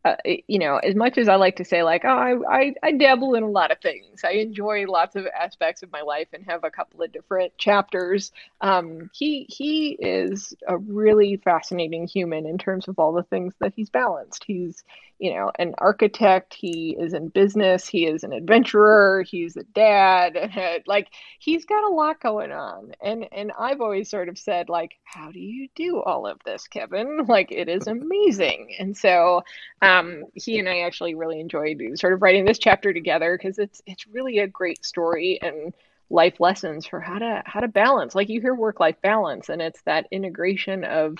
uh, 0.06 0.16
you 0.26 0.60
know, 0.60 0.78
as 0.78 0.95
much 0.95 1.18
as 1.18 1.30
I 1.30 1.36
like 1.36 1.56
to 1.58 1.66
say, 1.66 1.82
like, 1.82 2.04
oh, 2.04 2.10
I, 2.10 2.34
I, 2.49 2.74
I, 2.84 2.91
dabble 2.91 3.36
in 3.36 3.43
a 3.43 3.49
lot 3.49 3.72
of 3.72 3.80
things. 3.80 4.22
I 4.26 4.32
enjoy 4.32 4.86
lots 4.86 5.16
of 5.16 5.26
aspects 5.28 5.82
of 5.82 5.93
my 5.93 6.01
life 6.01 6.28
and 6.34 6.43
have 6.45 6.66
a 6.66 6.70
couple 6.70 7.01
of 7.01 7.14
different 7.14 7.58
chapters. 7.58 8.34
Um, 8.60 9.10
he 9.14 9.45
he 9.47 9.91
is 9.91 10.54
a 10.68 10.78
really 10.78 11.38
fascinating 11.38 12.06
human 12.06 12.45
in 12.45 12.58
terms 12.58 12.89
of 12.89 12.99
all 12.99 13.14
the 13.14 13.24
things 13.24 13.54
that 13.60 13.74
he's 13.76 13.89
balanced. 13.89 14.43
He's 14.45 14.84
you 15.20 15.34
know 15.34 15.51
an 15.58 15.74
architect. 15.78 16.54
He 16.54 16.97
is 16.99 17.14
in 17.14 17.30
business. 17.30 17.88
He 17.88 18.06
is 18.06 18.26
an 18.26 18.34
adventurer. 18.34 19.24
He's 19.26 19.56
a 19.56 19.64
dad. 19.64 20.84
like 20.86 21.08
he's 21.39 21.64
got 21.64 21.89
a 21.89 21.93
lot 21.93 22.20
going 22.20 22.51
on. 22.51 22.91
And 23.01 23.26
and 23.32 23.54
I've 23.58 23.80
always 23.80 24.10
sort 24.10 24.28
of 24.28 24.38
said 24.38 24.68
like, 24.68 24.91
how 25.06 25.32
do 25.32 25.39
you 25.39 25.70
do 25.76 26.01
all 26.01 26.28
of 26.28 26.39
this, 26.43 26.68
Kevin? 26.68 27.26
Like 27.34 27.54
it 27.54 27.70
is 27.70 27.88
amazing. 27.88 28.76
And 28.78 28.97
so. 28.97 29.43
Um, 29.82 29.93
um, 30.00 30.26
he 30.34 30.60
and 30.60 30.70
I 30.70 30.80
actually 30.82 31.16
really 31.16 31.39
enjoyed 31.39 31.82
sort 31.96 32.14
of 32.14 32.22
writing 32.22 32.46
this 32.46 32.60
chapter 32.60 32.94
together 32.94 33.38
because 33.38 33.60
it's 33.60 33.82
it's 33.86 34.08
really 34.08 34.39
a 34.39 34.48
great 34.48 34.86
story 34.86 35.39
and 35.41 35.74
life 36.10 36.39
lessons 36.39 36.86
for 36.86 37.00
how 37.00 37.20
to 37.20 37.44
how 37.46 37.60
to 37.60 37.68
balance. 37.68 38.16
Like 38.16 38.30
you 38.30 38.41
hear 38.41 38.56
work 38.56 38.80
life 38.80 39.02
balance, 39.02 39.50
and 39.50 39.62
it's 39.62 39.82
that 39.84 40.08
integration 40.12 40.84
of 40.84 41.18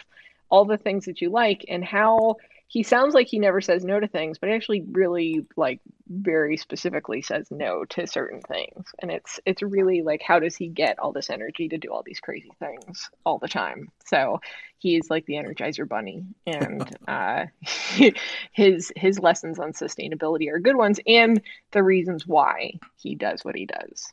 all 0.50 0.66
the 0.66 0.78
things 0.78 1.06
that 1.06 1.22
you 1.22 1.30
like 1.30 1.66
and 1.68 1.84
how 1.84 2.36
he 2.74 2.82
sounds 2.82 3.14
like 3.14 3.28
he 3.28 3.38
never 3.38 3.62
says 3.62 3.86
no 3.86 4.00
to 4.00 4.08
things, 4.08 4.40
but 4.40 4.50
he 4.50 4.56
actually 4.56 4.82
really 4.94 5.46
like 5.56 5.80
very 6.10 6.58
specifically 6.58 7.22
says 7.22 7.46
no 7.52 7.86
to 7.86 8.08
certain 8.08 8.42
things. 8.42 8.88
And 8.98 9.12
it's 9.12 9.40
it's 9.46 9.62
really 9.62 10.02
like 10.02 10.24
how 10.24 10.40
does 10.40 10.56
he 10.56 10.70
get 10.70 10.98
all 10.98 11.12
this 11.12 11.30
energy 11.30 11.70
to 11.70 11.78
do 11.78 11.90
all 11.90 12.02
these 12.04 12.20
crazy 12.20 12.50
things 12.58 13.12
all 13.28 13.38
the 13.38 13.48
time? 13.48 13.90
So 14.08 14.40
he's 14.80 15.08
like 15.12 15.28
the 15.28 15.36
Energizer 15.36 15.88
Bunny, 15.88 16.26
and 16.48 16.98
uh, 17.08 17.46
his 18.54 18.92
his 18.96 19.20
lessons 19.20 19.60
on 19.60 19.74
sustainability 19.74 20.52
are 20.52 20.58
good 20.58 20.76
ones, 20.76 21.00
and 21.06 21.44
the 21.74 21.84
reasons 21.84 22.26
why 22.26 22.80
he 22.96 23.14
does 23.14 23.46
what 23.46 23.56
he 23.56 23.68
does. 23.68 24.12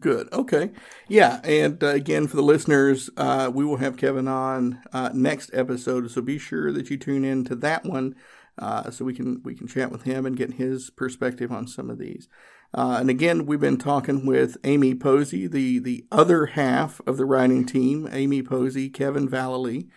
Good. 0.00 0.28
Okay. 0.32 0.70
Yeah. 1.06 1.40
And 1.44 1.82
uh, 1.82 1.88
again, 1.88 2.26
for 2.26 2.36
the 2.36 2.42
listeners, 2.42 3.10
uh, 3.16 3.50
we 3.52 3.64
will 3.64 3.76
have 3.76 3.96
Kevin 3.96 4.26
on 4.26 4.80
uh, 4.92 5.10
next 5.14 5.50
episode, 5.54 6.10
so 6.10 6.20
be 6.20 6.38
sure 6.38 6.72
that 6.72 6.90
you 6.90 6.96
tune 6.96 7.24
in 7.24 7.44
to 7.44 7.54
that 7.56 7.84
one, 7.84 8.16
uh, 8.58 8.90
so 8.90 9.04
we 9.04 9.14
can 9.14 9.40
we 9.44 9.54
can 9.54 9.68
chat 9.68 9.92
with 9.92 10.02
him 10.02 10.26
and 10.26 10.36
get 10.36 10.54
his 10.54 10.90
perspective 10.90 11.52
on 11.52 11.68
some 11.68 11.90
of 11.90 11.98
these. 11.98 12.28
Uh, 12.74 12.96
and 13.00 13.08
again, 13.08 13.46
we've 13.46 13.60
been 13.60 13.78
talking 13.78 14.26
with 14.26 14.56
Amy 14.64 14.96
Posey, 14.96 15.46
the 15.46 15.78
the 15.78 16.04
other 16.10 16.46
half 16.46 17.00
of 17.06 17.16
the 17.16 17.24
writing 17.24 17.64
team. 17.64 18.08
Amy 18.10 18.42
Posey, 18.42 18.90
Kevin 18.90 19.28
Vallely 19.28 19.88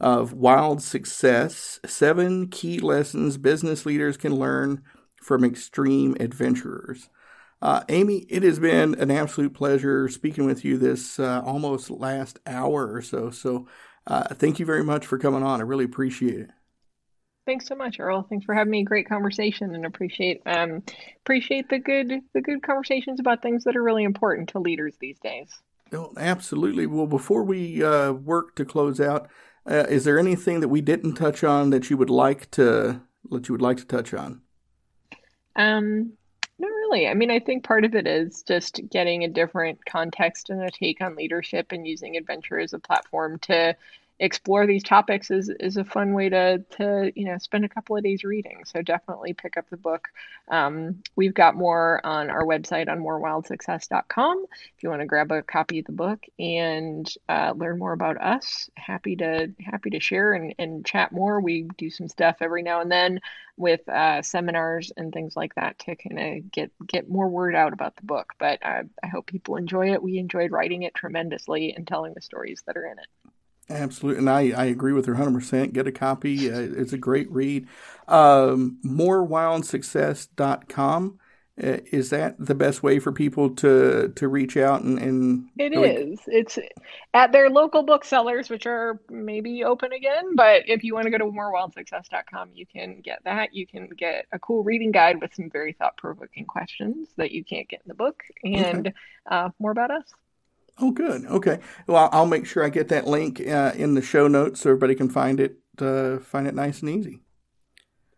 of 0.00 0.32
Wild 0.32 0.82
Success: 0.82 1.78
Seven 1.84 2.48
Key 2.48 2.78
Lessons 2.78 3.36
Business 3.36 3.84
Leaders 3.84 4.16
Can 4.16 4.34
Learn 4.34 4.82
from 5.22 5.44
Extreme 5.44 6.16
Adventurers. 6.20 7.10
Uh, 7.62 7.82
Amy, 7.88 8.26
it 8.28 8.42
has 8.42 8.58
been 8.58 8.94
an 8.96 9.10
absolute 9.10 9.54
pleasure 9.54 10.08
speaking 10.08 10.44
with 10.44 10.64
you 10.64 10.76
this 10.76 11.18
uh, 11.18 11.42
almost 11.44 11.90
last 11.90 12.38
hour 12.46 12.92
or 12.92 13.00
so. 13.00 13.30
So, 13.30 13.66
uh, 14.06 14.34
thank 14.34 14.58
you 14.58 14.66
very 14.66 14.84
much 14.84 15.06
for 15.06 15.18
coming 15.18 15.42
on. 15.42 15.60
I 15.60 15.64
really 15.64 15.84
appreciate 15.84 16.40
it. 16.40 16.50
Thanks 17.46 17.66
so 17.66 17.76
much, 17.76 18.00
Earl. 18.00 18.26
Thanks 18.28 18.44
for 18.44 18.54
having 18.54 18.72
me. 18.72 18.82
Great 18.82 19.08
conversation, 19.08 19.74
and 19.74 19.86
appreciate 19.86 20.42
um, 20.46 20.82
appreciate 21.24 21.68
the 21.68 21.78
good 21.78 22.20
the 22.34 22.40
good 22.40 22.62
conversations 22.62 23.20
about 23.20 23.40
things 23.40 23.64
that 23.64 23.76
are 23.76 23.82
really 23.82 24.02
important 24.02 24.48
to 24.50 24.58
leaders 24.58 24.96
these 25.00 25.18
days. 25.20 25.48
Oh, 25.92 26.12
absolutely. 26.16 26.86
Well, 26.86 27.06
before 27.06 27.44
we 27.44 27.82
uh, 27.84 28.12
work 28.12 28.56
to 28.56 28.64
close 28.64 29.00
out, 29.00 29.28
uh, 29.64 29.86
is 29.88 30.04
there 30.04 30.18
anything 30.18 30.58
that 30.58 30.68
we 30.68 30.80
didn't 30.80 31.14
touch 31.14 31.44
on 31.44 31.70
that 31.70 31.88
you 31.88 31.96
would 31.96 32.10
like 32.10 32.50
to 32.52 33.00
that 33.30 33.48
you 33.48 33.54
would 33.54 33.62
like 33.62 33.76
to 33.76 33.86
touch 33.86 34.12
on? 34.12 34.42
Um, 35.54 36.14
really. 36.86 37.08
I 37.08 37.14
mean, 37.14 37.30
I 37.30 37.38
think 37.38 37.64
part 37.64 37.84
of 37.84 37.94
it 37.94 38.06
is 38.06 38.42
just 38.42 38.80
getting 38.90 39.24
a 39.24 39.28
different 39.28 39.84
context 39.84 40.50
and 40.50 40.62
a 40.62 40.70
take 40.70 41.00
on 41.00 41.16
leadership 41.16 41.72
and 41.72 41.86
using 41.86 42.16
adventure 42.16 42.58
as 42.58 42.72
a 42.72 42.78
platform 42.78 43.38
to 43.40 43.76
explore 44.18 44.66
these 44.66 44.82
topics 44.82 45.30
is 45.30 45.50
is 45.60 45.76
a 45.76 45.84
fun 45.84 46.14
way 46.14 46.28
to 46.30 46.58
to 46.70 47.12
you 47.14 47.26
know 47.26 47.36
spend 47.38 47.64
a 47.64 47.68
couple 47.68 47.96
of 47.96 48.02
days 48.02 48.24
reading. 48.24 48.62
So 48.64 48.80
definitely 48.82 49.34
pick 49.34 49.56
up 49.56 49.68
the 49.68 49.76
book. 49.76 50.08
Um, 50.48 51.02
we've 51.16 51.34
got 51.34 51.54
more 51.54 52.00
on 52.04 52.30
our 52.30 52.44
website 52.44 52.88
on 52.88 53.00
morewildsuccess.com 53.00 54.46
if 54.76 54.82
you 54.82 54.88
want 54.88 55.02
to 55.02 55.06
grab 55.06 55.30
a 55.32 55.42
copy 55.42 55.80
of 55.80 55.86
the 55.86 55.92
book 55.92 56.24
and 56.38 57.10
uh, 57.28 57.52
learn 57.56 57.78
more 57.78 57.92
about 57.92 58.20
us. 58.20 58.70
Happy 58.76 59.16
to 59.16 59.52
happy 59.60 59.90
to 59.90 60.00
share 60.00 60.32
and, 60.32 60.54
and 60.58 60.86
chat 60.86 61.12
more. 61.12 61.40
We 61.40 61.68
do 61.76 61.90
some 61.90 62.08
stuff 62.08 62.36
every 62.40 62.62
now 62.62 62.80
and 62.80 62.90
then 62.90 63.20
with 63.58 63.86
uh, 63.88 64.22
seminars 64.22 64.92
and 64.96 65.12
things 65.12 65.36
like 65.36 65.54
that 65.56 65.78
to 65.80 65.96
kind 65.96 66.18
of 66.18 66.50
get 66.50 66.70
get 66.86 67.10
more 67.10 67.28
word 67.28 67.54
out 67.54 67.74
about 67.74 67.96
the 67.96 68.06
book. 68.06 68.32
But 68.38 68.60
uh, 68.64 68.84
I 69.02 69.06
hope 69.08 69.26
people 69.26 69.56
enjoy 69.56 69.92
it. 69.92 70.02
We 70.02 70.18
enjoyed 70.18 70.52
writing 70.52 70.84
it 70.84 70.94
tremendously 70.94 71.74
and 71.74 71.86
telling 71.86 72.14
the 72.14 72.22
stories 72.22 72.62
that 72.66 72.76
are 72.78 72.86
in 72.86 72.98
it. 72.98 73.32
Absolutely, 73.68 74.20
and 74.20 74.30
I, 74.30 74.52
I 74.56 74.66
agree 74.66 74.92
with 74.92 75.06
her 75.06 75.14
100%. 75.14 75.72
Get 75.72 75.88
a 75.88 75.92
copy. 75.92 76.52
Uh, 76.52 76.60
it's 76.60 76.92
a 76.92 76.98
great 76.98 77.28
read. 77.30 77.66
Um, 78.06 78.78
morewildsuccess.com. 78.84 81.18
Uh, 81.58 81.78
is 81.90 82.10
that 82.10 82.36
the 82.38 82.54
best 82.54 82.82
way 82.82 82.98
for 82.98 83.12
people 83.12 83.48
to 83.48 84.12
to 84.14 84.28
reach 84.28 84.58
out 84.58 84.82
and, 84.82 84.98
and 84.98 85.48
it 85.56 85.70
really... 85.70 85.88
is 85.88 86.20
it's 86.26 86.58
at 87.14 87.32
their 87.32 87.48
local 87.48 87.82
booksellers 87.82 88.50
which 88.50 88.66
are 88.66 89.00
maybe 89.08 89.64
open 89.64 89.90
again 89.90 90.34
but 90.34 90.68
if 90.68 90.84
you 90.84 90.92
want 90.92 91.06
to 91.06 91.10
go 91.10 91.16
to 91.16 91.24
morewildsuccess.com 91.24 92.50
you 92.52 92.66
can 92.66 93.00
get 93.00 93.24
that 93.24 93.54
you 93.54 93.66
can 93.66 93.88
get 93.96 94.26
a 94.32 94.38
cool 94.38 94.62
reading 94.64 94.92
guide 94.92 95.18
with 95.18 95.34
some 95.34 95.48
very 95.48 95.72
thought-provoking 95.72 96.44
questions 96.44 97.08
that 97.16 97.30
you 97.30 97.42
can't 97.42 97.70
get 97.70 97.80
in 97.82 97.88
the 97.88 97.94
book 97.94 98.22
and 98.44 98.88
okay. 98.88 98.96
uh, 99.30 99.48
more 99.58 99.70
about 99.70 99.90
us 99.90 100.12
Oh, 100.78 100.90
good. 100.90 101.24
Okay. 101.26 101.58
Well, 101.86 102.08
I'll 102.12 102.26
make 102.26 102.46
sure 102.46 102.64
I 102.64 102.68
get 102.68 102.88
that 102.88 103.06
link 103.06 103.40
uh, 103.40 103.72
in 103.74 103.94
the 103.94 104.02
show 104.02 104.28
notes 104.28 104.60
so 104.60 104.70
everybody 104.70 104.94
can 104.94 105.08
find 105.08 105.40
it. 105.40 105.58
Uh, 105.78 106.18
find 106.18 106.46
it 106.46 106.54
nice 106.54 106.80
and 106.80 106.90
easy. 106.90 107.20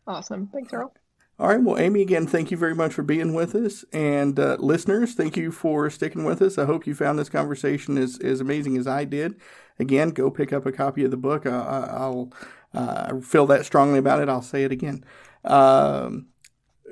Awesome. 0.07 0.49
Thanks, 0.53 0.73
Earl. 0.73 0.93
All 1.39 1.49
right. 1.49 1.63
Well, 1.63 1.79
Amy, 1.79 2.03
again, 2.03 2.27
thank 2.27 2.51
you 2.51 2.57
very 2.57 2.75
much 2.75 2.93
for 2.93 3.05
being 3.05 3.33
with 3.33 3.55
us, 3.55 3.85
and 3.93 4.41
uh, 4.41 4.57
listeners, 4.59 5.15
thank 5.15 5.37
you 5.37 5.53
for 5.53 5.89
sticking 5.89 6.25
with 6.25 6.43
us. 6.43 6.59
I 6.59 6.65
hope 6.65 6.85
you 6.85 6.97
found 6.97 7.17
this 7.17 7.29
conversation 7.29 7.97
as 7.97 8.19
as 8.19 8.41
amazing 8.41 8.77
as 8.77 8.89
I 8.89 9.05
did. 9.05 9.37
Again, 9.79 10.11
go 10.11 10.31
pick 10.31 10.53
up 10.53 10.67
a 10.67 10.73
copy 10.73 11.05
of 11.05 11.13
the 11.13 11.17
book. 11.17 11.47
I, 11.47 12.09
will 12.09 12.33
uh, 12.75 13.21
feel 13.21 13.47
that 13.47 13.65
strongly 13.65 14.01
about 14.01 14.21
it. 14.21 14.29
I'll 14.29 14.43
say 14.43 14.65
it 14.65 14.73
again. 14.73 15.05
Um, 15.45 16.27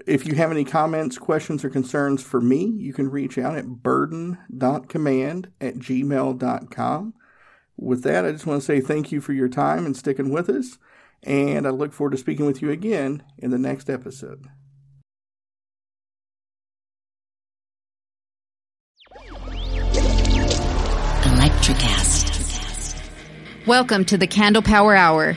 if 0.06 0.26
you 0.26 0.34
have 0.34 0.50
any 0.50 0.64
comments, 0.64 1.18
questions, 1.18 1.64
or 1.64 1.70
concerns 1.70 2.22
for 2.22 2.40
me, 2.40 2.64
you 2.64 2.92
can 2.92 3.10
reach 3.10 3.38
out 3.38 3.56
at 3.56 3.66
burden.command 3.66 5.50
at 5.60 5.76
gmail.com. 5.76 7.14
With 7.78 8.02
that, 8.04 8.24
I 8.24 8.32
just 8.32 8.46
want 8.46 8.60
to 8.60 8.66
say 8.66 8.80
thank 8.80 9.12
you 9.12 9.20
for 9.20 9.32
your 9.32 9.48
time 9.48 9.84
and 9.86 9.96
sticking 9.96 10.30
with 10.30 10.48
us, 10.48 10.78
and 11.22 11.66
I 11.66 11.70
look 11.70 11.92
forward 11.92 12.12
to 12.12 12.16
speaking 12.16 12.46
with 12.46 12.62
you 12.62 12.70
again 12.70 13.22
in 13.38 13.50
the 13.50 13.58
next 13.58 13.90
episode. 13.90 14.46
Electricast. 21.22 22.26
Welcome 23.66 24.04
to 24.06 24.16
the 24.16 24.26
Candle 24.26 24.62
Power 24.62 24.94
Hour 24.94 25.36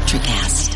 Electricast. 0.00 0.69